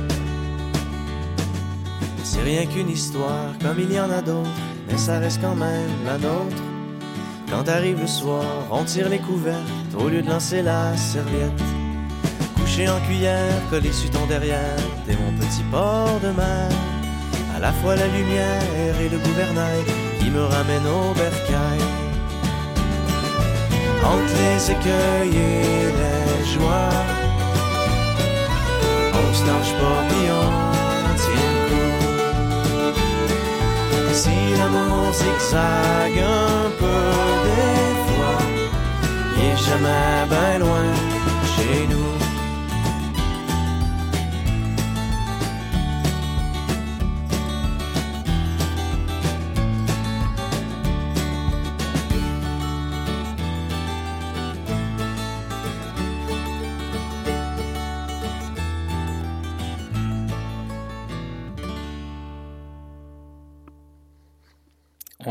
C'est 2.23 2.41
rien 2.41 2.65
qu'une 2.65 2.89
histoire, 2.89 3.53
comme 3.61 3.79
il 3.79 3.93
y 3.93 3.99
en 3.99 4.11
a 4.11 4.21
d'autres, 4.21 4.49
mais 4.89 4.97
ça 4.97 5.19
reste 5.19 5.39
quand 5.41 5.55
même 5.55 5.89
la 6.05 6.17
nôtre. 6.17 6.74
Quand 7.55 7.69
arrive 7.69 8.01
le 8.01 8.07
soir, 8.07 8.43
on 8.69 8.83
tire 8.83 9.07
les 9.07 9.19
couvertes 9.19 9.95
au 9.97 10.09
lieu 10.09 10.21
de 10.21 10.29
lancer 10.29 10.61
la 10.61 10.95
serviette. 10.97 11.63
Couché 12.57 12.89
en 12.89 12.99
cuillère, 13.07 13.61
collé 13.69 13.93
sur 13.93 14.09
ton 14.09 14.25
derrière, 14.25 14.75
t'es 15.07 15.15
mon 15.15 15.31
petit 15.39 15.63
port 15.71 16.19
de 16.21 16.31
mer. 16.31 16.69
À 17.55 17.59
la 17.61 17.71
fois 17.71 17.95
la 17.95 18.07
lumière 18.07 18.99
et 18.99 19.07
le 19.07 19.17
gouvernail 19.19 19.85
qui 20.19 20.29
me 20.31 20.43
ramène 20.43 20.85
au 20.85 21.13
bercail. 21.13 21.79
Entre 24.03 24.33
les 24.43 24.71
écueils 24.71 25.37
et 25.37 25.85
les 26.01 26.53
joies, 26.53 26.89
on 29.13 29.33
se 29.33 29.45
lâche 29.47 29.73
pas 29.79 30.74
Si 34.15 34.29
l'amour 34.57 35.11
zigzague 35.13 36.19
un 36.19 36.69
peu 36.79 37.01
des 37.45 37.93
fois, 38.07 38.37
il 39.35 39.43
est 39.43 39.57
jamais 39.57 40.25
bien 40.29 40.59
loin 40.59 40.87
chez 41.53 41.85
nous. 41.89 42.14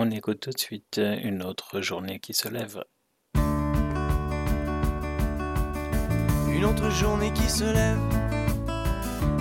On 0.06 0.10
écoute 0.10 0.40
tout 0.40 0.50
de 0.50 0.58
suite 0.58 1.00
une 1.22 1.42
autre 1.42 1.80
journée 1.80 2.18
qui 2.20 2.34
se 2.34 2.46
lève. 2.46 2.84
Une 6.52 6.66
autre 6.66 6.90
journée 6.90 7.32
qui 7.32 7.48
se 7.48 7.64
lève 7.64 7.98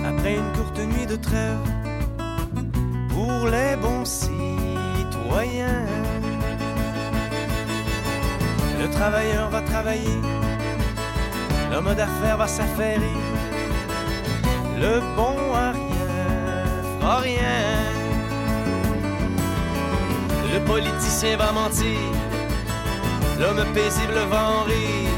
après 0.06 0.36
une 0.36 0.52
courte 0.52 0.78
nuit 0.78 1.04
de 1.04 1.16
trêve 1.16 1.58
pour 3.10 3.46
les 3.48 3.76
bons 3.76 4.06
citoyens. 4.06 5.84
Le 8.80 8.88
travailleur 8.90 9.50
va 9.50 9.60
travailler, 9.60 10.18
l'homme 11.70 11.94
d'affaires 11.94 12.38
va 12.38 12.46
s'affairer, 12.46 13.18
le 14.78 15.00
bon 15.14 15.36
à 15.52 15.72
rien 15.72 16.64
fera 17.00 17.18
rien. 17.18 18.03
Le 20.54 20.60
politicien 20.60 21.36
va 21.36 21.50
mentir, 21.50 21.98
l'homme 23.40 23.64
paisible 23.74 24.20
va 24.30 24.50
en 24.50 24.62
rire, 24.62 25.10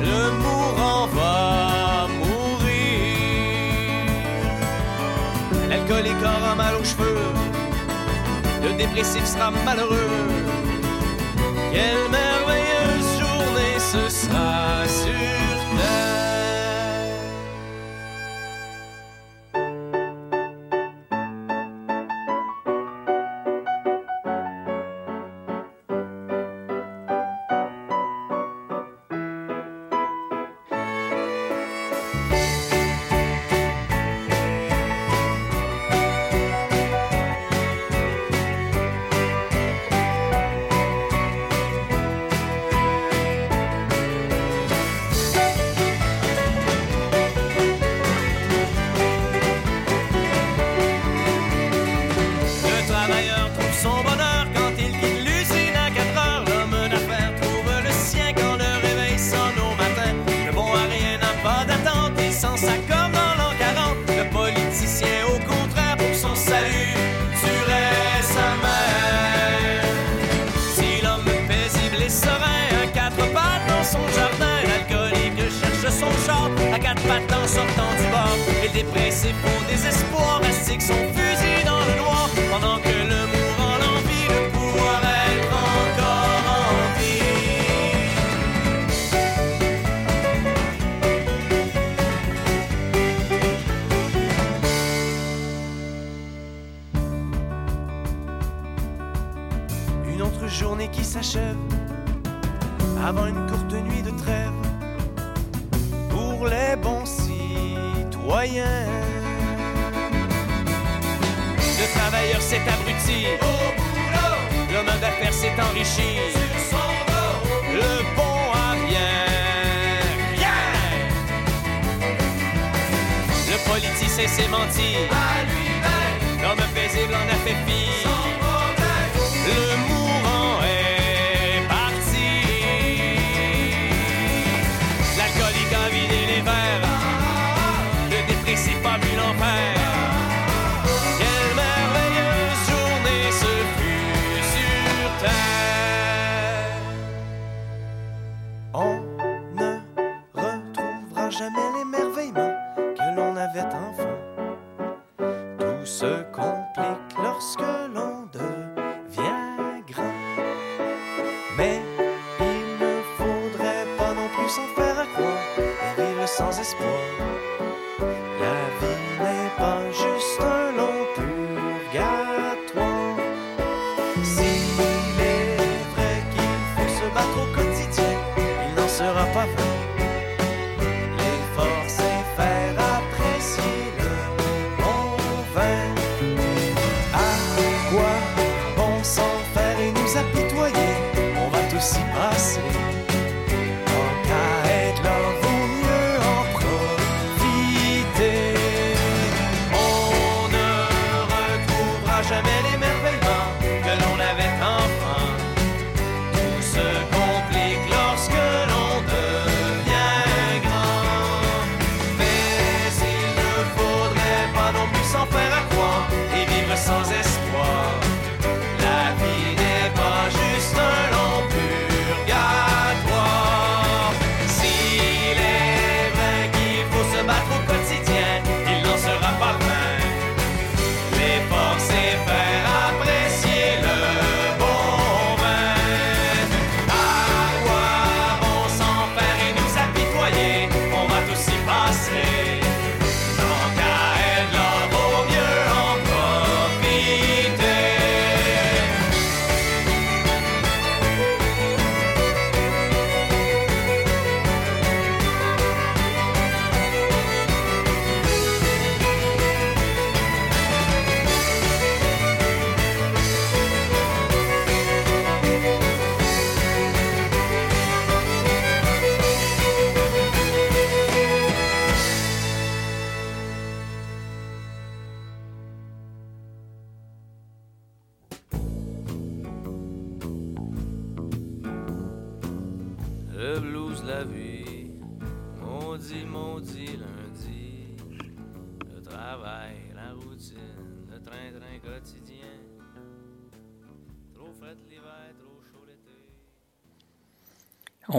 le 0.00 0.30
mourant 0.42 1.06
va 1.08 2.06
mourir. 2.20 3.16
L'alcoolique 5.68 6.22
aura 6.22 6.54
mal 6.54 6.76
aux 6.76 6.84
cheveux, 6.84 7.18
le 8.62 8.74
dépressif 8.74 9.24
sera 9.24 9.50
malheureux. 9.50 10.12
Quelle 11.72 12.08
merveilleuse 12.08 13.10
journée 13.18 13.76
ce 13.92 14.08
sera 14.08 14.85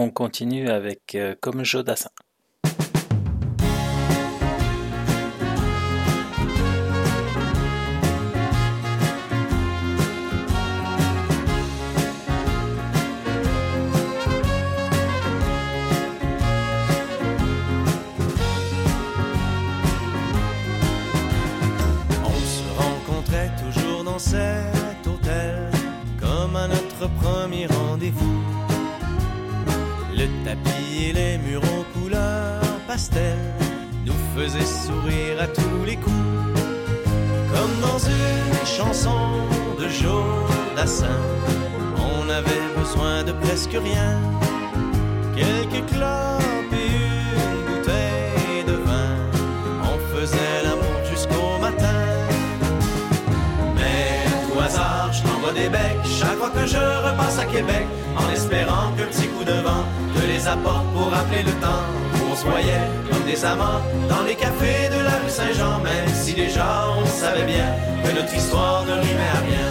On 0.00 0.10
continue 0.10 0.68
avec 0.68 1.16
euh, 1.16 1.34
Comme 1.40 1.64
Jodassin. 1.64 2.10
Nous 34.04 34.12
faisaient 34.34 34.64
sourire 34.64 35.40
à 35.40 35.46
tous 35.46 35.84
les 35.86 35.96
coups. 35.96 36.14
Comme 37.52 37.80
dans 37.80 37.98
une 37.98 38.66
chanson 38.66 39.20
de 39.78 39.88
Jodassin, 39.88 41.20
on 41.96 42.28
avait 42.28 42.66
besoin 42.76 43.22
de 43.22 43.32
presque 43.32 43.70
rien. 43.72 44.18
Quelques 45.36 45.86
clopes 45.92 46.72
et 46.72 46.96
une 47.44 47.60
bouteille 47.68 48.64
de 48.66 48.76
vin. 48.88 49.14
On 49.92 50.16
faisait 50.16 50.62
l'amour 50.64 50.98
jusqu'au 51.08 51.58
matin. 51.60 52.02
Mais 53.76 54.24
tout 54.50 54.60
hasard, 54.60 55.12
je 55.12 55.22
t'envoie 55.22 55.52
des 55.52 55.68
becs 55.68 55.97
que 56.54 56.66
je 56.66 56.76
repasse 56.76 57.38
à 57.38 57.44
Québec, 57.44 57.86
en 58.16 58.30
espérant 58.32 58.92
qu'un 58.96 59.06
petit 59.06 59.28
coup 59.28 59.44
de 59.44 59.52
vent 59.52 59.84
te 60.14 60.26
les 60.26 60.46
apporte 60.46 60.86
pour 60.94 61.10
rappeler 61.10 61.42
le 61.42 61.52
temps 61.60 61.84
où 62.14 62.32
on 62.32 62.36
se 62.36 62.44
voyait 62.44 62.86
comme 63.10 63.24
des 63.24 63.44
amants 63.44 63.80
dans 64.08 64.22
les 64.22 64.34
cafés 64.34 64.88
de 64.88 65.02
la 65.02 65.16
rue 65.18 65.28
Saint-Jean, 65.28 65.78
même 65.80 66.08
si 66.14 66.34
déjà 66.34 66.86
on 66.96 67.06
savait 67.06 67.44
bien 67.44 67.68
que 68.04 68.14
notre 68.14 68.34
histoire 68.34 68.84
ne 68.84 68.92
rimait 68.92 69.32
à 69.34 69.40
rien. 69.48 69.68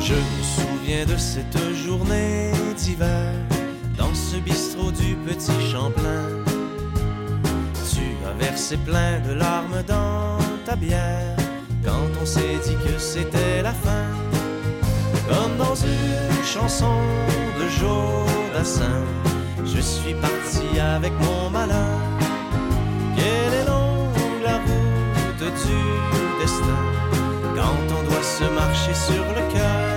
Je 0.00 0.14
me 0.14 0.42
souviens 0.56 1.06
de 1.06 1.16
cette 1.16 1.74
journée 1.74 2.52
d'hiver 2.76 3.51
bistrot 4.44 4.90
du 4.92 5.14
petit 5.26 5.70
Champlain. 5.70 6.26
Tu 7.92 8.04
as 8.26 8.44
versé 8.44 8.76
plein 8.78 9.20
de 9.20 9.32
larmes 9.34 9.82
dans 9.86 10.38
ta 10.64 10.76
bière 10.76 11.36
quand 11.84 12.08
on 12.20 12.26
s'est 12.26 12.58
dit 12.64 12.76
que 12.84 12.98
c'était 12.98 13.62
la 13.62 13.72
fin. 13.72 14.06
Comme 15.28 15.56
dans 15.56 15.74
une 15.74 16.44
chanson 16.44 16.96
de 17.58 17.68
Jodassin, 17.78 19.02
Je 19.64 19.80
suis 19.80 20.14
parti 20.14 20.80
avec 20.80 21.12
mon 21.20 21.50
malheur. 21.50 21.98
Quelle 23.16 23.54
est 23.60 23.66
longue 23.66 24.42
la 24.44 24.58
route 24.58 25.54
du 25.66 25.80
destin 26.40 26.82
quand 27.56 27.84
on 27.98 28.02
doit 28.08 28.22
se 28.22 28.44
marcher 28.60 28.94
sur 28.94 29.24
le 29.36 29.52
cœur. 29.52 29.91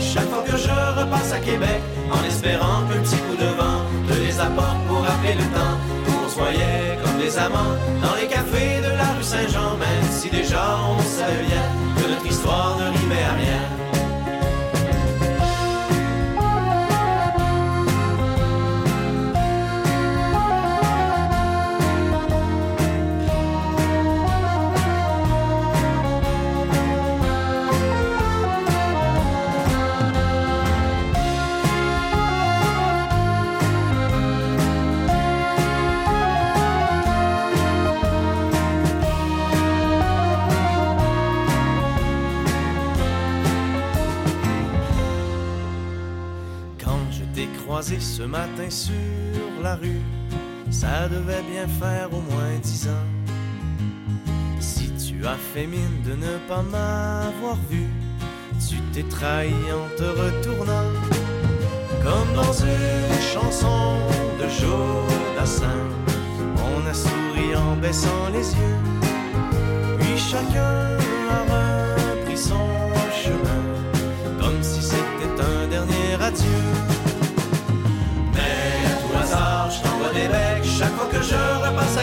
Chaque 0.00 0.28
fois 0.28 0.42
que 0.42 0.56
je 0.56 0.68
repasse 1.00 1.32
à 1.32 1.38
Québec, 1.38 1.80
en 2.10 2.24
espérant 2.26 2.82
qu'un 2.88 3.00
petit 3.02 3.16
coup 3.16 3.36
de 3.36 3.50
vent 3.58 3.80
te 4.08 4.14
les 4.14 4.40
apporte 4.40 4.80
pour 4.88 5.00
rappeler 5.00 5.34
le 5.34 5.46
temps 5.56 5.76
où 6.08 6.24
on 6.24 6.28
se 6.28 6.36
voyait 6.36 6.98
comme 7.04 7.18
des 7.18 7.36
amants 7.38 7.76
dans 8.02 8.14
les 8.20 8.26
cafés 8.26 8.80
de 8.80 8.96
la 8.96 9.08
rue 9.14 9.22
Saint-Jean, 9.22 9.76
même 9.76 10.10
si 10.10 10.28
déjà 10.30 10.78
on 10.90 11.00
savait 11.02 11.47
sur 48.70 48.92
la 49.62 49.76
rue, 49.76 50.00
ça 50.70 51.08
devait 51.08 51.42
bien 51.50 51.66
faire 51.66 52.08
au 52.12 52.20
moins 52.32 52.58
dix 52.62 52.86
ans. 52.88 53.08
Si 54.60 54.90
tu 54.92 55.26
as 55.26 55.36
fait 55.36 55.66
mine 55.66 56.02
de 56.04 56.14
ne 56.14 56.38
pas 56.48 56.62
m'avoir 56.62 57.56
vu, 57.70 57.86
tu 58.68 58.76
t'es 58.92 59.04
trahi 59.04 59.52
en 59.72 59.88
te 59.96 60.04
retournant. 60.04 60.90
Comme 62.02 62.34
dans 62.34 62.52
une 62.52 63.20
chanson 63.32 63.98
de 64.40 64.48
Jodassin, 64.58 65.82
on 66.56 66.86
a 66.86 66.94
souri 66.94 67.56
en 67.56 67.76
baissant 67.76 68.28
les 68.32 68.52
yeux, 68.52 68.80
puis 69.98 70.16
chacun 70.16 70.96
a 71.30 71.44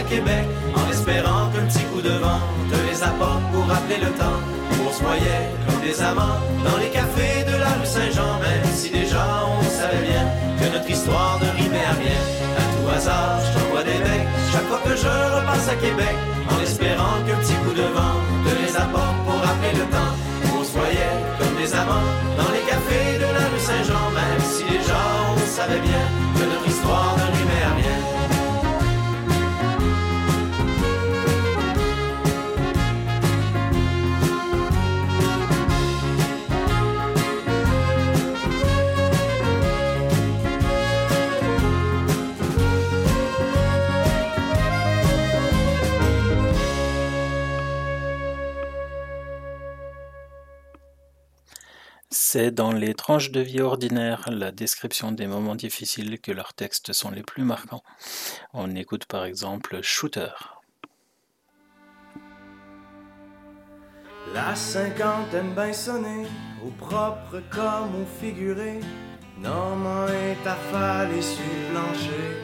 Québec, 0.02 0.44
en 0.74 0.90
espérant 0.90 1.48
qu'un 1.52 1.66
petit 1.66 1.84
coup 1.92 2.02
de 2.02 2.10
vent 2.10 2.40
te 2.70 2.76
les 2.88 3.02
apporte 3.02 3.42
pour 3.52 3.64
rappeler 3.66 3.98
le 3.98 4.10
temps 4.12 4.38
où 4.72 4.88
on 4.88 4.92
se 4.92 5.02
voyait 5.02 5.48
comme 5.66 5.80
des 5.80 6.00
amants 6.02 6.38
dans 6.64 6.76
les 6.78 6.90
cafés 6.90 7.44
de 7.44 7.56
la 7.56 7.70
rue 7.78 7.86
Saint-Jean, 7.86 8.38
même 8.40 8.68
si 8.74 8.90
déjà 8.90 9.24
on 9.46 9.62
savait 9.64 10.04
bien 10.04 10.24
que 10.60 10.72
notre 10.72 10.90
histoire 10.90 11.38
ne 11.40 11.48
rimait 11.62 11.84
à 11.84 11.96
rien. 11.96 12.22
À 12.60 12.64
tout 12.72 12.86
hasard, 12.96 13.40
je 13.40 13.58
t'envoie 13.58 13.84
des 13.84 13.98
becs 14.04 14.28
chaque 14.52 14.68
fois 14.68 14.80
que 14.84 14.94
je 14.96 15.12
repasse 15.36 15.68
à 15.68 15.76
Québec, 15.76 16.16
en 16.50 16.60
espérant 16.62 17.16
qu'un 17.26 17.38
petit 17.40 17.58
coup 17.64 17.72
de 17.72 17.86
vent 17.96 18.16
te 18.44 18.52
les 18.60 18.76
apporte 18.76 19.18
pour 19.24 19.38
rappeler 19.40 19.74
le 19.80 19.86
temps 19.94 20.12
où 20.44 20.60
on 20.60 20.64
se 20.64 20.72
voyait 20.76 21.16
comme 21.38 21.56
des 21.56 21.72
amants 21.74 22.10
dans 22.36 22.50
les 22.52 22.64
cafés 22.68 23.16
de 23.16 23.28
la 23.32 23.44
rue 23.48 23.64
Saint-Jean, 23.70 24.04
même 24.12 24.42
si 24.44 24.64
déjà 24.64 25.00
on 25.32 25.46
savait 25.46 25.80
bien 25.80 26.25
C'est 52.38 52.50
dans 52.50 52.72
les 52.72 52.92
tranches 52.92 53.30
de 53.30 53.40
vie 53.40 53.62
ordinaires, 53.62 54.28
la 54.30 54.52
description 54.52 55.10
des 55.10 55.26
moments 55.26 55.54
difficiles, 55.54 56.20
que 56.20 56.32
leurs 56.32 56.52
textes 56.52 56.92
sont 56.92 57.10
les 57.10 57.22
plus 57.22 57.44
marquants. 57.44 57.82
On 58.52 58.76
écoute 58.76 59.06
par 59.06 59.24
exemple 59.24 59.78
Shooter. 59.80 60.34
La 64.34 64.54
cinquantaine 64.54 65.54
bien 65.54 65.72
sonnée, 65.72 66.26
au 66.62 66.68
propre 66.72 67.40
comme 67.50 68.02
au 68.02 68.06
figuré, 68.20 68.80
Normand 69.38 70.08
est 70.08 70.46
affalé 70.46 71.22
sur 71.22 71.40
le 71.42 71.72
plancher. 71.72 72.36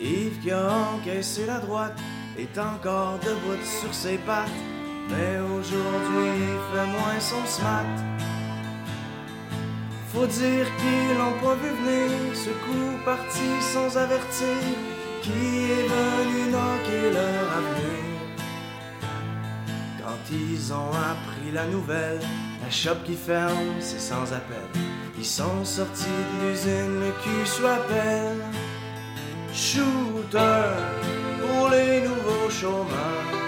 Yves 0.00 0.40
qui 0.40 0.52
a 0.52 0.70
encaissé 0.94 1.46
la 1.46 1.58
droite 1.58 1.98
est 2.38 2.56
encore 2.58 3.18
debout 3.18 3.60
sur 3.64 3.92
ses 3.92 4.18
pattes, 4.18 4.48
mais 5.08 5.38
aujourd'hui 5.56 6.30
il 6.50 6.58
fait 6.70 6.86
moins 6.86 7.20
son 7.20 7.44
smat. 7.46 7.86
Faut 10.12 10.26
dire 10.26 10.66
qu'ils 10.78 11.18
l'ont 11.18 11.38
pas 11.44 11.54
vu 11.54 11.70
venir, 11.82 12.34
ce 12.34 12.50
coup 12.50 12.96
parti 13.04 13.48
sans 13.72 13.96
avertir, 13.96 14.58
qui 15.22 15.72
est 15.76 15.86
venu 15.96 16.50
knocker 16.50 17.12
leur 17.12 17.46
avenir? 17.58 18.04
Quand 20.00 20.22
ils 20.32 20.72
ont 20.72 20.90
appris 20.90 21.50
la 21.52 21.66
nouvelle, 21.66 22.20
la 22.62 22.70
shop 22.70 23.00
qui 23.04 23.14
ferme, 23.14 23.74
c'est 23.80 24.00
sans 24.00 24.32
appel. 24.32 24.68
Ils 25.18 25.24
sont 25.24 25.64
sortis 25.64 26.04
de 26.04 26.48
l'usine, 26.48 27.00
le 27.00 27.12
cul 27.22 27.46
soit 27.46 27.82
peine. 27.88 28.40
Shooter 29.52 30.72
pour 31.40 31.68
les 31.70 32.02
nouveaux 32.02 32.48
chômeurs. 32.48 33.47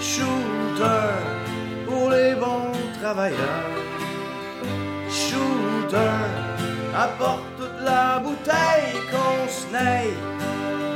Shooter 0.00 1.12
pour 1.86 2.10
les 2.10 2.34
bons 2.34 2.72
travailleurs. 3.00 3.70
Shooter 5.10 5.96
apporte 6.94 7.44
toute 7.56 7.80
la 7.84 8.18
bouteille 8.18 9.00
qu'on 9.10 9.48
se. 9.48 9.66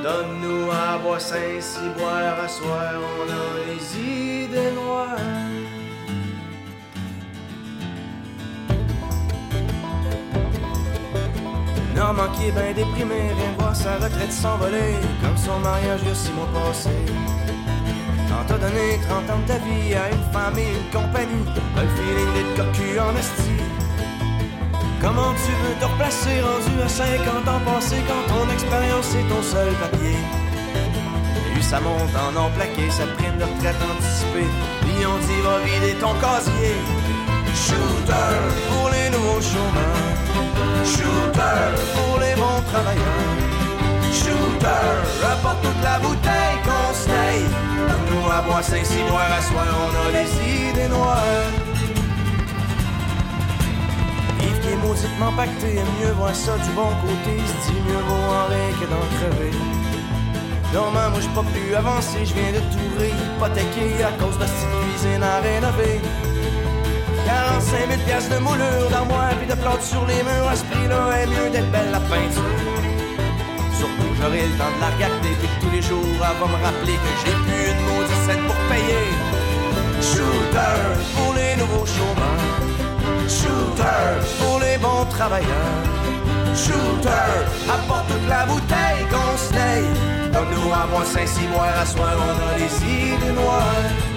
Donne-nous 0.03 0.71
à 0.71 0.99
boire 0.99 1.21
saint 1.21 1.61
si 1.61 1.81
boire 1.99 2.41
à 2.45 2.49
soir, 2.49 2.95
on 3.19 3.31
a 3.31 3.67
les 3.67 4.45
idées 4.45 4.73
noires. 4.73 5.19
Normand 11.95 12.33
qui 12.35 12.47
est 12.49 12.53
bien 12.53 12.73
déprimé, 12.75 13.21
vient 13.37 13.55
voir 13.59 13.77
sa 13.77 13.97
retraite 13.97 14.33
s'envoler, 14.33 14.95
comme 15.23 15.37
son 15.37 15.59
mariage 15.59 16.03
de 16.03 16.15
six 16.15 16.33
mois 16.33 16.49
passés. 16.55 16.91
Quand 18.31 18.45
t'as 18.47 18.59
donné 18.59 19.01
30 19.09 19.31
ans 19.31 19.43
de 19.43 19.49
ta 19.49 19.59
vie 19.59 19.93
à 19.93 20.07
une 20.15 20.27
femme 20.33 20.57
et 20.57 20.71
une 20.79 20.89
compagnie, 20.95 21.45
t'as 21.75 21.83
le 21.83 21.89
feeling 21.99 22.31
d'être 22.35 22.55
cocu 22.55 22.99
en 23.01 23.11
esti. 23.19 23.59
Comment 25.03 25.35
tu 25.35 25.51
veux 25.51 25.75
te 25.81 25.85
replacer 25.85 26.41
rendu 26.41 26.75
à 26.81 26.89
50 26.89 27.49
ans 27.49 27.63
passés 27.67 28.03
quand 28.07 28.23
ton 28.33 28.47
expérience 28.53 29.11
est 29.19 29.27
ton 29.29 29.43
seul 29.43 29.73
papier? 29.83 30.15
Et 31.59 31.63
ça 31.63 31.81
monte 31.81 32.15
en 32.15 32.31
non 32.31 32.51
plaqué, 32.55 32.89
ça 32.91 33.03
prime 33.19 33.37
de 33.37 33.45
retraite 33.51 33.83
anticipée. 33.83 34.51
Puis 34.83 35.07
on 35.11 35.19
dit 35.27 35.41
va 35.43 35.59
vider 35.67 35.95
ton 35.99 36.15
casier. 36.23 36.79
Shooter 37.53 38.31
pour 38.71 38.91
les 38.95 39.11
nouveaux 39.11 39.43
chômeurs. 39.43 40.15
Shooter 40.87 41.67
pour 41.97 42.21
les 42.21 42.35
bons 42.37 42.63
travailleurs. 42.71 43.35
Shooter 44.13 44.87
rapporte 45.21 45.63
toute 45.63 45.83
la 45.83 45.99
bouteille. 45.99 46.80
Nous 48.31 48.37
à 48.37 48.43
boire 48.43 48.63
5 48.63 48.87
6 48.87 48.97
boire 49.11 49.33
à 49.37 49.43
soir, 49.43 49.67
on 49.75 50.07
a 50.07 50.13
les 50.13 50.71
idées 50.71 50.89
noires. 50.89 51.19
Yves 54.39 54.61
qui 54.61 54.69
est 54.69 54.77
mauditement 54.77 55.33
pacté 55.33 55.81
mieux 55.99 56.13
voir 56.13 56.33
ça 56.33 56.57
du 56.59 56.71
bon 56.71 56.91
côté. 57.03 57.35
Se 57.43 57.73
dit 57.73 57.81
mieux 57.89 58.03
vaut 58.07 58.31
en 58.31 58.47
rire 58.47 58.75
que 58.79 58.87
d'en 58.87 59.07
crever. 59.17 59.51
Man, 60.95 61.11
moi 61.11 61.21
j'ai 61.21 61.35
pas 61.35 61.43
pu 61.43 61.75
avancer, 61.75 62.25
je 62.25 62.35
viens 62.35 62.53
de 62.53 62.61
tout 62.71 63.03
hypothéquer 63.03 64.05
à 64.05 64.13
cause 64.23 64.39
de 64.39 64.47
cette 64.47 64.71
cuisine 64.79 65.23
à 65.25 65.41
rénover. 65.41 66.01
45 67.27 67.89
000 67.89 68.01
piastres 68.07 68.35
de 68.37 68.39
moulure 68.39 68.91
d'armoire 68.91 69.35
puis 69.41 69.49
de 69.49 69.55
plantes 69.55 69.83
sur 69.83 70.07
les 70.07 70.23
murs, 70.23 70.49
à 70.49 70.55
ce 70.55 70.65
prix-là 70.67 71.23
est 71.23 71.27
mieux 71.27 71.51
d'être 71.51 71.71
belle 71.73 71.91
la 71.91 71.99
peinture. 71.99 72.59
Surtout 73.75 74.11
j'aurai 74.21 74.47
le 74.47 74.55
temps 74.57 74.71
de 74.77 74.81
la 74.81 74.91
regarder 74.95 75.35
tous 75.71 75.77
les 75.77 75.83
jours 75.83 76.05
elle 76.05 76.39
va 76.41 76.47
me 76.47 76.65
rappeler 76.65 76.95
que 76.95 77.13
j'ai 77.23 77.37
plus 77.45 77.65
une 77.73 77.83
maudite 77.87 78.23
scène 78.27 78.45
pour 78.47 78.57
payer. 78.71 79.07
Shooter 80.01 80.81
pour 81.17 81.35
les 81.35 81.57
nouveaux 81.57 81.87
chômeurs. 81.87 83.29
Shooter 83.29 83.81
travailleurs. 85.21 85.85
Shooter, 86.55 87.31
apporte 87.69 88.09
toute 88.09 88.29
la 88.29 88.47
bouteille 88.47 89.05
qu'on 89.11 89.37
se 89.37 89.53
Donne-nous 90.33 90.73
à 90.73 90.87
moi 90.91 91.05
Saint-Cyboire, 91.05 91.79
à 91.83 91.87
soir 91.87 92.15
on 92.17 92.37
a 92.49 92.59
les 92.59 92.75
idées 92.85 93.33
noires. 93.33 94.10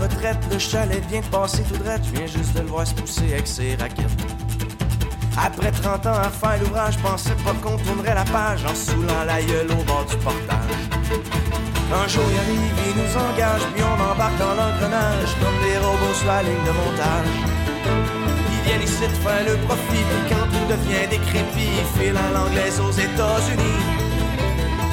Retraite, 0.00 0.38
le 0.50 0.58
chalet 0.58 1.02
vient 1.08 1.20
de 1.20 1.26
passer 1.26 1.62
tout 1.62 1.76
droit, 1.76 1.96
je 2.02 2.10
viens 2.16 2.26
juste 2.26 2.54
de 2.54 2.60
le 2.60 2.66
voir 2.66 2.86
se 2.86 2.94
pousser 2.94 3.32
avec 3.32 3.46
ses 3.46 3.76
raquettes. 3.76 4.08
Après 5.36 5.70
30 5.70 6.06
ans 6.06 6.14
à 6.14 6.30
faire 6.30 6.58
l'ouvrage, 6.60 6.98
pensais 6.98 7.36
pas 7.44 7.54
qu'on 7.62 7.76
tournerait 7.76 8.14
la 8.14 8.24
page 8.24 8.64
en 8.64 8.74
saoulant 8.74 9.24
la 9.26 9.40
gueule 9.42 9.70
au 9.70 9.82
bord 9.84 10.04
du 10.08 10.16
portage. 10.16 10.80
Un 11.92 12.08
jour 12.08 12.24
il 12.30 12.38
arrive, 12.38 12.76
il 12.88 12.94
nous 13.00 13.12
engage, 13.16 13.62
puis 13.74 13.82
on 13.82 14.12
embarque 14.12 14.38
dans 14.38 14.54
l'engrenage 14.54 15.30
comme 15.40 15.58
des 15.64 15.78
robots 15.78 16.14
sur 16.14 16.28
la 16.28 16.42
ligne 16.42 16.64
de 16.66 16.74
montage. 16.80 17.34
Ils 18.52 18.62
viennent 18.68 18.82
ici 18.82 19.02
de 19.02 19.18
faire 19.24 19.44
le 19.44 19.56
profit, 19.66 20.04
puis 20.08 20.22
quand 20.30 20.46
tout 20.52 20.66
devient 20.68 21.08
décrépit, 21.10 21.72
ils 22.02 22.16
à 22.16 22.30
l'anglaise 22.32 22.80
aux 22.80 22.92
États-Unis. 22.92 23.99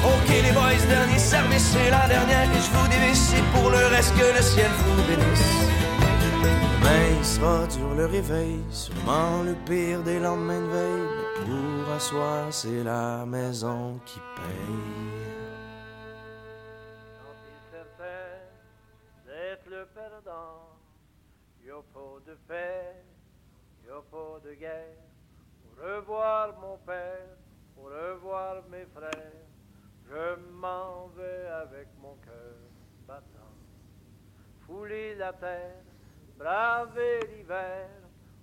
Ok 0.04 0.28
les 0.28 0.52
boys, 0.52 0.86
dernier 0.88 1.18
service, 1.18 1.72
c'est 1.72 1.90
la 1.90 2.06
dernière 2.08 2.50
que 2.52 2.58
je 2.58 2.70
vous 2.70 2.88
dévisse 2.88 3.34
Et 3.34 3.42
pour 3.52 3.70
le 3.70 3.86
reste 3.94 4.14
que 4.14 4.36
le 4.36 4.42
ciel 4.42 4.70
vous 4.78 5.02
bénisse 5.08 5.68
Demain 6.22 7.18
il 7.18 7.24
sera 7.24 7.66
dur 7.66 7.94
le 7.96 8.06
réveil 8.06 8.60
Sûrement 8.70 9.42
le 9.42 9.54
pire 9.66 10.02
des 10.02 10.18
lendemains 10.18 10.60
de 10.60 10.66
veille 10.66 11.08
Mais 11.38 11.84
pour 11.84 11.94
asseoir 11.94 12.46
c'est 12.52 12.84
la 12.84 13.24
maison 13.26 13.98
qui 14.06 14.20
paye 14.36 15.18
le 19.68 19.86
perdant. 19.86 20.78
Y 21.64 21.70
a 21.70 21.82
pas 21.92 22.20
de 22.26 22.34
paix, 22.46 23.04
y 23.86 23.90
a 23.90 24.00
pas 24.10 24.40
de 24.44 24.54
guerre. 24.54 24.96
Au 25.76 25.96
revoir 25.96 26.58
mon 26.58 26.78
père, 26.78 27.36
au 27.76 27.84
revoir 27.84 28.62
mes 28.70 28.86
frères. 28.86 29.47
Je 30.10 30.36
m'en 30.54 31.08
vais 31.08 31.46
avec 31.48 31.88
mon 32.00 32.14
cœur 32.24 32.56
battant. 33.06 33.52
Fouler 34.66 35.14
la 35.16 35.34
terre, 35.34 35.82
braver 36.38 37.20
l'hiver. 37.26 37.90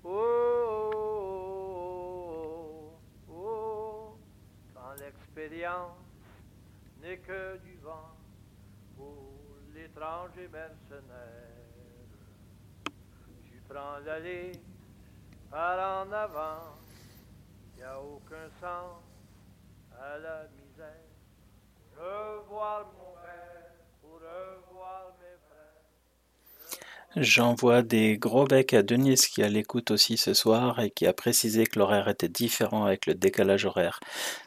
Oh, 0.03 0.91
oh, 0.93 2.19
oh, 3.29 3.33
oh, 3.33 4.17
quand 4.75 4.93
l'expérience 4.99 5.97
n'est 7.01 7.17
que 7.17 7.57
du 7.57 7.77
vent 7.77 8.15
pour 8.95 9.33
l'étranger 9.73 10.47
mercenaire. 10.47 11.55
Tu 13.43 13.59
prends 13.67 13.97
l'allée 14.05 14.51
par 15.49 16.05
en 16.05 16.11
avant, 16.11 16.75
y 17.79 17.81
a 17.81 17.99
aucun 17.99 18.49
sens 18.61 19.01
à 19.99 20.19
la 20.19 20.43
misère. 20.43 21.04
J'envoie 27.17 27.81
des 27.81 28.17
gros 28.17 28.43
becs 28.43 28.73
à 28.73 28.83
Denise 28.83 29.27
qui 29.27 29.41
à 29.41 29.47
l'écoute 29.47 29.89
aussi 29.91 30.17
ce 30.17 30.33
soir 30.33 30.81
et 30.81 30.91
qui 30.91 31.07
a 31.07 31.13
précisé 31.13 31.65
que 31.65 31.79
l'horaire 31.79 32.09
était 32.09 32.27
différent 32.27 32.83
avec 32.83 33.05
le 33.05 33.15
décalage 33.15 33.63
horaire. 33.63 34.01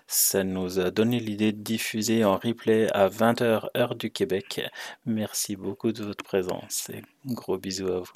Ça 0.06 0.44
nous 0.44 0.78
a 0.78 0.90
donné 0.90 1.18
l'idée 1.18 1.52
de 1.52 1.62
diffuser 1.62 2.26
en 2.26 2.36
replay 2.36 2.92
à 2.92 3.08
20h 3.08 3.70
heure 3.74 3.94
du 3.94 4.10
Québec. 4.10 4.60
Merci 5.06 5.56
beaucoup 5.56 5.92
de 5.92 6.04
votre 6.04 6.22
présence 6.22 6.90
et 6.90 7.00
gros 7.24 7.56
bisous 7.56 7.88
à 7.88 8.00
vous. 8.00 8.12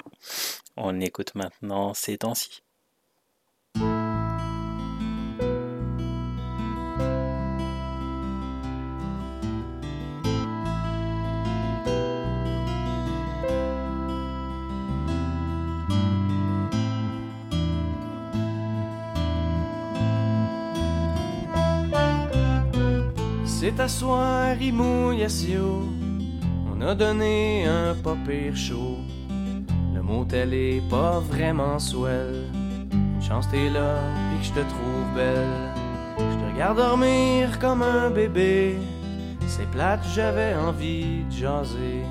On 0.77 1.01
écoute 1.01 1.33
maintenant 1.33 1.95
ces 1.95 2.19
temps-ci. 2.19 2.61
C'est 23.65 23.79
à 23.79 23.87
soir, 23.87 24.57
il 24.59 24.73
mouille 24.73 25.23
assez 25.23 25.57
haut. 25.57 25.87
On 26.69 26.81
a 26.81 26.93
donné 26.93 27.65
un 27.65 27.95
pas 27.95 28.17
pire 28.27 28.57
chaud. 28.57 28.97
Le 29.95 30.01
motel 30.01 30.53
est 30.53 30.81
pas 30.89 31.21
vraiment 31.21 31.79
swell. 31.79 32.49
Une 32.91 33.21
chance 33.21 33.47
t'es 33.49 33.69
là, 33.69 34.01
pis 34.29 34.39
que 34.41 34.45
je 34.47 34.51
te 34.51 34.69
trouve 34.69 35.15
belle. 35.15 35.71
Je 36.17 36.45
te 36.45 36.51
regarde 36.51 36.75
dormir 36.75 37.57
comme 37.59 37.83
un 37.83 38.09
bébé. 38.09 38.75
C'est 39.47 39.71
plate, 39.71 40.03
j'avais 40.13 40.55
envie 40.55 41.23
de 41.23 41.31
jaser. 41.31 42.03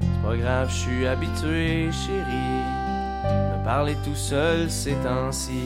C'est 0.00 0.28
pas 0.28 0.36
grave, 0.36 0.68
je 0.68 0.76
suis 0.80 1.06
habitué, 1.06 1.88
chérie. 1.92 2.60
Me 3.24 3.64
parler 3.64 3.96
tout 4.04 4.14
seul 4.14 4.70
ces 4.70 4.96
temps-ci. 4.96 5.64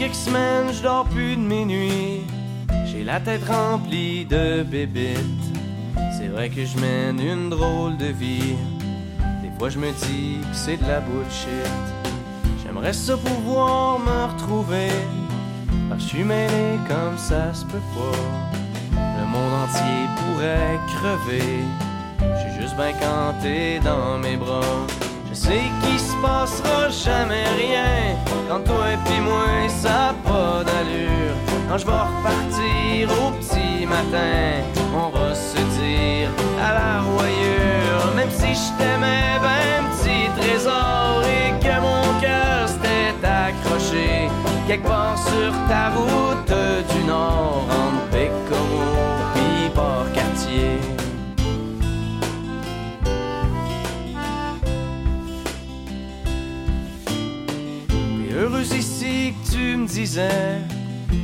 Quelques 0.00 0.14
semaines, 0.14 0.72
je 0.72 0.82
dors 0.82 1.04
plus 1.04 1.36
de 1.36 1.42
mes 1.42 1.66
nuits. 1.66 2.22
J'ai 2.86 3.04
la 3.04 3.20
tête 3.20 3.44
remplie 3.46 4.24
de 4.24 4.62
bébites. 4.62 5.46
C'est 6.16 6.28
vrai 6.28 6.48
que 6.48 6.64
je 6.64 6.78
mène 6.78 7.20
une 7.20 7.50
drôle 7.50 7.98
de 7.98 8.06
vie. 8.06 8.56
Des 9.42 9.50
fois, 9.58 9.68
je 9.68 9.78
me 9.78 9.90
dis 9.90 10.38
que 10.40 10.56
c'est 10.56 10.78
de 10.78 10.88
la 10.88 11.00
bullshit. 11.00 11.84
J'aimerais 12.64 12.94
ça 12.94 13.14
pouvoir 13.18 13.98
me 13.98 14.32
retrouver. 14.32 14.88
Parce 15.90 16.02
que 16.02 16.08
je 16.08 16.16
suis 16.16 16.24
mêlé 16.24 16.78
comme 16.88 17.18
ça 17.18 17.52
se 17.52 17.66
peut 17.66 17.86
pas. 17.94 18.20
Le 19.18 19.26
monde 19.26 19.54
entier 19.64 20.00
pourrait 20.16 20.80
crever. 20.94 21.58
Je 22.20 22.60
juste 22.62 22.74
bien 22.76 22.92
canté 22.92 23.80
dans 23.80 24.16
mes 24.16 24.38
bras. 24.38 24.86
Je 25.28 25.34
sais 25.34 25.64
qu'il 25.82 26.00
se 26.00 26.16
passera 26.22 26.88
jamais 26.88 27.44
rien 27.58 28.16
Quand 28.50 28.64
toi 28.64 28.90
et 28.92 28.96
puis 29.04 29.20
moi 29.20 29.68
ça 29.68 30.12
pas 30.24 30.64
d'allure. 30.64 31.36
Quand 31.68 31.78
je 31.78 31.86
vais 31.86 31.92
repartir 31.92 33.08
au 33.24 33.30
petit 33.30 33.86
matin 33.86 34.64
On 34.92 35.08
va 35.16 35.32
se 35.36 35.58
dire 35.78 36.30
à 36.60 36.74
la 36.74 37.00
royure. 37.00 38.12
Même 38.16 38.30
si 38.32 38.52
je 38.52 38.76
t'aimais 38.76 39.38
ben 39.40 39.84
petit 39.92 40.28
trésor 40.40 41.22
Et 41.22 41.64
que 41.64 41.80
mon 41.80 42.20
cœur 42.20 42.66
s'était 42.66 43.24
accroché 43.24 44.28
Quelque 44.66 44.88
part 44.88 45.16
sur 45.16 45.52
ta 45.68 45.90
route 45.90 46.69
disais 59.90 60.58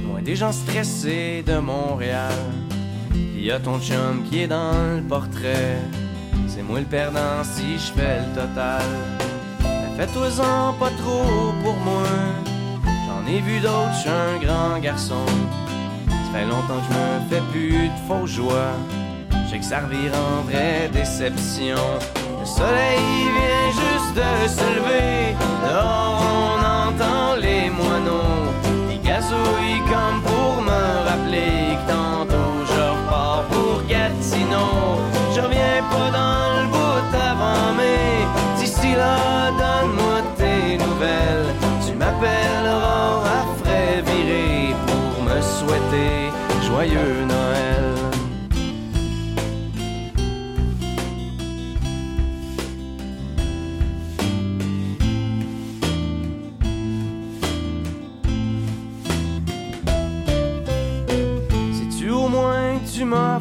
Loin 0.05 0.23
des 0.23 0.37
gens 0.37 0.53
stressés 0.53 1.45
de 1.47 1.59
Montréal. 1.59 2.33
Il 3.15 3.45
y 3.45 3.51
a 3.51 3.61
ton 3.61 3.79
chum 3.81 4.25
qui 4.29 4.43
est 4.43 4.49
dans 4.49 4.97
le 4.97 5.03
portrait. 5.03 5.79
C'est 6.49 6.63
moi 6.63 6.81
le 6.81 6.87
perdant 6.87 7.45
si 7.45 7.79
je 7.79 7.93
fais 7.93 8.19
le 8.19 8.35
total. 8.35 8.83
Fais-toi-en 9.97 10.73
pas 10.75 10.91
trop 10.91 11.53
pour 11.63 11.77
moi. 11.77 12.09
J'en 13.07 13.33
ai 13.33 13.41
vu 13.41 13.61
d'autres, 13.61 13.95
je 14.05 14.11
un 14.11 14.39
grand 14.45 14.79
garçon. 14.81 15.27
Ça 16.09 16.39
fait 16.39 16.45
longtemps 16.45 16.81
que 16.81 16.93
je 16.93 16.99
me 16.99 17.31
fais 17.31 17.53
plus 17.53 17.89
de 17.89 17.99
faux 18.09 18.27
joie 18.27 18.73
Je 19.31 19.51
sais 19.51 19.59
que 19.59 19.65
ça 19.65 19.81
revire 19.81 20.13
en 20.15 20.43
vraie 20.43 20.91
déception. 20.93 21.77
Le 22.41 22.47
soleil 22.47 23.01
vient 23.37 23.71
juste 23.71 24.15
de 24.17 24.49
se 24.49 24.65
lever 24.77 25.37
gazouille 29.27 29.81
comme 29.89 30.21
pour 30.23 30.63
me 30.63 31.09
rappeler 31.09 31.77
que 31.77 31.93
tantôt 31.93 32.65
je 32.67 32.81
repars 32.81 33.45
pour 33.51 33.83
Gatineau. 33.87 35.01
Je 35.35 35.41
reviens 35.41 35.83
pas 35.91 36.11
dans 36.11 36.63
le 36.63 36.69
bout 36.69 37.17
avant, 37.31 37.75
mais 37.77 38.27
d'ici 38.59 38.95
là, 38.95 39.51
donne-moi 39.51 40.23
tes 40.37 40.79
nouvelles. 40.79 41.55
Tu 41.87 41.95
m'appelleras 41.95 43.23
à 43.25 43.47
frais 43.63 44.03
viré 44.03 44.75
pour 44.87 45.25
me 45.25 45.41
souhaiter 45.41 46.31
joyeux 46.67 47.26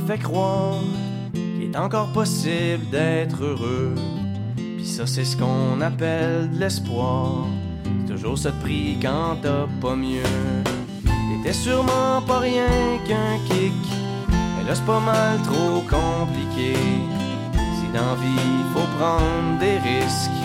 fait 0.05 0.17
croire 0.19 0.75
qu'il 1.33 1.63
est 1.63 1.77
encore 1.77 2.07
possible 2.07 2.89
d'être 2.91 3.43
heureux. 3.43 3.95
Puis 4.55 4.85
ça 4.85 5.07
c'est 5.07 5.25
ce 5.25 5.35
qu'on 5.35 5.81
appelle 5.81 6.49
de 6.53 6.59
l'espoir. 6.59 7.47
C'est 7.83 8.13
toujours 8.13 8.37
ça 8.37 8.51
de 8.51 8.61
prix 8.61 8.97
quand 9.01 9.37
t'as 9.41 9.67
pas 9.81 9.95
mieux. 9.95 10.21
T'étais 11.03 11.53
sûrement 11.53 12.21
pas 12.27 12.39
rien 12.39 12.99
qu'un 13.07 13.37
kick. 13.47 13.73
Mais 14.29 14.67
là 14.67 14.75
c'est 14.75 14.85
pas 14.85 14.99
mal 14.99 15.41
trop 15.41 15.81
compliqué. 15.89 16.75
Si 17.53 17.87
dans 17.93 18.15
vie 18.15 18.63
faut 18.73 18.89
prendre 18.99 19.59
des 19.59 19.77
risques, 19.79 20.41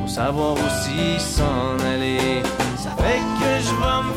faut 0.00 0.08
savoir 0.08 0.54
aussi 0.54 1.20
s'en 1.20 1.78
aller. 1.92 2.42
Ça 2.76 2.90
fait 3.02 3.20
que 3.38 3.50
je 3.62 3.70
vais 3.80 4.02
me 4.08 4.14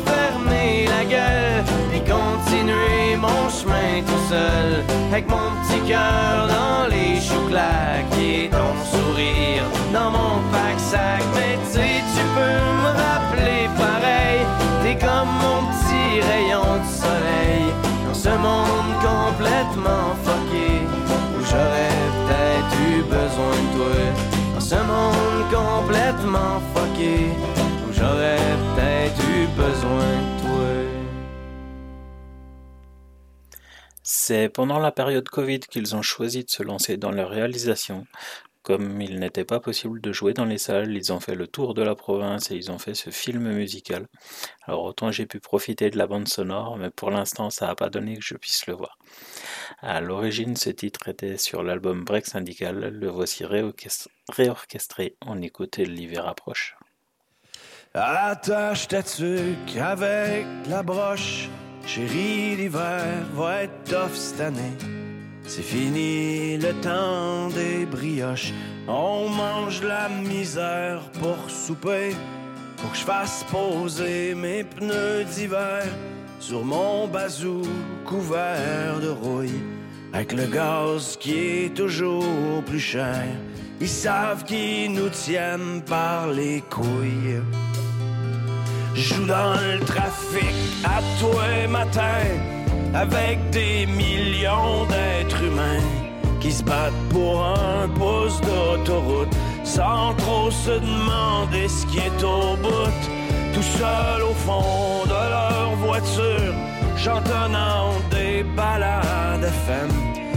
la 0.94 1.04
gueule 1.04 1.64
et 1.94 2.00
continuer 2.00 3.16
mon 3.16 3.48
chemin 3.48 4.02
tout 4.06 4.24
seul. 4.28 4.84
Avec 5.10 5.28
mon 5.28 5.48
petit 5.62 5.80
cœur 5.88 6.48
dans 6.48 6.88
les 6.94 7.20
choux 7.20 7.46
claqués, 7.48 8.50
ton 8.50 8.72
sourire 8.92 9.64
dans 9.92 10.10
mon 10.10 10.34
pack-sac. 10.52 11.22
Mais 11.34 11.58
tu 11.72 11.86
tu 12.14 12.22
peux 12.36 12.60
me 12.82 12.90
rappeler 13.04 13.68
pareil. 13.76 14.40
T'es 14.82 14.96
comme 15.06 15.32
mon 15.44 15.60
petit 15.70 16.20
rayon 16.30 16.68
de 16.82 16.88
soleil 17.02 17.64
dans 18.06 18.14
ce 18.14 18.30
monde 18.46 18.92
complètement 19.10 20.08
fucké 20.24 20.70
où 21.34 21.40
j'aurais 21.50 21.98
peut-être 22.16 22.74
eu 22.88 23.02
besoin 23.02 23.54
de 23.62 23.68
toi. 23.76 24.02
Dans 24.54 24.60
ce 24.60 24.76
monde 24.76 25.42
complètement 25.50 26.60
fucké 26.74 27.16
où 27.84 27.92
j'aurais 27.92 28.50
peut-être 28.74 29.20
eu 29.36 29.46
besoin 29.56 30.10
de 30.22 30.40
toi. 30.40 30.41
C'est 34.24 34.48
pendant 34.48 34.78
la 34.78 34.92
période 34.92 35.28
Covid 35.28 35.58
qu'ils 35.58 35.96
ont 35.96 36.00
choisi 36.00 36.44
de 36.44 36.48
se 36.48 36.62
lancer 36.62 36.96
dans 36.96 37.10
leur 37.10 37.28
réalisation. 37.28 38.06
Comme 38.62 39.00
il 39.00 39.18
n'était 39.18 39.44
pas 39.44 39.58
possible 39.58 40.00
de 40.00 40.12
jouer 40.12 40.32
dans 40.32 40.44
les 40.44 40.58
salles, 40.58 40.94
ils 40.96 41.12
ont 41.12 41.18
fait 41.18 41.34
le 41.34 41.48
tour 41.48 41.74
de 41.74 41.82
la 41.82 41.96
province 41.96 42.52
et 42.52 42.54
ils 42.54 42.70
ont 42.70 42.78
fait 42.78 42.94
ce 42.94 43.10
film 43.10 43.52
musical. 43.52 44.06
Alors 44.62 44.84
autant 44.84 45.10
j'ai 45.10 45.26
pu 45.26 45.40
profiter 45.40 45.90
de 45.90 45.98
la 45.98 46.06
bande 46.06 46.28
sonore, 46.28 46.76
mais 46.76 46.90
pour 46.90 47.10
l'instant 47.10 47.50
ça 47.50 47.66
n'a 47.66 47.74
pas 47.74 47.90
donné 47.90 48.16
que 48.16 48.24
je 48.24 48.36
puisse 48.36 48.68
le 48.68 48.74
voir. 48.74 48.96
À 49.80 50.00
l'origine, 50.00 50.54
ce 50.54 50.70
titre 50.70 51.08
était 51.08 51.36
sur 51.36 51.64
l'album 51.64 52.04
Break 52.04 52.26
Syndical, 52.26 52.78
le 52.78 53.08
voici 53.08 53.44
réorchestré, 53.44 55.16
on 55.26 55.42
écoute 55.42 55.78
l'hiver 55.78 56.28
approche. 56.28 56.76
Attache 57.92 58.86
ta 58.86 59.02
tuque 59.02 59.76
avec 59.76 60.46
la 60.68 60.84
broche. 60.84 61.48
Chérie, 61.86 62.56
l'hiver 62.56 63.26
va 63.34 63.64
être 63.64 63.84
tough 63.84 64.14
cette. 64.14 64.54
C'est 65.44 65.62
fini 65.62 66.56
le 66.56 66.72
temps 66.80 67.48
des 67.48 67.84
brioches. 67.84 68.52
On 68.88 69.28
mange 69.28 69.82
la 69.82 70.08
misère 70.08 71.02
pour 71.20 71.50
souper. 71.50 72.10
Faut 72.76 72.88
que 72.88 72.96
je 72.96 73.04
fasse 73.04 73.44
poser 73.50 74.34
mes 74.34 74.64
pneus 74.64 75.24
d'hiver 75.24 75.84
sur 76.40 76.64
mon 76.64 77.06
bazou 77.08 77.62
couvert 78.06 79.00
de 79.00 79.08
rouille. 79.08 79.60
Avec 80.12 80.32
le 80.32 80.46
gaz 80.46 81.16
qui 81.18 81.34
est 81.34 81.74
toujours 81.74 82.62
plus 82.66 82.80
cher. 82.80 83.24
Ils 83.80 83.88
savent 83.88 84.44
qu'ils 84.44 84.92
nous 84.92 85.08
tiennent 85.08 85.82
par 85.86 86.28
les 86.28 86.62
couilles. 86.70 87.40
Joue 88.94 89.24
dans 89.26 89.54
le 89.54 89.80
trafic 89.84 90.54
à 90.84 91.00
toi 91.18 91.66
matin 91.68 92.24
avec 92.94 93.38
des 93.50 93.86
millions 93.86 94.84
d'êtres 94.86 95.42
humains 95.42 95.82
qui 96.40 96.52
se 96.52 96.62
battent 96.62 96.92
pour 97.10 97.42
un 97.42 97.88
pouce 97.88 98.38
d'autoroute 98.42 99.34
sans 99.64 100.14
trop 100.16 100.50
se 100.50 100.72
demander 100.72 101.68
ce 101.68 101.86
qui 101.86 101.98
est 101.98 102.22
au 102.22 102.56
bout. 102.56 103.00
Tout 103.54 103.62
seul 103.62 104.22
au 104.22 104.34
fond 104.34 105.04
de 105.06 105.30
leur 105.34 105.74
voiture, 105.76 106.54
chantonnant 106.96 107.92
des 108.10 108.42
balades 108.42 109.44
FM, 109.44 109.90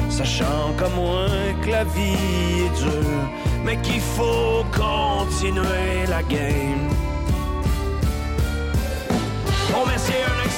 sachant 0.10 0.74
comme 0.78 0.94
moi 0.94 1.28
que 1.62 1.72
la 1.72 1.84
vie 1.84 2.66
est 2.66 2.78
dure, 2.82 3.30
mais 3.66 3.78
qu'il 3.82 4.02
faut 4.02 4.64
continuer 4.72 6.06
la 6.08 6.24
game. 6.24 7.05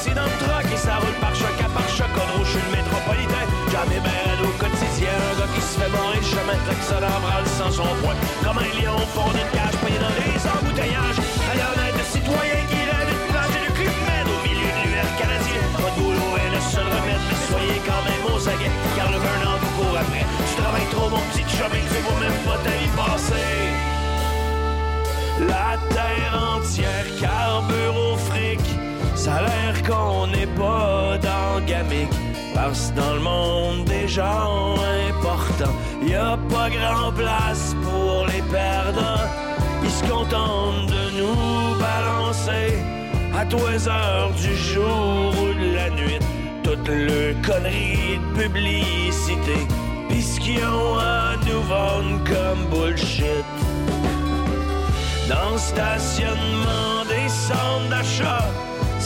Un 0.07 0.23
accident 0.23 0.23
de 0.23 0.37
truck 0.45 0.65
et 0.71 0.77
ça 0.77 0.95
roule 0.97 1.19
par 1.19 1.35
choc 1.35 1.57
à 1.59 1.69
par 1.69 1.89
choc. 1.89 2.07
On 2.15 2.37
rouge 2.37 2.51
sur 2.51 2.61
le 2.63 2.71
métropolitain. 2.77 3.45
Jamais 3.71 3.99
ben 3.99 4.37
au 4.43 4.51
quotidien. 4.57 5.11
Un 5.11 5.39
gars 5.39 5.51
qui 5.55 5.61
se 5.61 5.79
fait 5.79 5.91
barrer 5.91 6.19
le 6.21 6.27
chemin, 6.27 6.57
klaxonne 6.65 7.03
en 7.03 7.19
branle 7.19 7.47
sans 7.57 7.71
son 7.71 7.89
poing. 8.01 8.15
Comme 8.43 8.59
un 8.59 8.71
lion 8.79 8.95
au 8.95 9.07
fond 9.11 9.29
d'une 9.35 9.51
cage, 9.51 9.75
payé 9.83 9.99
dans 9.99 10.15
les 10.15 10.39
embouteillages. 10.47 11.21
À 11.49 11.53
l'honnête 11.59 11.97
de 11.99 12.05
citoyen 12.07 12.61
qui 12.71 12.79
rêve 12.87 13.09
de 13.11 13.17
plancher 13.31 13.61
de 13.67 13.71
Club 13.75 14.27
au 14.31 14.39
milieu 14.47 14.71
de 14.71 14.81
l'UR 14.87 15.09
canadien. 15.19 15.63
De 15.75 15.89
boulot 15.99 16.33
est 16.39 16.51
le 16.55 16.61
seul 16.61 16.87
remède, 16.87 17.23
mais 17.27 17.39
soyez 17.51 17.79
quand 17.83 18.03
même 18.07 18.23
aux 18.31 18.43
aguets. 18.47 18.75
Car 18.95 19.11
le 19.11 19.19
burn-out 19.19 19.59
vous 19.61 19.73
court 19.77 19.97
après. 19.99 20.25
Tu 20.47 20.53
travailles 20.61 20.91
trop, 20.95 21.09
mon 21.11 21.23
petit 21.31 21.45
chum, 21.51 21.71
et 21.75 21.83
tu 21.91 21.99
vois 22.05 22.19
même 22.23 22.39
pas 22.47 22.59
ta 22.63 22.73
vie 22.79 22.93
passer. 22.95 23.59
La 25.51 25.77
terre 25.93 26.35
entière 26.55 27.07
carbure 27.19 27.95
au 27.95 28.17
fric. 28.17 28.86
Ça 29.17 29.33
a 29.33 29.41
l'air 29.41 29.83
qu'on 29.83 30.27
n'est 30.27 30.53
pas 30.55 31.17
dans. 31.17 31.47
Parce 32.53 32.91
que 32.91 32.99
dans 32.99 33.13
le 33.13 33.19
monde 33.19 33.85
des 33.85 34.07
gens 34.07 34.75
importants, 35.09 35.75
y 36.01 36.15
a 36.15 36.37
pas 36.49 36.69
grand 36.69 37.11
place 37.11 37.75
pour 37.83 38.25
les 38.25 38.41
perdants. 38.51 39.27
Ils 39.83 39.89
se 39.89 40.03
contentent 40.03 40.87
de 40.87 41.03
nous 41.19 41.75
balancer 41.79 42.73
à 43.35 43.43
les 43.43 43.87
heures 43.87 44.31
du 44.31 44.55
jour 44.55 45.33
ou 45.41 45.53
de 45.53 45.75
la 45.75 45.89
nuit. 45.91 46.19
Toute 46.63 46.87
le 46.87 47.35
connerie 47.45 48.19
de 48.19 48.41
publicité. 48.41 49.57
Pis 50.09 50.21
ce 50.21 50.39
qu'ils 50.39 50.65
ont 50.65 50.97
à 50.99 51.35
nous 51.45 51.61
vendre 51.61 52.23
comme 52.25 52.63
bullshit. 52.71 53.45
Dans 55.29 55.51
le 55.51 55.57
stationnement 55.57 57.05
des 57.07 57.29
centres 57.29 57.89
d'achat, 57.89 58.45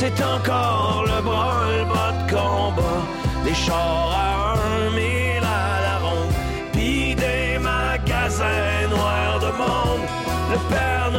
c'est 0.02 0.24
encore 0.24 1.04
le 1.06 1.22
branle-bas 1.22 2.12
de 2.18 2.24
combat. 2.34 3.02
Des 3.46 3.54
chars 3.54 4.10
à 4.26 4.54
un 4.54 4.90
mille 4.98 5.46
à 5.64 5.70
la 5.86 5.96
ronde, 6.04 6.34
pis 6.74 7.14
des 7.14 7.60
magasins 7.60 8.88
noirs 8.90 9.40
de 9.46 9.52
monde. 9.62 10.06
Le 10.52 10.58
Père 10.72 11.10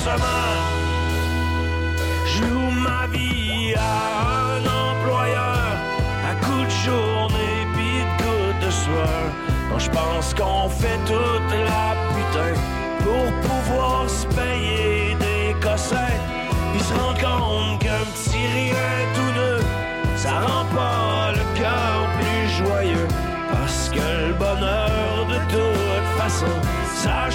remboursement. 0.00 0.26
Je 2.26 2.42
loue 2.44 2.70
ma 2.70 3.06
vie 3.08 3.74
à 3.76 4.56
un 4.56 4.62
employeur 4.62 5.76
à 6.28 6.34
coups 6.44 6.66
de 6.66 6.90
journée 6.90 7.66
pis 7.74 8.00
de 8.00 8.22
gouttes 8.22 8.66
de 8.66 8.70
sueur. 8.70 9.22
Moi 9.70 9.78
je 9.78 9.90
pense 9.90 10.34
qu'on 10.34 10.68
fait 10.68 10.98
toute 11.06 11.52
la 11.52 11.96
putain 12.14 12.60
pour 13.04 13.32
pouvoir 13.48 14.08
se 14.08 14.26
payer 14.26 15.14
des 15.18 15.54
cossins 15.60 16.18
pis 16.72 16.84
se 16.84 16.94
rendre 16.94 17.20
compte 17.20 17.80
qu'un 17.80 18.04
petit 18.14 18.46
rien 18.54 18.92
tout 19.14 19.32
neuf 19.38 19.64
ça 20.16 20.40
rend 20.40 20.64
pas 20.74 21.29
ça 27.04 27.28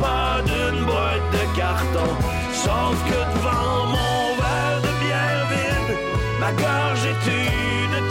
pas 0.00 0.40
d'une 0.48 0.84
boîte 0.84 1.26
de 1.32 1.44
carton. 1.58 2.10
Sauf 2.52 2.96
que 3.08 3.20
devant 3.34 3.86
mon 3.94 4.22
verre 4.40 4.80
de 4.86 4.92
bière 5.02 5.44
vide, 5.52 5.98
ma 6.40 6.52
gorge 6.52 7.04
est 7.12 7.24
une 7.44 8.09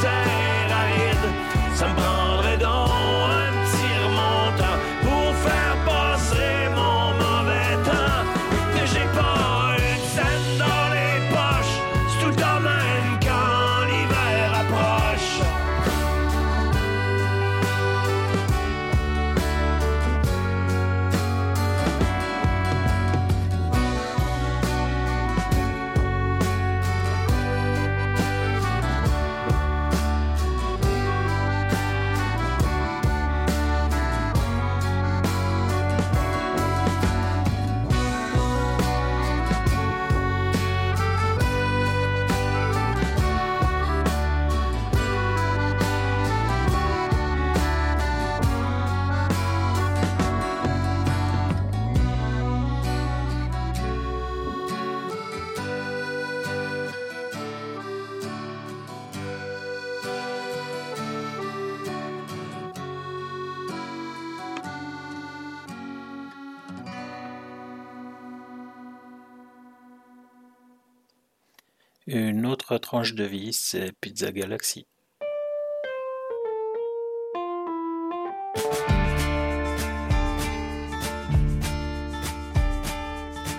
Une 72.11 72.48
autre 72.48 72.80
tranche 72.80 73.14
de 73.14 73.23
vie, 73.23 73.53
c'est 73.53 73.91
Pizza 74.02 74.31
Galaxy. 74.31 74.88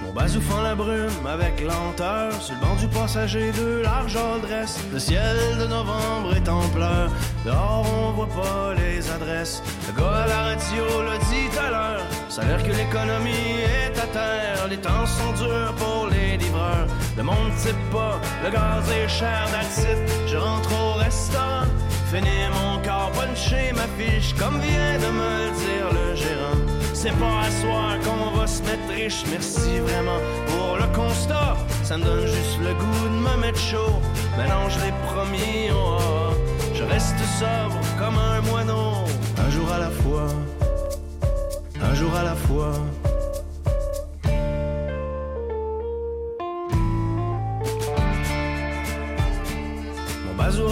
Mon 0.02 0.12
bazou 0.12 0.40
fend 0.40 0.62
la 0.62 0.74
brume 0.74 1.27
avec 1.28 1.60
lenteur 1.60 2.32
Sur 2.43 2.56
le 2.56 2.60
banc 2.60 2.74
du 2.74 2.89
passager 2.89 3.52
de 3.52 3.82
large 3.82 4.16
adresse 4.16 4.81
Le 4.93 4.98
ciel 4.98 5.36
de 5.60 5.66
novembre 5.68 6.35
est 6.35 6.48
en 6.48 6.68
pleurs. 6.70 7.12
Dehors 7.44 7.86
on 7.86 8.10
voit 8.14 8.27
pas 8.27 8.74
les 8.74 9.09
adresses. 9.12 9.62
Le 9.86 9.97
gars 9.97 10.24
à 10.24 10.27
la 10.27 10.43
radio 10.43 11.02
l'a 11.05 11.18
dit 11.18 11.48
tout 11.52 11.59
à 11.60 11.70
l'heure. 11.70 12.06
Ça 12.28 12.43
a 12.43 12.47
l'air 12.47 12.62
que 12.64 12.72
l'économie 12.72 13.60
est 13.62 13.97
à 13.97 14.06
terre. 14.09 14.66
Les 14.68 14.78
temps 14.78 15.06
sont 15.06 15.32
durs 15.35 15.72
pour 15.77 16.09
les 16.09 16.36
Le 17.17 17.23
monde 17.23 17.53
sait 17.57 17.75
pas, 17.91 18.21
le 18.45 18.51
gaz 18.51 18.85
est 18.91 19.09
cher 19.09 19.47
d'acide 19.53 19.99
Je 20.27 20.37
rentre 20.37 20.71
au 20.73 20.93
restaurant 20.95 21.67
Finis 22.11 22.49
mon 22.53 22.83
corps, 22.83 23.11
puncher 23.13 23.73
ma 23.75 23.87
fiche 23.99 24.35
Comme 24.35 24.59
vient 24.61 24.99
de 25.05 25.11
me 25.19 25.31
le 25.43 25.51
dire 25.65 25.89
le 25.93 26.15
gérant 26.15 26.81
c'est 27.03 27.19
pas 27.19 27.41
à 27.47 27.51
soir 27.51 27.99
qu'on 28.05 28.39
va 28.39 28.47
se 28.47 28.61
mettre 28.61 28.93
riche, 28.93 29.25
merci 29.31 29.79
vraiment 29.79 30.19
pour 30.49 30.77
le 30.77 30.87
constat. 30.95 31.57
Ça 31.83 31.97
me 31.97 32.05
donne 32.05 32.27
juste 32.27 32.59
le 32.61 32.75
goût 32.75 33.09
de 33.09 33.21
me 33.27 33.41
mettre 33.41 33.59
chaud. 33.59 34.01
L'ai 34.85 34.93
promis, 35.13 35.69
oh, 35.73 35.99
oh, 35.99 36.35
je 36.75 36.85
reste 36.85 37.19
sobre 37.39 37.79
comme 37.99 38.17
un 38.17 38.41
moineau. 38.43 39.05
Un 39.39 39.51
jour 39.51 39.71
à 39.73 39.79
la 39.79 39.91
fois, 39.91 40.29
un 41.83 41.95
jour 41.95 42.15
à 42.15 42.23
la 42.23 42.35
fois. 42.35 42.73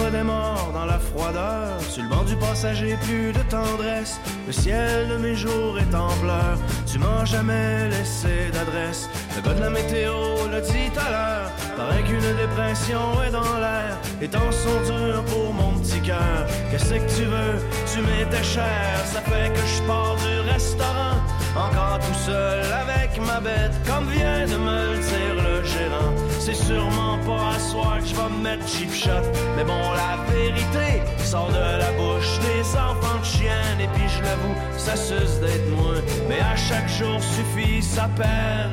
Bazou 0.08 0.16
redémarre 0.16 0.72
dans 0.72 0.86
la 0.86 0.98
froideur. 0.98 1.80
Sur 1.80 2.02
le 2.02 2.08
banc 2.08 2.24
du 2.24 2.36
passager, 2.36 2.96
plus 3.02 3.32
de 3.32 3.42
tendresse. 3.50 4.18
Le 4.46 4.52
ciel 4.52 5.08
de 5.08 5.16
mes 5.16 5.34
jours 5.34 5.78
est 5.78 5.94
en 5.94 6.08
pleurs. 6.22 6.58
Tu 6.90 6.98
m'as 6.98 7.24
jamais 7.24 7.88
laissé 7.88 8.50
d'adresse. 8.52 9.08
Le 9.36 9.42
gars 9.42 9.54
de 9.54 9.60
la 9.60 9.70
météo 9.70 10.12
l'a 10.50 10.60
dit 10.60 10.90
à 10.96 11.10
l'heure. 11.10 11.50
Paraît 11.76 12.02
qu'une 12.02 12.20
dépression 12.20 13.22
est 13.26 13.30
dans 13.30 13.58
l'air. 13.58 13.98
Les 14.20 14.28
temps 14.28 14.52
sont 14.52 14.92
durs 14.92 15.24
pour 15.24 15.52
mon 15.52 15.78
petit 15.78 16.00
cœur. 16.00 16.46
Qu'est-ce 16.70 16.94
que 16.94 17.16
tu 17.16 17.24
veux? 17.24 17.58
Tu 17.92 18.00
m'étais 18.00 18.44
cher. 18.44 19.00
Ça 19.04 19.20
fait 19.20 19.52
que 19.52 19.60
je 19.60 19.82
pars 19.82 20.16
du 20.16 20.50
restaurant. 20.50 21.16
Encore 21.56 21.98
tout 21.98 22.18
seul 22.26 22.64
avec 22.72 23.18
ma 23.26 23.40
bête. 23.40 23.72
Comme 23.86 24.08
vient 24.08 24.46
de 24.46 24.56
me 24.56 24.92
le 24.92 24.98
dire 24.98 25.34
le 25.36 25.64
gérant. 25.64 26.12
C'est 26.38 26.54
sûrement 26.54 27.18
pas 27.26 27.56
à 27.56 27.58
soir 27.58 27.98
que 27.98 28.06
je 28.06 28.14
vais 28.14 28.28
me 28.30 28.42
mettre 28.42 28.68
cheap 28.68 28.92
shot. 28.92 29.24
Mais 29.56 29.64
bon, 29.64 29.80
la 29.92 30.16
vérité 30.32 31.02
sort 31.18 31.48
de 31.48 31.78
la 31.78 31.90
bouche 31.92 32.38
des 32.40 32.64
enfants 32.76 33.18
de 33.20 33.24
chiennes. 33.24 33.80
Et 33.80 33.88
puis 33.94 34.08
je 34.08 34.22
l'avoue, 34.22 34.56
ça 34.76 34.96
suce 34.96 35.40
d'être 35.40 35.68
moins. 35.76 36.00
Mais 36.28 36.40
à 36.40 36.56
chaque 36.56 36.88
jour 36.88 37.20
suffit 37.20 37.82
sa 37.82 38.08
peine. 38.08 38.72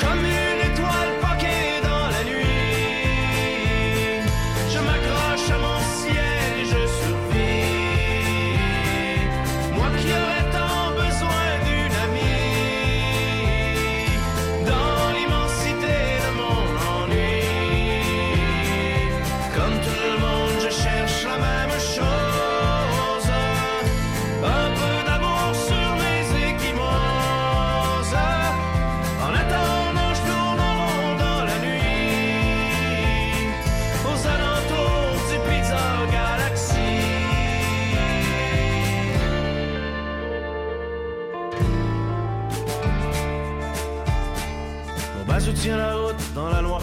Comme 0.00 0.24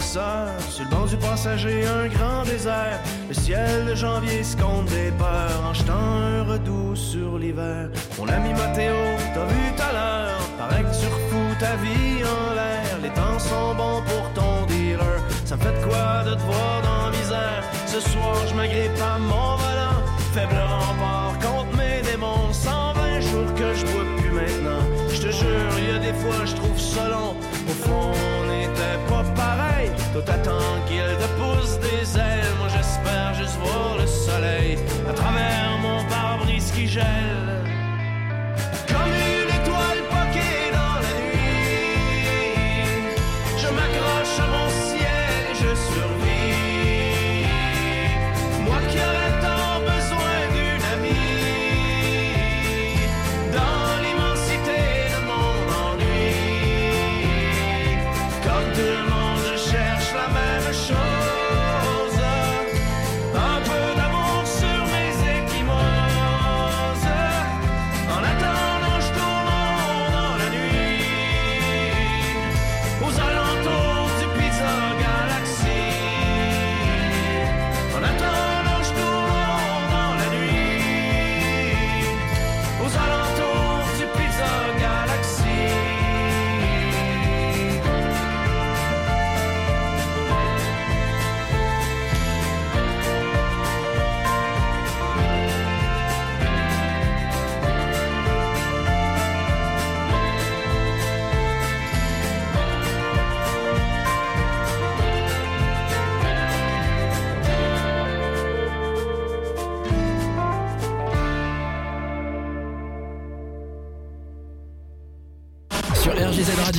Sur 0.06 0.84
le 0.84 0.90
banc 0.90 1.06
du 1.06 1.16
passager, 1.16 1.84
un 1.84 2.06
grand 2.06 2.44
désert. 2.44 3.00
Le 3.28 3.34
ciel 3.34 3.86
de 3.86 3.94
janvier 3.96 4.44
se 4.44 4.54
des 4.54 5.10
peurs 5.18 5.62
en 5.68 5.74
jetant 5.74 5.94
un 5.94 6.44
redout 6.44 6.94
sur 6.94 7.36
l'hiver. 7.36 7.90
Mon 8.16 8.28
ami 8.28 8.50
Mathéo, 8.54 8.94
t'as 9.34 9.44
vu 9.46 9.72
tout 9.76 9.82
à 9.82 9.92
l'heure. 9.92 10.38
Paraît 10.58 10.84
que 10.84 10.94
tu 10.98 11.06
refous 11.06 11.54
ta 11.58 11.74
vie 11.82 12.22
en 12.22 12.54
l'air. 12.54 12.98
Les 13.02 13.10
temps 13.10 13.38
sont 13.38 13.74
bons 13.74 14.00
pour 14.06 14.32
ton 14.32 14.64
dealer. 14.66 15.20
Ça 15.44 15.56
me 15.56 15.62
fait 15.62 15.76
de 15.78 15.84
quoi 15.84 16.22
de 16.24 16.34
te 16.34 16.42
voir 16.42 16.82
dans 16.82 17.10
la 17.10 17.18
misère. 17.18 17.62
Ce 17.86 18.00
soir, 18.00 18.36
je 18.48 18.54
m'agrippe 18.54 19.00
à 19.02 19.18
mon 19.18 19.56
volant. 19.56 20.00
Faible 20.32 20.56
rempart 20.56 21.34
contre 21.40 21.76
mes 21.76 22.00
démons. 22.08 22.52
120 22.52 23.20
jours 23.20 23.54
que 23.54 23.74
je 23.74 23.84
bois 23.86 24.06
plus 24.18 24.30
maintenant. 24.30 24.82
Je 25.12 25.20
te 25.20 25.30
jure, 25.32 25.72
il 25.78 25.88
y 25.92 25.96
a 25.96 25.98
des 25.98 26.14
fois, 26.20 26.44
je 26.44 26.54
trouve 26.54 26.78
ça 26.78 27.08
long. 27.08 27.34
Au 27.68 27.72
fond, 27.84 28.12
pareil. 30.22 30.22
Toi, 30.22 30.22
t'attends 30.22 30.80
qu'il 30.86 30.98
te 30.98 31.28
pousse 31.38 31.78
des 31.78 32.18
ailes. 32.18 32.54
Moi, 32.58 32.68
j'espère 32.68 33.34
juste 33.34 33.56
voir 33.58 33.98
le 33.98 34.06
soleil 34.06 34.78
à 35.08 35.12
travers 35.12 35.78
mon 35.82 36.04
pare-brise 36.08 36.70
qui 36.72 36.86
gèle. 36.86 37.66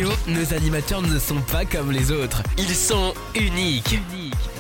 Nos 0.06 0.54
animateurs 0.54 1.02
ne 1.02 1.18
sont 1.18 1.42
pas 1.52 1.66
comme 1.66 1.92
les 1.92 2.12
autres. 2.12 2.44
Ils 2.58 2.76
sont 2.76 3.14
uniques. 3.36 3.98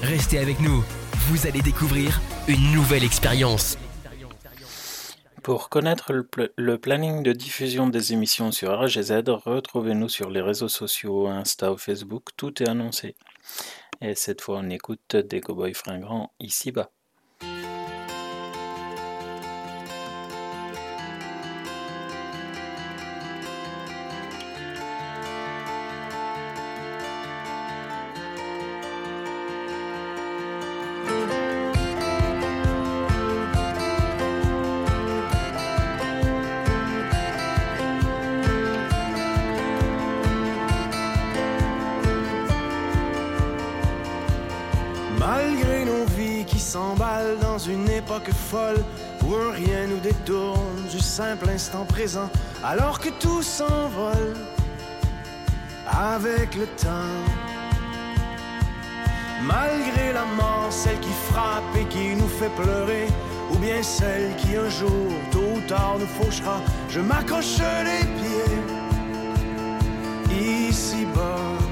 Restez 0.01 0.39
avec 0.39 0.59
nous. 0.59 0.83
Vous 1.29 1.45
allez 1.47 1.61
découvrir 1.61 2.19
une 2.47 2.71
nouvelle 2.71 3.03
expérience. 3.03 3.77
Pour 5.43 5.69
connaître 5.69 6.11
le, 6.11 6.23
pl- 6.25 6.49
le 6.57 6.77
planning 6.77 7.23
de 7.23 7.31
diffusion 7.33 7.87
des 7.87 8.13
émissions 8.13 8.51
sur 8.51 8.77
RGZ, 8.77 9.23
retrouvez-nous 9.27 10.09
sur 10.09 10.29
les 10.29 10.41
réseaux 10.41 10.67
sociaux, 10.67 11.27
Insta 11.27 11.71
ou 11.71 11.77
Facebook, 11.77 12.29
tout 12.35 12.61
est 12.61 12.67
annoncé. 12.67 13.15
Et 14.01 14.15
cette 14.15 14.41
fois, 14.41 14.59
on 14.61 14.69
écoute 14.69 15.15
des 15.15 15.39
cowboys 15.39 15.73
fringants 15.73 16.31
ici-bas. 16.39 16.89
Instant 51.19 51.85
présent, 51.85 52.29
alors 52.63 52.99
que 52.99 53.09
tout 53.19 53.41
s'envole 53.41 54.35
avec 55.87 56.55
le 56.55 56.65
temps. 56.67 57.17
Malgré 59.43 60.13
la 60.13 60.25
mort, 60.25 60.67
celle 60.69 60.99
qui 60.99 61.13
frappe 61.31 61.75
et 61.79 61.85
qui 61.85 62.15
nous 62.15 62.27
fait 62.27 62.51
pleurer, 62.61 63.07
ou 63.51 63.57
bien 63.57 63.81
celle 63.81 64.35
qui 64.37 64.55
un 64.55 64.69
jour, 64.69 65.11
tôt 65.31 65.53
ou 65.55 65.59
tard, 65.67 65.97
nous 65.99 66.07
fauchera, 66.07 66.59
je 66.89 66.99
m'accroche 66.99 67.59
les 67.85 68.05
pieds 68.17 68.57
ici-bas. 70.69 71.39
Malgré 71.47 71.66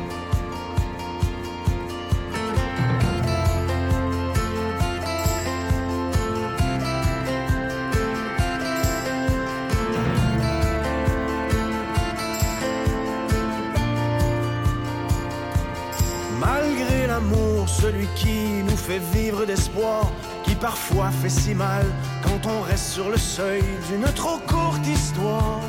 celui 17.85 18.07
qui 18.15 18.63
nous 18.67 18.77
fait 18.77 19.01
vivre 19.13 19.45
d'espoir, 19.45 20.11
qui 20.43 20.55
parfois 20.55 21.11
fait 21.21 21.29
si 21.29 21.53
mal 21.53 21.85
quand 22.23 22.49
on 22.49 22.61
reste 22.61 22.87
sur 22.97 23.09
le 23.11 23.17
seuil 23.17 23.61
d'une 23.87 24.11
trop 24.13 24.39
courte 24.47 24.85
histoire, 24.87 25.61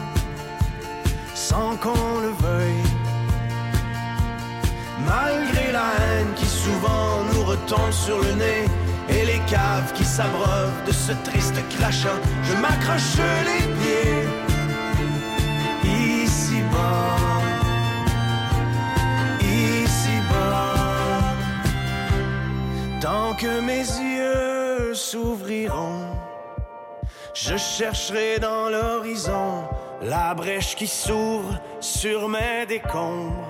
sans 1.34 1.76
qu'on 1.76 2.20
le 2.26 2.32
veuille. 2.46 2.90
Malgré 5.04 5.72
la 5.72 5.88
haine 6.00 6.32
qui 6.36 6.46
souvent 6.46 7.10
nous 7.32 7.44
retombe 7.44 7.92
sur 7.92 8.18
le 8.18 8.32
nez, 8.32 8.64
et 9.10 9.24
les 9.26 9.40
caves 9.46 9.92
qui 9.92 10.04
s'abreuvent 10.04 10.80
de 10.86 10.92
ce 10.92 11.12
triste 11.28 11.58
crachat, 11.76 12.18
je 12.44 12.54
m'accroche 12.62 13.18
les 13.50 13.62
pieds 13.76 14.25
Tant 23.18 23.32
que 23.32 23.60
mes 23.60 23.86
yeux 24.12 24.92
s'ouvriront, 24.92 26.04
je 27.32 27.56
chercherai 27.56 28.38
dans 28.38 28.68
l'horizon 28.68 29.64
la 30.02 30.34
brèche 30.34 30.76
qui 30.76 30.86
s'ouvre 30.86 31.58
sur 31.80 32.28
mes 32.28 32.66
décombres. 32.68 33.48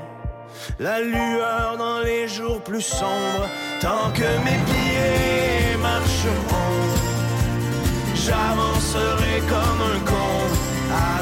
La 0.79 1.01
lueur 1.01 1.77
dans 1.79 1.99
les 1.99 2.29
jours 2.29 2.61
plus 2.61 2.81
sombres, 2.81 3.49
tant 3.81 4.09
que 4.15 4.31
mes 4.47 4.61
pieds 4.71 5.77
marcheront, 5.83 6.85
j'avancerai 8.15 9.37
comme 9.53 9.83
un 9.95 10.01
con, 10.11 10.33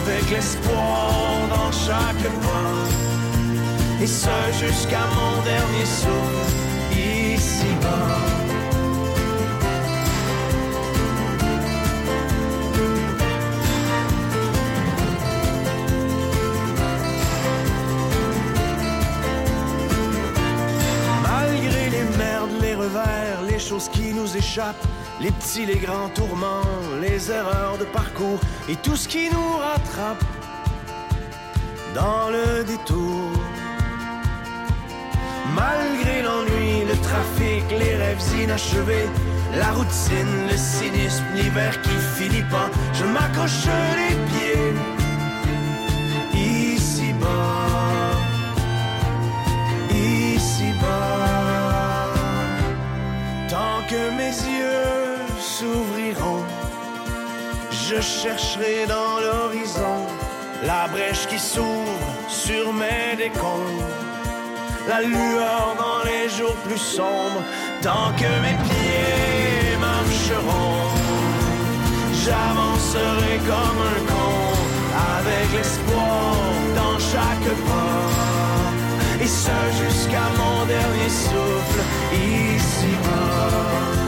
avec 0.05 0.31
l'espoir 0.31 1.09
dans 1.49 1.73
chaque 1.73 2.29
pas 2.45 4.03
et 4.03 4.07
ce 4.07 4.37
jusqu'à 4.61 5.05
mon 5.17 5.43
dernier 5.43 5.87
souffle 5.87 6.64
les 21.95 22.17
merdes, 22.17 22.51
les 22.61 22.75
revers, 22.75 23.43
les 23.49 23.59
choses 23.59 23.89
qui 23.89 24.13
nous 24.13 24.37
échappent, 24.37 24.87
les 25.21 25.31
petits, 25.31 25.67
les 25.67 25.77
grands 25.77 26.09
tourments, 26.09 26.63
les 27.01 27.31
erreurs 27.31 27.79
de 27.79 27.85
parcours 27.85 28.41
et 28.69 28.77
tout 28.77 28.97
ce 28.97 29.09
qui 29.09 29.31
nous 29.31 29.57
rattrape 29.59 30.25
dans 31.95 32.31
le 32.31 32.65
détour. 32.65 33.31
Malgré 35.53 36.23
l'ennui, 36.23 36.85
le 36.89 36.97
trafic, 37.01 37.65
les 37.71 37.97
rêves 37.97 38.23
inachevés, 38.43 39.09
la 39.57 39.71
routine, 39.73 40.49
le 40.51 40.57
cynisme, 40.57 41.25
l'hiver 41.35 41.81
qui 41.83 41.91
finit 42.17 42.49
pas, 42.51 42.71
je 42.93 43.05
m'accroche 43.05 43.67
les 43.97 44.17
pieds 44.31 44.75
ici-bas, 46.35 47.67
ici-bas. 49.91 51.35
Tant 53.49 53.83
que 53.89 54.11
mes 54.17 54.35
yeux 54.59 55.19
s'ouvriront, 55.39 56.43
je 57.71 58.01
chercherai 58.01 58.87
dans 58.89 59.21
l'horizon 59.21 60.07
la 60.65 60.89
brèche 60.89 61.27
qui 61.29 61.39
s'ouvre 61.39 62.15
sur 62.29 62.73
mes 62.73 63.17
décombres 63.17 64.04
la 64.89 65.01
lueur 65.03 65.77
dans 65.79 66.03
les 66.05 66.29
jours 66.29 66.57
plus 66.67 66.79
sombres, 66.79 67.43
tant 67.83 68.13
que 68.17 68.31
mes 68.45 68.57
pieds 68.65 69.77
marcheront. 69.81 70.91
J'avancerai 72.25 73.39
comme 73.51 73.81
un 73.95 74.01
con, 74.11 74.35
avec 75.19 75.47
l'espoir 75.57 76.35
dans 76.77 76.99
chaque 76.99 77.51
pas, 77.69 79.23
et 79.23 79.27
ce 79.27 79.59
jusqu'à 79.83 80.27
mon 80.39 80.67
dernier 80.67 81.09
souffle 81.09 81.83
ici-bas. 82.13 84.04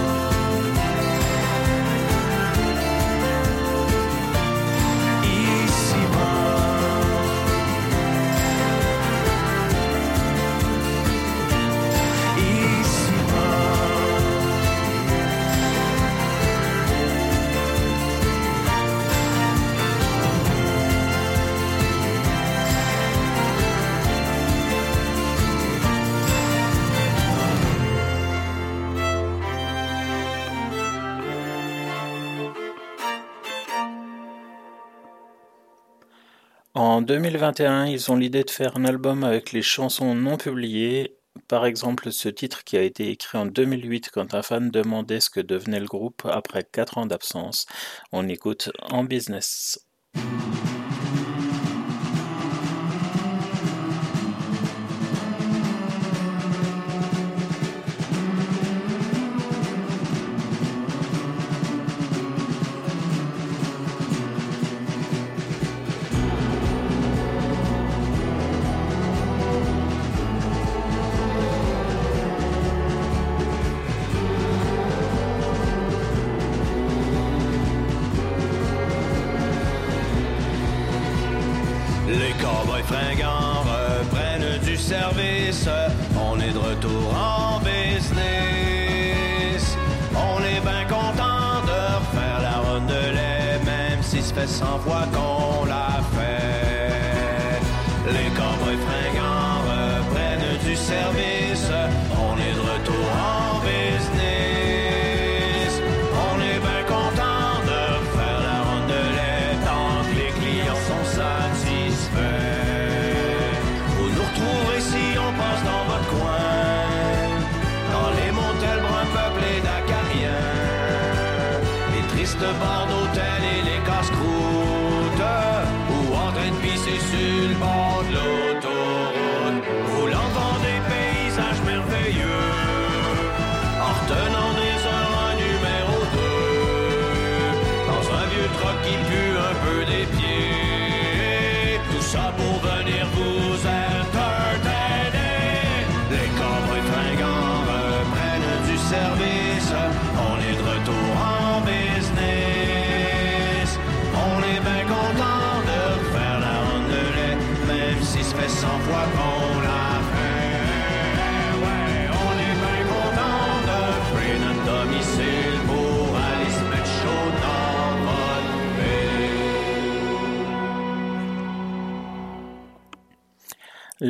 En 36.97 37.03
2021, 37.03 37.89
ils 37.89 38.11
ont 38.11 38.17
l'idée 38.17 38.43
de 38.43 38.49
faire 38.49 38.79
un 38.79 38.87
album 38.87 39.23
avec 39.23 39.53
les 39.53 39.61
chansons 39.61 40.15
non 40.15 40.39
publiées. 40.39 41.19
Par 41.47 41.67
exemple, 41.67 42.11
ce 42.11 42.31
titre 42.31 42.65
qui 42.65 42.79
a 42.79 42.81
été 42.81 43.11
écrit 43.11 43.37
en 43.37 43.45
2008 43.45 44.09
quand 44.11 44.33
un 44.33 44.41
fan 44.41 44.71
demandait 44.71 45.21
ce 45.21 45.29
que 45.29 45.41
devenait 45.41 45.79
le 45.79 45.85
groupe 45.85 46.23
après 46.25 46.65
4 46.65 46.97
ans 46.97 47.05
d'absence. 47.05 47.67
On 48.13 48.27
écoute 48.31 48.71
En 48.81 49.05
Business. 49.05 49.87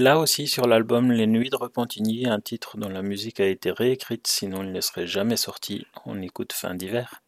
Là 0.06 0.20
aussi 0.20 0.46
sur 0.46 0.68
l'album 0.68 1.10
Les 1.10 1.26
Nuits 1.26 1.50
de 1.50 1.56
Repentigny, 1.56 2.28
un 2.28 2.38
titre 2.38 2.76
dont 2.78 2.88
la 2.88 3.02
musique 3.02 3.40
a 3.40 3.46
été 3.48 3.72
réécrite 3.72 4.28
sinon 4.28 4.62
il 4.62 4.70
ne 4.70 4.80
serait 4.80 5.08
jamais 5.08 5.36
sorti, 5.36 5.84
on 6.04 6.22
écoute 6.22 6.52
Fin 6.52 6.76
d'hiver. 6.76 7.24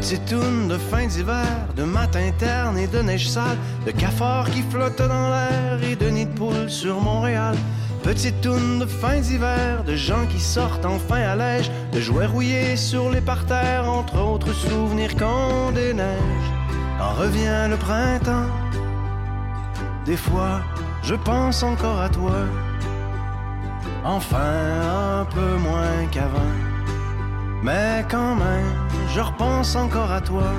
Petite 0.00 0.24
toune 0.24 0.68
de 0.68 0.78
fin 0.78 1.06
d'hiver, 1.06 1.44
de 1.76 1.84
matin 1.84 2.30
terne 2.38 2.78
et 2.78 2.86
de 2.86 3.00
neige 3.00 3.28
sale, 3.28 3.58
de 3.84 3.90
cafards 3.90 4.50
qui 4.50 4.62
flottent 4.62 5.02
dans 5.02 5.28
l'air 5.28 5.78
et 5.82 5.94
de 5.94 6.08
nids 6.08 6.24
de 6.24 6.32
poules 6.32 6.70
sur 6.70 7.02
Montréal. 7.02 7.54
Petite 8.02 8.40
toune 8.40 8.78
de 8.78 8.86
fin 8.86 9.20
d'hiver, 9.20 9.84
de 9.84 9.94
gens 9.94 10.24
qui 10.24 10.40
sortent 10.40 10.86
enfin 10.86 11.20
à 11.20 11.36
l'âge, 11.36 11.70
de 11.92 12.00
jouets 12.00 12.24
rouillés 12.24 12.76
sur 12.76 13.10
les 13.10 13.20
parterres, 13.20 13.90
entre 13.90 14.18
autres 14.18 14.54
souvenirs 14.54 15.14
qu'on 15.16 15.70
déneige. 15.72 16.48
Quand 16.98 17.12
revient 17.20 17.66
le 17.68 17.76
printemps, 17.76 18.48
des 20.06 20.16
fois 20.16 20.62
je 21.02 21.14
pense 21.14 21.62
encore 21.62 22.00
à 22.00 22.08
toi, 22.08 22.46
enfin 24.02 25.20
un 25.20 25.24
peu 25.26 25.58
moins 25.58 26.06
qu'avant. 26.10 26.69
Mais 27.62 28.04
quand 28.10 28.34
même, 28.36 28.72
je 29.14 29.20
repense 29.20 29.76
encore 29.76 30.10
à 30.10 30.20
toi. 30.20 30.50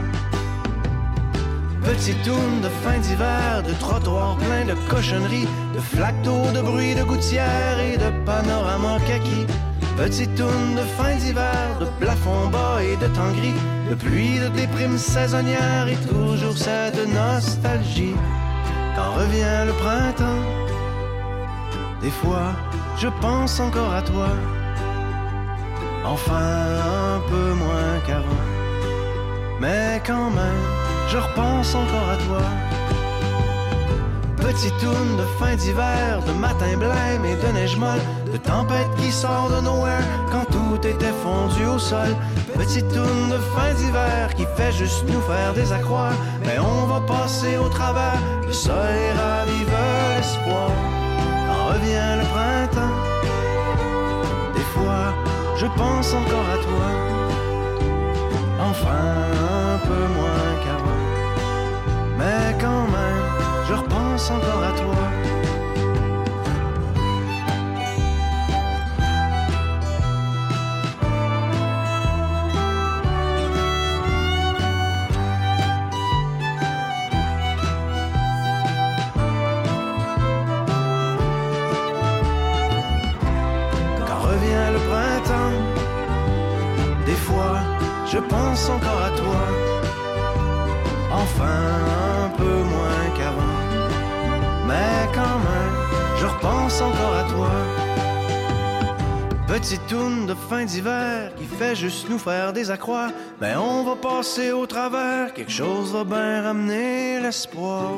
Petite 1.84 2.22
tourne 2.24 2.62
de 2.62 2.70
fin 2.84 3.00
d'hiver, 3.00 3.64
de 3.68 3.74
trottoirs 3.74 4.38
pleins 4.38 4.66
de 4.66 4.76
cochonneries, 4.88 5.48
de 5.74 5.80
flaques 5.80 6.22
de 6.22 6.62
bruit 6.62 6.94
de 6.94 7.04
gouttière 7.04 7.80
et 7.80 7.98
de 7.98 8.12
panorama 8.24 8.98
kaki. 9.08 9.48
Petite 9.98 10.36
tourne 10.36 10.76
de 10.76 10.86
fin 10.98 11.16
d'hiver, 11.16 11.80
de 11.80 11.86
plafond 12.00 12.48
bas 12.48 12.84
et 12.84 12.96
de 12.98 13.08
temps 13.08 13.32
gris, 13.32 13.60
de 13.90 13.96
pluie, 13.96 14.40
de 14.40 14.48
déprime 14.50 14.98
saisonnière 14.98 15.88
et 15.88 15.98
toujours 16.08 16.56
cette 16.56 17.02
nostalgie. 17.08 18.16
Quand 18.96 19.14
revient 19.14 19.66
le 19.66 19.74
printemps, 19.74 20.44
des 22.02 22.12
fois, 22.12 22.54
je 22.98 23.08
pense 23.22 23.60
encore 23.60 23.94
à 23.94 24.02
toi. 24.04 24.30
Enfin, 26.06 26.34
un 26.36 27.20
peu 27.30 27.54
moins 27.54 28.00
qu'avant. 28.06 28.46
Mais 29.60 30.02
quand 30.06 30.30
même, 30.32 30.64
je 31.08 31.18
repense 31.18 31.76
encore 31.76 32.10
à 32.10 32.18
toi. 32.18 32.42
Petite 34.38 34.76
tourne 34.80 35.18
de 35.18 35.24
fin 35.40 35.56
d'hiver, 35.56 36.20
de 36.28 36.34
matin 36.34 36.76
blême 36.76 37.24
et 37.26 37.36
de 37.36 37.54
neige 37.54 37.78
molle, 37.78 38.02
de 38.32 38.38
tempête 38.38 38.90
qui 38.98 39.12
sort 39.12 39.50
de 39.56 39.62
nowhere 39.62 40.04
quand 40.32 40.46
tout 40.46 40.76
était 40.88 41.14
fondu 41.24 41.64
au 41.66 41.78
sol. 41.78 42.16
Petite 42.56 42.88
tourne 42.90 43.30
de 43.30 43.38
fin 43.56 43.74
d'hiver 43.76 44.34
qui 44.36 44.46
fait 44.58 44.72
juste 44.72 45.06
nous 45.08 45.22
faire 45.22 45.54
des 45.54 45.72
accroires, 45.72 46.18
mais 46.44 46.58
on 46.60 46.86
va 46.88 47.02
passer 47.02 47.58
au 47.58 47.70
travers, 47.70 48.20
le 48.46 48.52
soleil 48.52 49.12
ravive 49.16 49.72
l'espoir. 50.18 50.72
Quand 51.48 51.74
revient 51.74 52.18
le 52.20 52.26
printemps, 52.34 52.96
des 54.56 54.68
fois, 54.74 55.14
je 55.62 55.68
pense 55.78 56.12
encore 56.14 56.48
à 56.56 56.58
toi. 56.68 56.88
Enfin, 58.70 59.04
un 59.74 59.78
peu 59.88 60.04
moins 60.18 60.50
qu'avant. 60.64 61.04
Mais 62.18 62.58
quand 62.60 62.86
même, 62.98 63.28
je 63.68 63.74
repense 63.74 64.32
encore 64.32 64.64
à 64.64 64.74
toi. 64.82 65.31
Encore 96.80 97.16
à 97.16 97.24
toi. 97.24 97.52
Petite 99.48 99.86
toune 99.88 100.28
de 100.28 100.34
fin 100.34 100.64
d'hiver 100.64 101.34
qui 101.36 101.44
fait 101.44 101.76
juste 101.76 102.10
nous 102.10 102.18
faire 102.18 102.54
des 102.54 102.72
accrocs. 102.72 103.12
Mais 103.42 103.56
on 103.56 103.84
va 103.84 103.96
passer 103.96 104.52
au 104.52 104.66
travers, 104.66 105.34
quelque 105.34 105.52
chose 105.52 105.92
va 105.92 106.06
bien 106.06 106.44
ramener 106.44 107.20
l'espoir. 107.20 107.92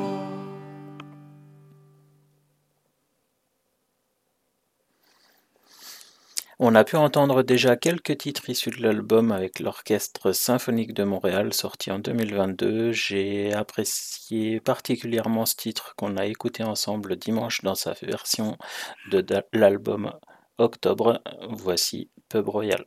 On 6.66 6.74
a 6.74 6.82
pu 6.82 6.96
entendre 6.96 7.42
déjà 7.42 7.76
quelques 7.76 8.16
titres 8.16 8.48
issus 8.48 8.70
de 8.70 8.80
l'album 8.80 9.32
avec 9.32 9.60
l'Orchestre 9.60 10.32
symphonique 10.32 10.94
de 10.94 11.04
Montréal 11.04 11.52
sorti 11.52 11.90
en 11.90 11.98
2022. 11.98 12.90
J'ai 12.90 13.52
apprécié 13.52 14.60
particulièrement 14.60 15.44
ce 15.44 15.56
titre 15.56 15.92
qu'on 15.94 16.16
a 16.16 16.24
écouté 16.24 16.64
ensemble 16.64 17.16
dimanche 17.16 17.60
dans 17.60 17.74
sa 17.74 17.92
version 17.92 18.56
de 19.10 19.22
l'album 19.52 20.10
Octobre. 20.56 21.20
Voici 21.50 22.08
Pub 22.30 22.48
Royal. 22.48 22.86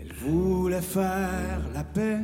Elle 0.00 0.14
voulait 0.14 0.80
faire 0.80 1.60
la 1.74 1.84
paix 1.84 2.20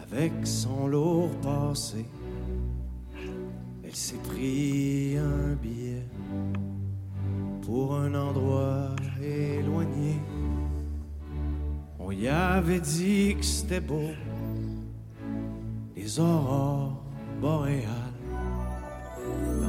avec 0.00 0.32
son 0.44 0.86
lourd 0.86 1.30
passé. 1.40 2.06
Elle 3.82 3.96
s'est 3.96 4.22
pris 4.22 5.16
un 5.18 5.56
billet 5.56 6.06
pour 7.68 7.94
un 7.96 8.14
endroit 8.14 8.96
éloigné. 9.22 10.14
On 11.98 12.10
y 12.10 12.26
avait 12.26 12.80
dit 12.80 13.36
que 13.38 13.44
c'était 13.44 13.82
beau, 13.82 14.08
les 15.94 16.18
aurores 16.18 17.04
boréales. 17.42 17.84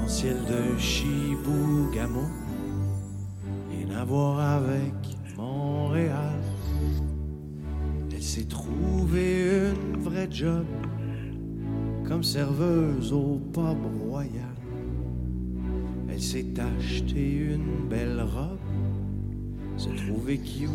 ciel 0.07 0.37
de 0.45 0.79
Chibougamau. 0.79 2.29
Rien 3.69 3.97
à 3.97 4.05
voir 4.05 4.39
avec 4.39 4.95
Montréal. 5.37 6.41
Elle 8.13 8.23
s'est 8.23 8.47
trouvée 8.47 9.71
une 9.71 10.01
vraie 10.01 10.29
job 10.31 10.65
comme 12.07 12.23
serveuse 12.23 13.11
au 13.11 13.39
pub 13.53 13.81
royal. 14.07 14.48
Elle 16.19 16.25
s'est 16.25 16.53
acheté 16.77 17.53
une 17.53 17.87
belle 17.87 18.19
robe. 18.19 18.59
Se 19.77 19.87
trouver 19.87 20.37
cute, 20.37 20.69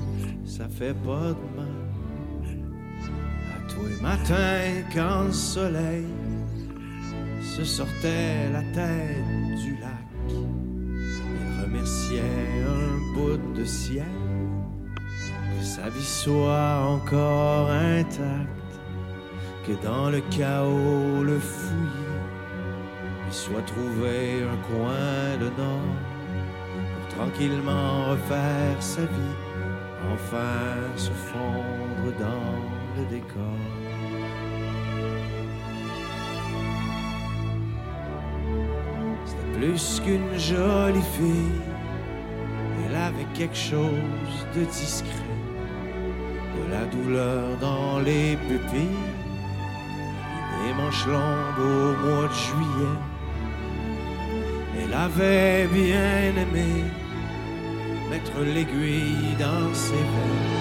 ça 0.46 0.70
fait 0.70 0.94
pas 1.04 1.34
de 1.34 1.46
mal. 1.54 1.68
À 3.54 3.70
tous 3.70 3.84
les 3.86 4.00
matins, 4.00 4.88
quand 4.94 5.24
le 5.24 5.32
soleil 5.32 6.06
se 7.42 7.62
sortait 7.62 8.48
la 8.54 8.62
tête 8.72 9.60
du 9.62 9.72
lac, 9.82 10.08
elle 10.30 11.64
remerciait 11.66 12.22
un 12.66 13.14
bout 13.14 13.38
de 13.54 13.66
ciel 13.66 14.06
que 15.58 15.62
sa 15.62 15.90
vie 15.90 16.02
soit 16.02 16.86
encore 16.88 17.70
intacte, 17.70 18.80
que 19.66 19.72
dans 19.84 20.08
le 20.08 20.22
chaos 20.30 21.22
le 21.22 21.38
fouillis 21.38 22.03
il 22.03 22.03
soit 23.34 23.62
trouvé 23.62 24.44
un 24.44 24.56
coin 24.68 25.36
de 25.40 25.46
nord 25.60 25.98
pour 26.92 27.16
tranquillement 27.16 28.10
refaire 28.10 28.76
sa 28.78 29.00
vie, 29.00 29.36
enfin 30.12 30.76
se 30.94 31.10
fondre 31.10 32.16
dans 32.16 32.54
le 32.96 33.04
décor. 33.06 33.58
C'était 39.26 39.58
plus 39.58 40.00
qu'une 40.04 40.38
jolie 40.38 41.08
fille, 41.16 41.60
elle 42.86 42.94
avait 42.94 43.26
quelque 43.34 43.56
chose 43.56 44.46
de 44.54 44.64
discret, 44.64 45.38
de 46.56 46.70
la 46.70 46.84
douleur 46.86 47.56
dans 47.60 47.98
les 47.98 48.36
pupilles, 48.48 49.10
des 50.64 50.74
manches 50.74 51.06
longues 51.08 51.58
au 51.58 52.06
mois 52.06 52.28
de 52.28 52.32
juillet. 52.32 53.13
Elle 54.94 55.00
avait 55.00 55.66
bien 55.66 56.36
aimé 56.36 56.84
mettre 58.08 58.38
l'aiguille 58.38 59.34
dans 59.40 59.74
ses 59.74 59.92
veines, 59.92 60.54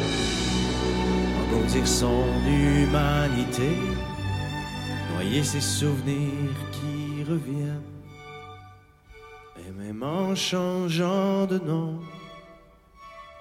engourdir 1.40 1.88
son 1.88 2.26
humanité, 2.48 3.78
noyer 5.14 5.44
ses 5.44 5.62
souvenirs 5.62 6.58
qui 6.72 7.24
reviennent. 7.24 7.84
Et 9.60 9.72
même 9.72 10.02
en 10.02 10.34
changeant 10.34 11.46
de 11.46 11.60
nom 11.60 12.00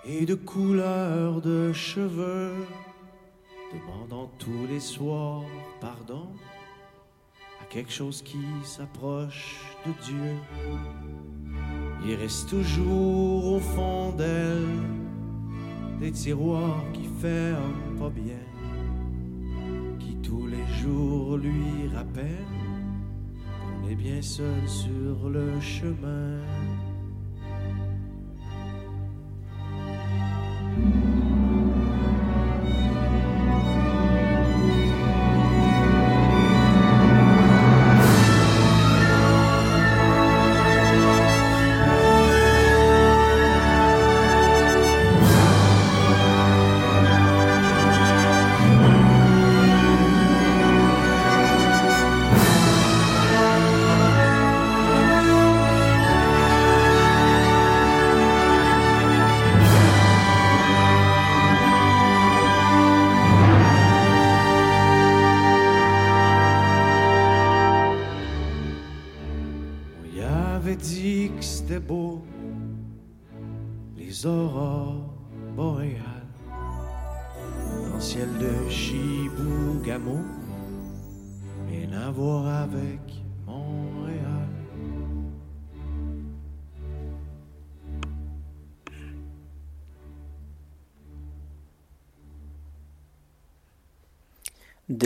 et 0.05 0.27
de 0.27 0.35
couleur 0.35 1.41
de 1.41 1.73
cheveux, 1.73 2.53
demandant 3.73 4.31
tous 4.39 4.67
les 4.69 4.81
soirs 4.81 5.45
pardon 5.81 6.29
quelque 7.73 7.91
chose 7.93 8.21
qui 8.21 8.39
s'approche 8.65 9.65
de 9.87 9.93
Dieu. 10.05 10.37
Il 12.05 12.15
reste 12.17 12.51
toujours 12.51 13.55
au 13.55 13.61
fond 13.61 14.13
d'elle 14.13 14.67
des 15.99 16.13
tiroirs 16.13 16.85
qui 16.93 17.09
ferment 17.21 17.99
pas 17.99 18.11
bien, 18.11 18.45
qui 19.99 20.17
tous 20.17 20.47
les 20.47 20.67
jours 20.83 21.39
lui 21.39 21.89
rappellent 21.95 22.29
qu'on 23.57 23.89
est 23.89 23.95
bien 23.95 24.21
seul 24.21 24.69
sur 24.69 25.31
le 25.31 25.59
chemin. 25.61 26.41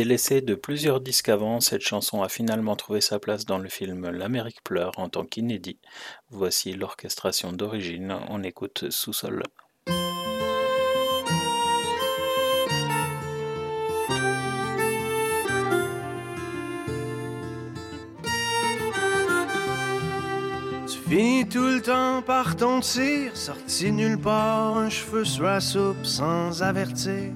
Délaissée 0.06 0.40
de 0.40 0.54
plusieurs 0.54 1.00
disques 1.00 1.28
avant, 1.30 1.58
cette 1.58 1.80
chanson 1.80 2.22
a 2.22 2.28
finalement 2.28 2.76
trouvé 2.76 3.00
sa 3.00 3.18
place 3.18 3.44
dans 3.44 3.58
le 3.58 3.68
film 3.68 4.08
L'Amérique 4.08 4.62
pleure 4.62 4.92
en 4.98 5.08
tant 5.08 5.24
qu'inédit. 5.24 5.80
Voici 6.30 6.74
l'orchestration 6.74 7.52
d'origine, 7.52 8.16
on 8.28 8.44
écoute 8.44 8.88
Sous-sol. 8.90 9.42
Tu 20.86 21.10
finis 21.10 21.48
tout 21.48 21.66
le 21.66 21.82
temps 21.82 22.22
par 22.22 22.54
ton 22.54 22.78
tir, 22.78 23.36
sorti 23.36 23.90
nulle 23.90 24.20
part, 24.20 24.78
un 24.78 24.88
cheveu 24.88 25.24
sur 25.24 25.42
la 25.42 25.60
soupe 25.60 26.06
sans 26.06 26.62
avertir. 26.62 27.32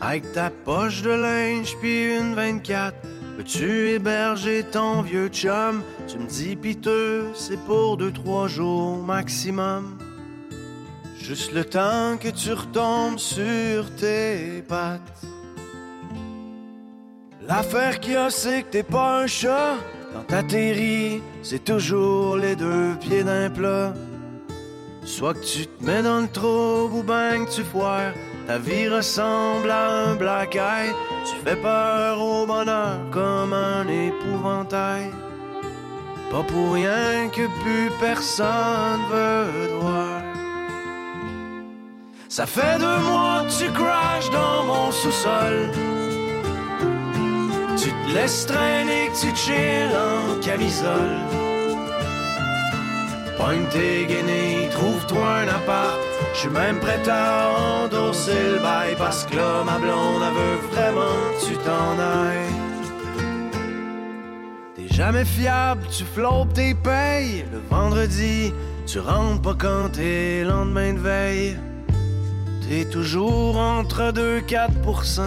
Avec 0.00 0.32
ta 0.32 0.50
poche 0.50 1.02
de 1.02 1.10
linge 1.10 1.76
puis 1.80 2.16
une 2.16 2.34
24, 2.34 2.94
peux-tu 3.36 3.90
héberger 3.90 4.62
ton 4.62 5.02
vieux 5.02 5.28
chum? 5.28 5.82
Tu 6.06 6.18
me 6.18 6.26
dis 6.26 6.54
piteux, 6.54 7.26
c'est 7.34 7.58
pour 7.64 7.96
deux, 7.96 8.12
trois 8.12 8.46
jours 8.46 8.96
maximum. 8.98 9.98
Juste 11.18 11.52
le 11.52 11.64
temps 11.64 12.16
que 12.16 12.28
tu 12.28 12.52
retombes 12.52 13.18
sur 13.18 13.92
tes 13.96 14.62
pattes. 14.68 15.00
L'affaire 17.46 17.98
qu'il 17.98 18.12
y 18.12 18.16
a, 18.16 18.30
c'est 18.30 18.62
que 18.62 18.68
t'es 18.68 18.82
pas 18.84 19.22
un 19.22 19.26
chat. 19.26 19.74
Quand 20.12 20.22
t'atterris, 20.28 21.20
c'est 21.42 21.64
toujours 21.64 22.36
les 22.36 22.54
deux 22.54 22.94
pieds 23.00 23.24
d'un 23.24 23.50
plat. 23.50 23.94
Soit 25.04 25.34
que 25.34 25.44
tu 25.44 25.66
te 25.66 25.84
mets 25.84 26.02
dans 26.02 26.20
le 26.20 26.28
trouble 26.28 26.94
ou 26.94 27.02
ben 27.02 27.44
que 27.44 27.50
tu 27.50 27.62
foires. 27.62 28.12
Ta 28.48 28.56
vie 28.56 28.88
ressemble 28.88 29.70
à 29.70 29.90
un 30.06 30.14
black 30.14 30.54
eye. 30.56 30.94
Tu 31.26 31.36
fais 31.44 31.54
peur 31.54 32.18
au 32.18 32.46
bonheur 32.46 32.98
comme 33.10 33.52
un 33.52 33.86
épouvantail. 33.86 35.10
Pas 36.30 36.42
pour 36.44 36.72
rien 36.72 37.28
que 37.28 37.46
plus 37.62 37.90
personne 38.00 39.02
veut 39.12 39.68
te 39.68 39.74
voir. 39.84 40.22
Ça 42.30 42.46
fait 42.46 42.78
deux 42.78 43.00
mois 43.10 43.44
que 43.44 43.64
tu 43.64 43.70
crashes 43.70 44.30
dans 44.30 44.64
mon 44.64 44.90
sous-sol. 44.92 45.70
Tu 47.76 47.90
te 47.90 48.14
laisses 48.14 48.46
traîner, 48.46 49.10
que 49.12 49.26
tu 49.26 49.36
chilles 49.36 49.94
en 50.08 50.40
camisole. 50.40 51.20
Pogne 53.36 53.66
tes 53.70 54.06
guenilles, 54.06 54.70
trouve-toi 54.70 55.26
un 55.42 55.48
appart. 55.48 56.07
Je 56.34 56.38
suis 56.38 56.50
même 56.50 56.78
prêt 56.78 57.00
à 57.08 57.84
endosser 57.84 58.52
le 58.54 58.62
bail 58.62 58.94
parce 58.96 59.24
que 59.24 59.36
là, 59.36 59.64
ma 59.64 59.78
blonde, 59.78 60.22
elle 60.26 60.34
veut 60.34 60.58
vraiment 60.72 61.16
que 61.40 61.46
tu 61.46 61.56
t'en 61.56 61.98
ailles. 61.98 62.54
T'es 64.76 64.94
jamais 64.94 65.24
fiable, 65.24 65.82
tu 65.90 66.04
flottes 66.04 66.52
tes 66.54 66.74
payes. 66.74 67.44
Le 67.52 67.60
vendredi, 67.68 68.52
tu 68.86 69.00
rentres 69.00 69.42
pas 69.42 69.54
quand 69.58 69.90
t'es 69.92 70.44
lendemain 70.44 70.92
de 70.94 71.00
veille. 71.00 71.56
T'es 72.68 72.84
toujours 72.84 73.56
entre 73.56 74.12
2-4%. 74.12 75.22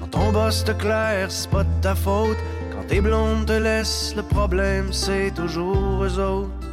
Quand 0.00 0.10
ton 0.10 0.32
boss 0.32 0.64
te 0.64 0.72
claire, 0.72 1.30
c'est 1.30 1.50
pas 1.50 1.64
de 1.64 1.80
ta 1.80 1.94
faute. 1.94 2.36
Quand 2.70 2.84
Quand 2.84 2.88
tes 2.88 3.00
blondes 3.00 3.46
te 3.46 3.52
laissent, 3.52 4.12
le 4.14 4.22
problème 4.22 4.92
c'est 4.92 5.32
toujours 5.34 6.04
eux 6.04 6.18
autres. 6.18 6.63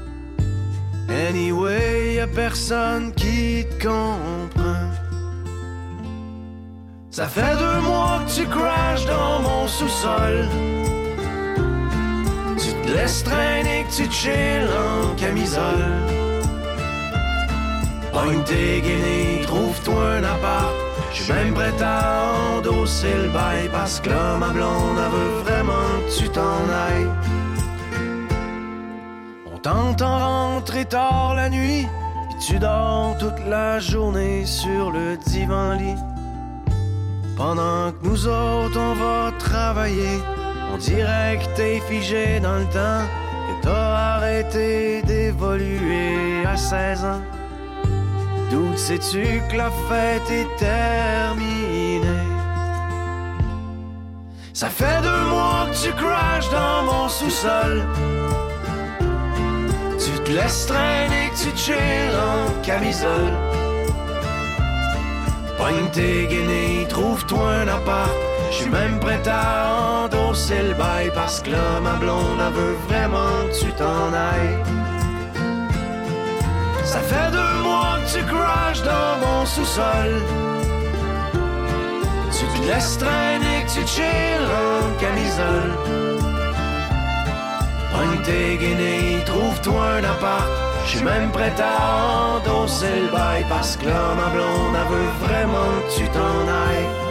Anyway, 1.11 2.15
y 2.15 2.19
a 2.19 2.27
personne 2.27 3.11
qui 3.13 3.65
te 3.65 3.87
comprend. 3.87 4.89
Ça 7.09 7.27
fait 7.27 7.55
deux 7.57 7.81
mois 7.81 8.21
que 8.25 8.31
tu 8.31 8.45
crashes 8.47 9.05
dans 9.05 9.41
mon 9.41 9.67
sous-sol. 9.67 10.47
Tu 12.57 12.71
te 12.87 12.91
laisses 12.95 13.23
traîner, 13.23 13.85
que 13.89 13.95
tu 13.95 14.11
chill 14.11 14.67
en 14.87 15.15
camisole. 15.15 16.21
Pogne 18.13 18.43
tes 18.43 18.81
guinées, 18.81 19.41
trouve-toi 19.43 20.03
un 20.17 20.23
appart. 20.23 20.73
J'suis 21.13 21.33
même 21.33 21.53
prêt 21.53 21.73
à 21.81 22.31
endosser 22.57 23.13
le 23.23 23.29
bail 23.29 23.69
parce 23.71 23.99
que 23.99 24.37
ma 24.37 24.49
blonde, 24.49 24.97
veut 25.13 25.43
vraiment 25.43 25.89
que 26.05 26.17
tu 26.17 26.29
t'en 26.29 26.63
ailles. 26.85 27.40
On 29.63 29.93
t'entend 29.93 30.17
rentrer 30.17 30.85
tard 30.85 31.35
la 31.35 31.47
nuit, 31.47 31.87
puis 32.29 32.39
tu 32.39 32.57
dors 32.57 33.15
toute 33.19 33.45
la 33.47 33.79
journée 33.79 34.43
sur 34.43 34.89
le 34.89 35.17
divan-lit. 35.17 35.97
Pendant 37.37 37.91
que 37.91 38.07
nous 38.07 38.27
autres, 38.27 38.79
on 38.79 38.93
va 38.95 39.31
travailler, 39.37 40.19
on 40.73 40.77
dirait 40.77 41.37
que 41.37 41.55
t'es 41.55 41.79
figé 41.81 42.39
dans 42.39 42.57
le 42.57 42.65
temps, 42.65 43.05
que 43.05 43.61
t'as 43.61 44.15
arrêté 44.15 45.03
d'évoluer 45.03 46.43
à 46.43 46.57
16 46.57 47.05
ans. 47.05 47.21
D'où 48.49 48.75
sais-tu 48.75 49.43
que 49.47 49.57
la 49.57 49.69
fête 49.87 50.31
est 50.31 50.57
terminée? 50.57 52.07
Ça 54.55 54.69
fait 54.69 55.01
deux 55.03 55.25
mois 55.29 55.67
que 55.69 55.85
tu 55.85 55.93
crashes 55.93 56.49
dans 56.49 56.83
mon 56.83 57.07
sous-sol. 57.09 57.85
Tu 60.31 60.37
te 60.37 60.43
laisses 60.43 60.65
traîner, 60.65 61.29
que 61.31 61.43
tu 61.43 61.57
chill 61.57 62.15
en 62.15 62.61
camisole. 62.61 63.33
Pogne 65.57 65.89
tes 65.91 66.25
guinées, 66.27 66.87
trouve-toi 66.87 67.49
un 67.63 67.67
appart. 67.67 68.15
J'suis 68.49 68.69
même 68.69 68.97
prêt 69.01 69.21
à 69.27 70.05
endosser 70.05 70.61
le 70.69 70.73
bail 70.75 71.11
parce 71.13 71.41
que 71.41 71.49
là, 71.49 71.81
ma 71.83 71.95
blonde, 71.95 72.39
elle 72.47 72.53
veut 72.53 72.77
vraiment 72.87 73.45
que 73.49 73.59
tu 73.59 73.71
t'en 73.73 74.13
ailles. 74.13 74.59
Ça 76.85 76.99
fait 76.99 77.31
deux 77.31 77.63
mois 77.63 77.97
que 78.01 78.17
tu 78.17 78.23
crashes 78.23 78.83
dans 78.83 79.13
mon 79.23 79.45
sous-sol. 79.45 80.11
Tu 82.31 82.45
te 82.45 82.67
laisses 82.67 82.97
traîner, 82.97 83.65
que 83.65 83.81
tu 83.81 83.85
chill 83.85 84.43
en 84.63 84.97
camisole. 84.97 86.20
Tes 88.23 88.57
guinées, 88.57 89.23
trouve-toi 89.25 89.83
un 89.83 90.03
appart. 90.03 90.47
J'suis 90.85 91.03
même 91.03 91.31
prêt 91.31 91.53
à 91.59 92.37
endosser 92.37 93.01
le 93.01 93.11
bail 93.11 93.45
parce 93.49 93.77
que 93.77 93.85
là, 93.85 94.13
ma 94.15 94.29
blonde, 94.29 94.75
elle 94.75 94.95
veut 94.95 95.27
vraiment 95.27 95.71
que 95.87 95.97
tu 95.97 96.07
t'en 96.09 96.47
ailles. 96.47 97.10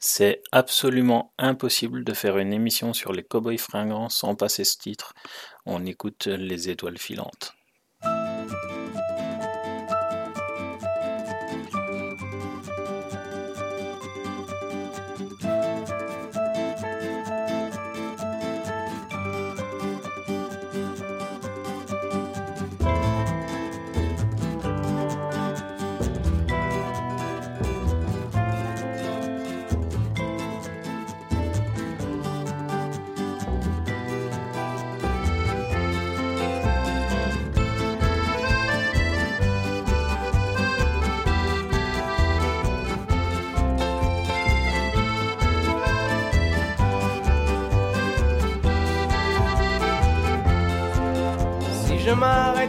C'est 0.00 0.42
absolument 0.50 1.32
impossible 1.38 2.02
de 2.02 2.12
faire 2.14 2.38
une 2.38 2.52
émission 2.52 2.92
sur 2.92 3.12
les 3.12 3.22
cowboys 3.22 3.58
fringants 3.58 4.08
sans 4.08 4.34
passer 4.34 4.64
ce 4.64 4.76
titre. 4.76 5.14
On 5.66 5.86
écoute 5.86 6.26
les 6.26 6.68
étoiles 6.68 6.98
filantes. 6.98 7.54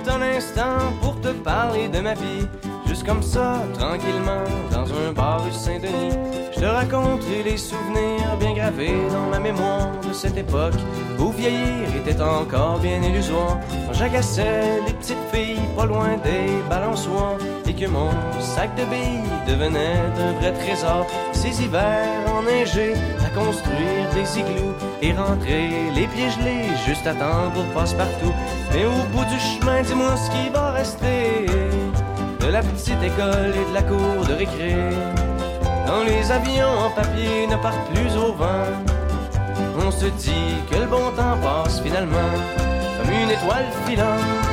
Un 0.09 0.21
instant 0.21 0.93
pour 1.01 1.19
te 1.21 1.30
parler 1.30 1.88
de 1.88 1.99
ma 1.99 2.13
vie, 2.13 2.47
juste 2.88 3.05
comme 3.05 3.21
ça, 3.21 3.61
tranquillement, 3.73 4.43
dans 4.71 4.85
un 4.85 5.13
bar 5.13 5.43
rue 5.43 5.51
Saint-Denis, 5.51 6.17
je 6.53 6.59
te 6.59 6.65
raconterai 6.65 7.43
les 7.43 7.57
souvenirs 7.57 8.38
bien 8.39 8.53
gravés 8.53 8.93
dans 9.11 9.30
ma 9.30 9.39
mémoire 9.39 9.89
de 10.07 10.13
cette 10.13 10.38
époque 10.38 10.80
où 11.19 11.30
vieillir 11.31 11.95
était 11.95 12.21
encore 12.21 12.80
bien 12.80 13.01
illusoire. 13.01 13.59
Quand 13.88 13.93
j'agaçais 13.93 14.81
les 14.85 14.93
petites 14.93 15.25
filles 15.31 15.59
pas 15.75 15.85
loin 15.85 16.17
des 16.23 16.69
balançoires 16.69 17.38
et 17.67 17.73
que 17.73 17.88
mon 17.88 18.11
sac 18.39 18.69
de 18.75 18.84
billes 18.85 19.30
devenait 19.47 20.01
un 20.19 20.34
vrai 20.39 20.53
trésor. 20.53 21.05
Ces 21.31 21.63
hivers 21.63 22.34
enneigés 22.34 22.93
à 23.25 23.30
construire 23.30 24.09
des 24.13 24.39
igloos 24.39 24.75
et 25.01 25.13
rentrer 25.13 25.69
les 25.95 26.07
pieds 26.07 26.30
gelés 26.30 26.67
juste 26.85 27.07
à 27.07 27.13
temps 27.13 27.51
pour 27.53 27.65
passe-partout. 27.73 28.34
Mais 28.74 28.86
au 28.86 29.04
bout 29.12 29.26
du 29.26 29.40
chemin, 29.40 29.84
dis-moi 29.84 30.16
ce 30.18 30.32
qui 30.32 30.50
va 30.50 30.72
rester 30.72 31.45
de 32.40 32.48
la 32.48 32.62
petite 32.62 33.02
école 33.04 33.54
et 33.56 33.70
de 33.70 33.74
la 33.74 33.84
cour 33.84 34.26
de 34.28 34.34
récré. 34.34 34.76
Quand 35.86 36.04
les 36.04 36.32
avions 36.32 36.76
en 36.86 36.90
papier 36.90 37.45
ne 37.48 37.56
partent 37.58 37.88
plus 37.94 38.18
au 38.18 38.34
vent, 38.34 38.66
on 39.86 39.91
se 39.91 40.06
dit 40.06 40.56
que 40.72 40.78
le 40.78 40.88
bon 40.88 41.12
temps 41.16 41.38
passe 41.41 41.82
finalement 41.82 42.32
comme 42.98 43.12
une 43.12 43.30
étoile 43.30 43.68
filante. 43.86 44.52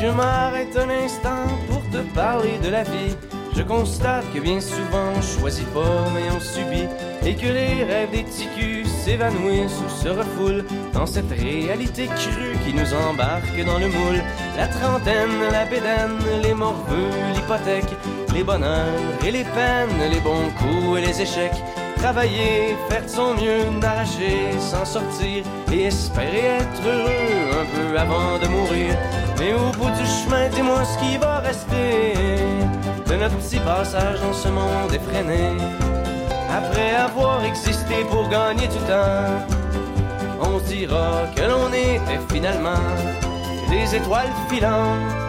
Je 0.00 0.06
m'arrête 0.06 0.76
un 0.76 0.88
instant 1.04 1.46
pour 1.68 1.82
te 1.90 1.98
parler 2.14 2.58
de 2.62 2.70
la 2.70 2.82
vie, 2.82 3.14
je 3.54 3.62
constate 3.62 4.24
que 4.32 4.40
bien 4.40 4.60
souvent 4.60 5.12
on 5.16 5.20
choisit 5.20 5.66
pas 5.74 6.08
mais 6.14 6.30
on 6.34 6.40
subit 6.40 6.88
et 7.24 7.34
que 7.34 7.46
les 7.46 7.84
rêves 7.84 8.10
des 8.10 8.24
ticus 8.24 8.88
s'évanouissent 8.88 9.80
ou 9.84 9.90
se 9.90 10.08
refoulent 10.08 10.64
dans 10.94 11.06
cette 11.06 11.30
réalité 11.30 12.06
crue 12.06 12.56
qui 12.64 12.72
nous 12.72 12.94
embarque 12.94 13.62
dans 13.66 13.78
le 13.78 13.88
moule. 13.88 14.22
La 14.56 14.68
trentaine, 14.68 15.38
la 15.52 15.64
bédaine, 15.66 16.18
les 16.42 16.54
morveux, 16.54 17.10
l'hypothèque, 17.34 17.92
les 18.34 18.42
bonheurs 18.42 18.86
et 19.26 19.30
les 19.30 19.44
peines, 19.44 20.10
les 20.10 20.20
bons 20.20 20.50
coups 20.58 20.98
et 20.98 21.06
les 21.06 21.20
échecs. 21.20 21.62
Travailler, 22.02 22.76
faire 22.88 23.04
de 23.04 23.08
son 23.08 23.34
mieux, 23.34 23.78
d'arracher, 23.78 24.58
s'en 24.58 24.86
sortir 24.86 25.44
et 25.70 25.82
espérer 25.84 26.58
être 26.60 26.82
heureux 26.82 27.60
un 27.60 27.66
peu 27.76 27.98
avant 27.98 28.38
de 28.38 28.48
mourir. 28.48 28.96
Mais 29.38 29.52
au 29.52 29.70
bout 29.76 29.90
du 29.90 30.06
chemin, 30.06 30.48
dis-moi 30.48 30.82
ce 30.82 30.98
qui 30.98 31.18
va 31.18 31.40
rester 31.40 32.14
de 33.06 33.14
notre 33.16 33.36
petit 33.36 33.60
passage 33.60 34.18
dans 34.20 34.32
ce 34.32 34.48
monde 34.48 34.94
effréné. 34.94 35.58
Après 36.50 36.94
avoir 36.94 37.44
existé 37.44 37.96
pour 38.10 38.28
gagner 38.30 38.66
du 38.66 38.78
temps, 38.88 39.46
on 40.40 40.58
dira 40.60 41.24
que 41.36 41.42
l'on 41.42 41.68
était 41.68 42.20
finalement 42.32 42.88
des 43.68 43.94
étoiles 43.94 44.32
filantes. 44.48 45.19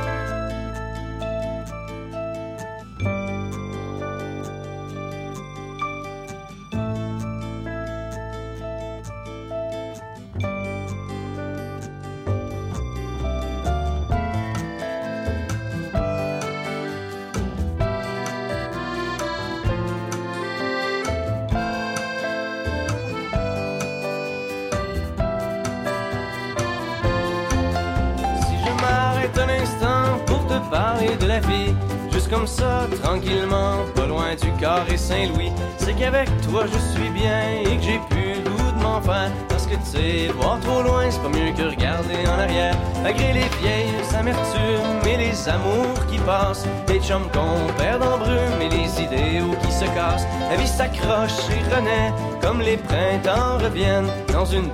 De 31.19 31.27
la 31.27 31.39
vie. 31.39 31.73
Juste 32.11 32.29
comme 32.29 32.47
ça, 32.47 32.87
tranquillement, 33.01 33.77
pas 33.95 34.05
loin 34.05 34.35
du 34.35 34.51
carré 34.59 34.97
Saint-Louis. 34.97 35.51
C'est 35.77 35.93
qu'avec 35.93 36.29
toi 36.41 36.65
je 36.65 36.77
suis 36.93 37.09
bien 37.09 37.61
et 37.65 37.77
que 37.77 37.83
j'ai 37.83 37.99
plus 38.09 38.35
le 38.43 38.49
goût 38.49 38.71
de 38.71 39.05
faire. 39.05 39.31
Parce 39.49 39.65
que 39.65 39.75
tu 39.75 39.85
sais, 39.85 40.27
voir 40.39 40.59
trop 40.59 40.81
loin, 40.81 41.09
c'est 41.09 41.21
pas 41.21 41.29
mieux 41.29 41.51
que 41.53 41.69
regarder 41.69 42.27
en 42.27 42.39
arrière. 42.39 42.75
Malgré 43.03 43.33
les 43.33 43.49
vieilles 43.61 44.15
amertumes 44.17 45.07
et 45.07 45.17
les 45.17 45.49
amours 45.49 46.05
qui 46.09 46.17
passent, 46.19 46.65
les 46.87 46.99
chums 46.99 47.29
qu'on 47.33 47.73
perd 47.73 48.03
en 48.03 48.17
brume 48.17 48.61
et 48.61 48.69
les 48.69 49.01
idéaux 49.01 49.55
qui 49.63 49.71
se 49.71 49.85
cassent. 49.85 50.27
La 50.49 50.57
vie 50.57 50.67
s'accroche 50.67 51.49
et 51.49 51.75
renaît 51.75 52.13
comme 52.41 52.61
les 52.61 52.77
printemps 52.77 53.57
reviennent 53.59 54.11
dans 54.33 54.45
une 54.45 54.69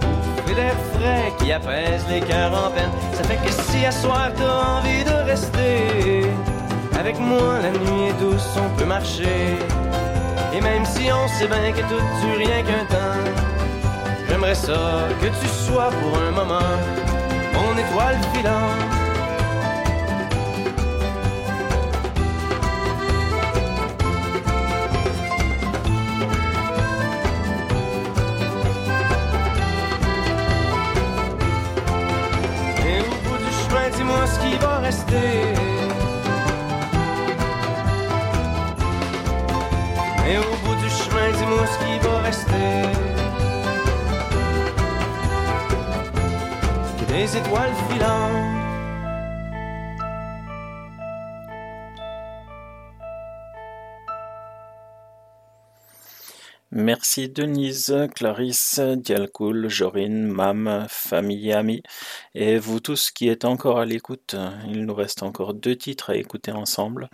bouffée 0.47 0.55
d'air 0.55 0.75
frais 0.93 1.33
qui 1.39 1.51
apaise 1.51 2.05
les 2.09 2.21
cœurs 2.21 2.53
en 2.53 2.71
peine. 2.71 2.89
Ça 3.13 3.23
fait 3.23 3.37
que 3.37 3.51
si 3.51 3.85
à 3.85 3.91
soir 3.91 4.29
t'as 4.35 4.79
envie 4.79 5.03
de 5.03 5.29
rester. 5.29 6.25
Avec 6.99 7.19
moi, 7.19 7.59
la 7.61 7.71
nuit 7.71 8.09
est 8.09 8.19
douce, 8.19 8.47
on 8.57 8.77
peut 8.77 8.85
marcher. 8.85 9.57
Et 10.53 10.61
même 10.61 10.85
si 10.85 11.09
on 11.11 11.27
sait 11.27 11.47
bien 11.47 11.71
que 11.71 11.81
tout 11.81 12.01
dure 12.21 12.37
rien 12.37 12.63
qu'un 12.63 12.85
temps, 12.85 13.31
j'aimerais 14.27 14.55
ça 14.55 15.07
que 15.21 15.27
tu 15.27 15.47
sois 15.47 15.89
pour 15.89 16.17
un 16.19 16.31
moment 16.31 16.75
mon 17.53 17.77
étoile 17.77 18.17
filante. 18.33 18.96
Merci 56.79 57.27
Denise, 57.27 58.07
Clarisse, 58.13 58.79
Dialcool, 58.79 59.67
Jorine, 59.67 60.27
Mam, 60.27 60.85
famille 60.87 61.49
et 61.49 61.53
amis, 61.53 61.81
et 62.35 62.59
vous 62.59 62.79
tous 62.79 63.09
qui 63.09 63.29
êtes 63.29 63.45
encore 63.45 63.79
à 63.79 63.85
l'écoute. 63.85 64.35
Il 64.67 64.85
nous 64.85 64.93
reste 64.93 65.23
encore 65.23 65.53
deux 65.55 65.75
titres 65.75 66.11
à 66.11 66.15
écouter 66.15 66.51
ensemble, 66.51 67.09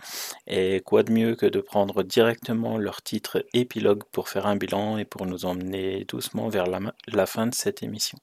et 0.46 0.80
quoi 0.84 1.02
de 1.02 1.12
mieux 1.12 1.34
que 1.34 1.46
de 1.46 1.60
prendre 1.60 2.02
directement 2.02 2.76
leur 2.76 3.02
titre 3.02 3.46
épilogue 3.54 4.02
pour 4.12 4.28
faire 4.28 4.46
un 4.46 4.56
bilan 4.56 4.98
et 4.98 5.06
pour 5.06 5.24
nous 5.24 5.46
emmener 5.46 6.04
doucement 6.04 6.48
vers 6.50 6.66
la 6.66 7.26
fin 7.26 7.46
de 7.46 7.54
cette 7.54 7.82
émission. 7.82 8.18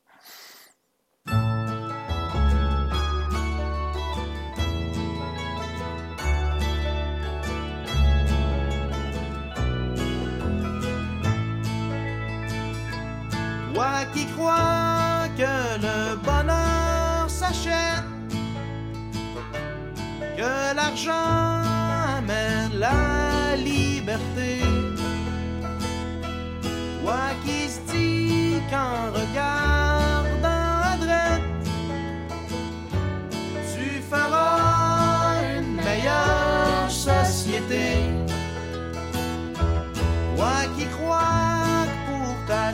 Toi 13.82 14.06
qui 14.14 14.26
crois 14.38 15.28
que 15.36 15.54
le 15.82 16.16
bonheur 16.18 17.28
s'achète, 17.28 18.06
que 20.38 20.76
l'argent 20.76 21.64
amène 22.20 22.74
la 22.78 23.56
liberté. 23.56 24.60
Toi 27.02 27.24
qui 27.44 27.70
se 27.74 27.80
dis 27.92 28.62
qu'en 28.70 29.10
regardant 29.20 30.84
à 30.84 31.40
tu 33.74 33.88
feras 34.12 35.42
une 35.58 35.74
meilleure 35.78 36.88
société. 36.88 37.86
Toi 40.38 40.58
qui 40.78 40.86
crois 40.86 41.88
que 41.88 42.12
pour 42.12 42.46
ta 42.46 42.74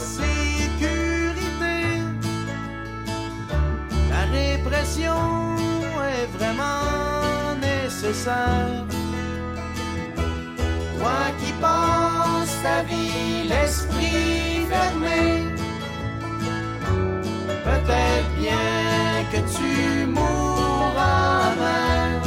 est 4.96 6.28
vraiment 6.38 7.56
nécessaire. 7.62 8.86
Toi 10.98 11.20
qui 11.40 11.52
passes 11.62 12.58
ta 12.64 12.84
vie 12.84 13.48
l'esprit 13.48 14.66
fermé, 14.70 15.44
peut-être 17.64 18.30
bien 18.40 19.26
que 19.32 19.40
tu 19.56 20.06
mourras 20.08 21.50
même. 21.66 22.22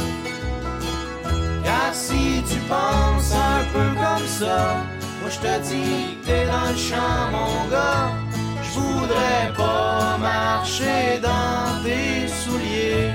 Car 1.63 1.93
si 1.93 2.43
tu 2.49 2.57
penses 2.69 3.33
un 3.33 3.63
peu 3.73 3.87
comme 3.95 4.27
ça, 4.27 4.77
moi 5.21 5.29
je 5.29 5.39
te 5.39 5.53
dis 5.69 6.17
que 6.21 6.27
t'es 6.27 6.45
dans 6.45 6.69
le 6.71 6.77
champ, 6.77 7.31
mon 7.31 7.69
gars. 7.69 8.30
Je 8.73 8.79
voudrais 8.79 9.51
pas 9.57 10.17
marcher 10.17 11.19
dans 11.21 11.83
tes 11.83 12.27
souliers. 12.27 13.11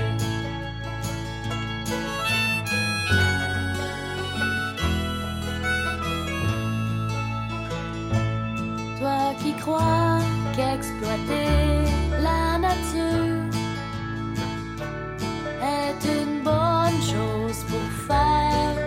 Toi 8.99 9.33
qui 9.41 9.53
crois 9.53 10.19
qu'exploiter 10.55 11.89
la 12.21 12.59
nature 12.59 13.49
est 15.63 16.05
une 16.05 16.43
bonne 16.43 17.01
chose 17.01 17.63
pour 17.69 17.87
faire 18.07 18.86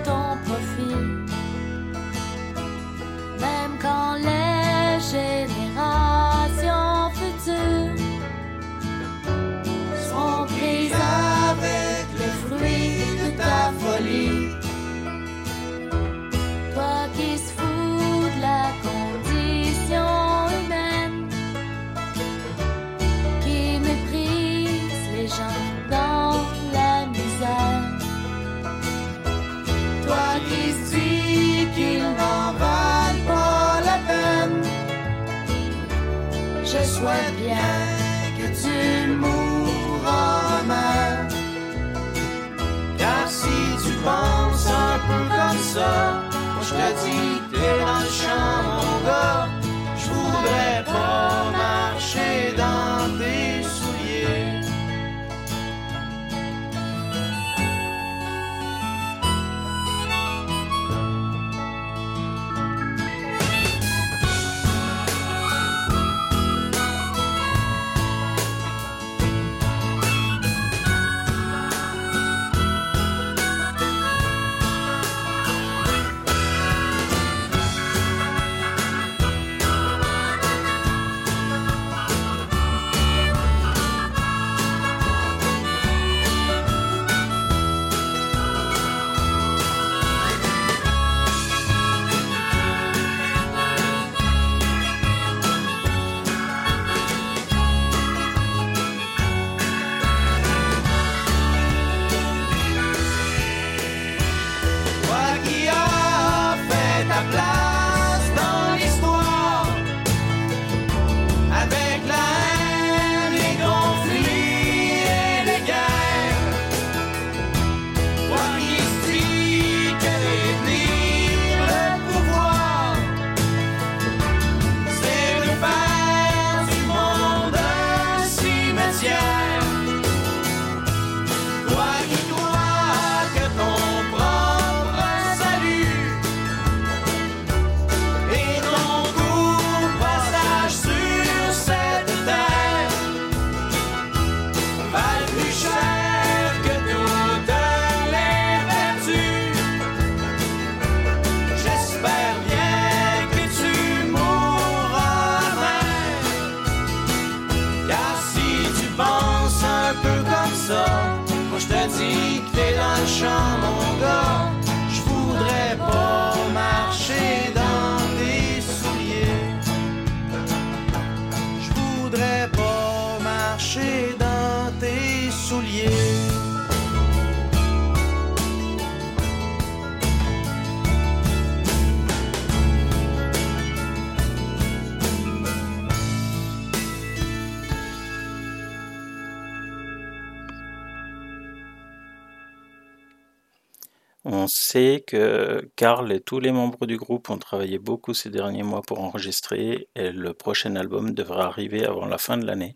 que 194.73 195.69
Karl 195.77 196.13
et 196.13 196.21
tous 196.21 196.39
les 196.39 196.53
membres 196.53 196.87
du 196.87 196.97
groupe 196.97 197.29
ont 197.31 197.39
travaillé 197.39 197.79
beaucoup 197.79 198.15
ces 198.15 198.31
derniers 198.31 198.63
mois 198.63 198.83
pour 198.83 199.01
enregistrer 199.01 199.89
et 199.97 200.13
le 200.13 200.33
prochain 200.33 200.77
album 200.77 201.13
devrait 201.13 201.43
arriver 201.43 201.85
avant 201.85 202.07
la 202.07 202.19
fin 202.19 202.37
de 202.37 202.47
l'année. 202.47 202.75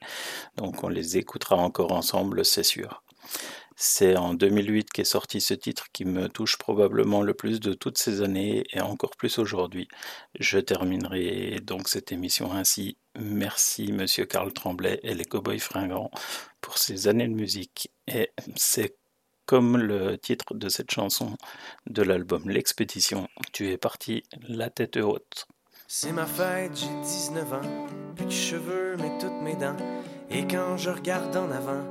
Donc 0.56 0.82
on 0.82 0.88
les 0.88 1.18
écoutera 1.18 1.56
encore 1.56 1.92
ensemble, 1.92 2.44
c'est 2.44 2.64
sûr. 2.64 3.02
C'est 3.76 4.16
en 4.16 4.34
2008 4.34 4.90
qu'est 4.90 5.04
sorti 5.04 5.40
ce 5.40 5.54
titre 5.54 5.86
qui 5.92 6.04
me 6.04 6.28
touche 6.28 6.58
probablement 6.58 7.22
le 7.22 7.34
plus 7.34 7.60
de 7.60 7.74
toutes 7.74 7.98
ces 7.98 8.22
années 8.22 8.64
et 8.72 8.80
encore 8.80 9.16
plus 9.16 9.38
aujourd'hui. 9.38 9.88
Je 10.38 10.58
terminerai 10.58 11.60
donc 11.62 11.88
cette 11.88 12.12
émission 12.12 12.52
ainsi. 12.52 12.98
Merci 13.18 13.92
Monsieur 13.92 14.26
Karl 14.26 14.52
Tremblay 14.52 15.00
et 15.04 15.14
les 15.14 15.24
Cowboys 15.24 15.60
Fringants 15.60 16.10
pour 16.60 16.78
ces 16.78 17.08
années 17.08 17.28
de 17.28 17.34
musique. 17.34 17.90
Et 18.08 18.30
c'est 18.56 18.96
comme 19.46 19.76
le 19.76 20.18
titre 20.18 20.54
de 20.54 20.68
cette 20.68 20.90
chanson 20.90 21.36
de 21.86 22.02
l'album 22.02 22.48
L'Expédition, 22.48 23.28
tu 23.52 23.70
es 23.70 23.76
parti 23.76 24.22
la 24.48 24.70
tête 24.70 24.96
haute. 24.96 25.46
C'est 25.86 26.12
ma 26.12 26.26
fête, 26.26 26.72
j'ai 26.74 27.00
19 27.02 27.52
ans, 27.52 27.86
plus 28.16 28.26
de 28.26 28.30
cheveux 28.30 28.96
mais 28.98 29.18
toutes 29.18 29.42
mes 29.42 29.54
dents. 29.54 29.76
Et 30.30 30.46
quand 30.46 30.76
je 30.76 30.90
regarde 30.90 31.36
en 31.36 31.50
avant, 31.50 31.84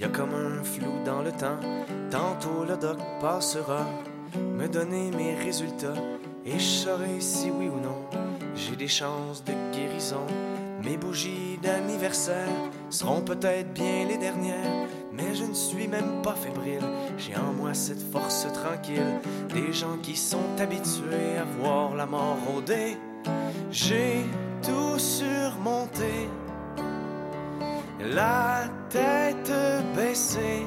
y 0.00 0.04
a 0.04 0.08
comme 0.08 0.34
un 0.34 0.62
flou 0.62 1.02
dans 1.04 1.22
le 1.22 1.32
temps. 1.32 1.58
Tantôt 2.10 2.64
le 2.64 2.76
doc 2.76 2.98
passera, 3.20 3.86
me 4.36 4.68
donner 4.68 5.10
mes 5.10 5.34
résultats. 5.34 5.94
Et 6.44 6.58
je 6.58 6.64
saurai 6.64 7.20
si 7.20 7.50
oui 7.50 7.68
ou 7.68 7.80
non, 7.80 8.04
j'ai 8.54 8.76
des 8.76 8.88
chances 8.88 9.42
de 9.44 9.52
guérison. 9.72 10.26
Mes 10.84 10.96
bougies 10.96 11.58
d'anniversaire 11.62 12.48
seront 12.90 13.22
peut-être 13.22 13.72
bien 13.72 14.06
les 14.06 14.18
dernières, 14.18 14.88
mais 15.16 15.34
je 15.34 15.44
ne 15.44 15.54
suis 15.54 15.88
même 15.88 16.22
pas 16.22 16.34
fébrile. 16.34 16.84
J'ai 17.16 17.36
en 17.36 17.52
moi 17.52 17.74
cette 17.74 18.02
force 18.12 18.46
tranquille, 18.52 19.20
des 19.54 19.72
gens 19.72 19.96
qui 20.02 20.16
sont 20.16 20.50
habitués 20.58 21.38
à 21.40 21.44
voir 21.60 21.94
la 21.94 22.06
mort 22.06 22.36
rôder. 22.46 22.96
J'ai 23.70 24.24
tout 24.62 24.98
surmonté, 24.98 26.28
la 28.00 28.64
tête 28.88 29.52
baissée. 29.94 30.66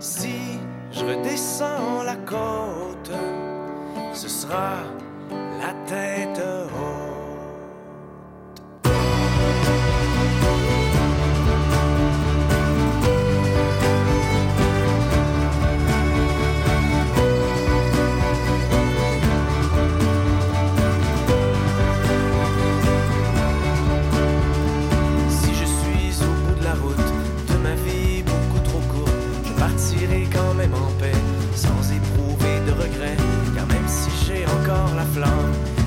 Si 0.00 0.58
je 0.92 1.04
redescends 1.04 2.02
la 2.04 2.16
côte, 2.16 3.12
ce 4.12 4.28
sera 4.28 4.78
la 5.60 5.72
tête 5.86 6.17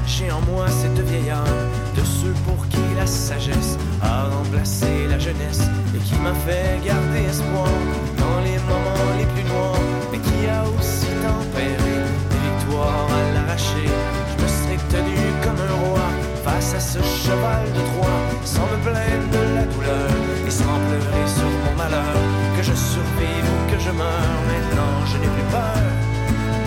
j'ai 0.08 0.32
en 0.32 0.42
moi 0.42 0.66
cette 0.68 1.00
vieille 1.08 1.30
âme 1.30 1.70
de 1.96 2.04
ceux 2.04 2.34
pour 2.46 2.68
qui 2.68 2.84
la 2.98 3.06
sagesse 3.06 3.78
a 4.02 4.26
remplacé 4.26 5.08
la 5.10 5.18
jeunesse 5.18 5.62
et 5.96 6.00
qui 6.00 6.16
m'a 6.16 6.34
fait 6.34 6.80
garder 6.86 7.24
espoir 7.30 7.72
dans 8.18 8.40
les 8.44 8.58
moments 8.70 9.12
les 9.18 9.26
plus 9.26 9.44
noirs, 9.44 9.80
mais 10.12 10.20
qui 10.20 10.48
a 10.48 10.64
aussi 10.78 11.08
tempéré 11.24 11.96
des 12.32 12.42
victoires 12.48 13.08
à 13.20 13.34
l'arracher. 13.34 13.88
Je 14.32 14.44
me 14.44 14.48
serais 14.48 14.82
tenu 14.90 15.18
comme 15.44 15.60
un 15.70 15.76
roi 15.86 16.08
face 16.44 16.74
à 16.74 16.80
ce 16.80 17.00
cheval 17.00 17.66
de 17.78 17.82
Troie, 17.92 18.22
sans 18.44 18.68
me 18.72 18.78
plaindre 18.84 19.30
de 19.32 19.56
la 19.56 19.64
douleur 19.64 20.12
et 20.46 20.52
sans 20.52 20.78
pleurer 20.88 21.28
sur 21.38 21.52
mon 21.64 21.74
malheur. 21.78 22.18
Que 22.58 22.64
je 22.64 22.74
survive 22.74 23.48
ou 23.54 23.72
que 23.72 23.80
je 23.80 23.92
meure, 23.92 24.40
maintenant 24.52 24.94
je 25.06 25.18
n'ai 25.18 25.32
plus 25.36 25.48
peur. 25.52 25.82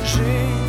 J'ai 0.04 0.63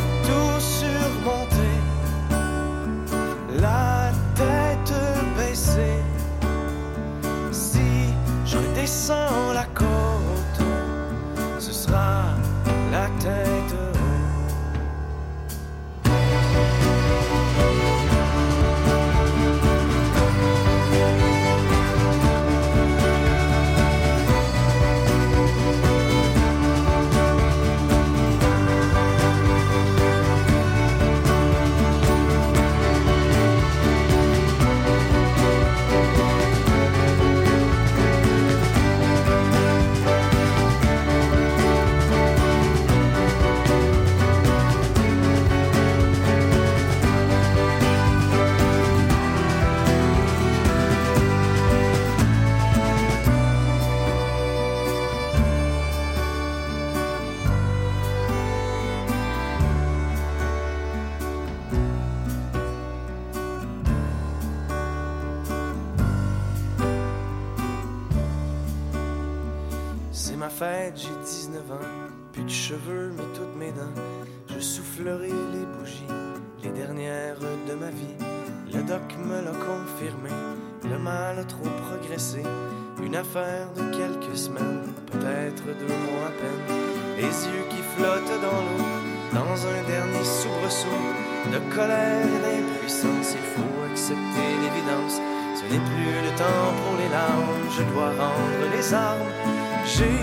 de 83.34 83.82
quelques 83.90 84.36
semaines, 84.36 84.92
peut-être 85.10 85.64
deux 85.64 85.94
mois 86.06 86.28
à 86.28 86.34
peine. 86.40 86.76
Les 87.16 87.24
yeux 87.24 87.64
qui 87.68 87.82
flottent 87.94 88.40
dans 88.40 88.62
l'eau, 88.66 88.84
dans 89.32 89.66
un 89.66 89.82
dernier 89.88 90.24
soubresaut 90.24 91.04
de 91.52 91.58
colère 91.74 92.24
et 92.24 92.60
d'impuissance. 92.62 93.34
Il 93.34 93.46
faut 93.54 93.82
accepter 93.90 94.46
l'évidence. 94.62 95.20
Ce 95.54 95.64
n'est 95.64 95.84
plus 95.90 96.16
le 96.22 96.32
temps 96.38 96.70
pour 96.80 96.96
les 96.98 97.08
larmes. 97.08 97.66
Je 97.76 97.82
dois 97.92 98.10
rendre 98.10 98.64
les 98.72 98.94
armes. 98.94 99.32
J'ai 99.84 100.22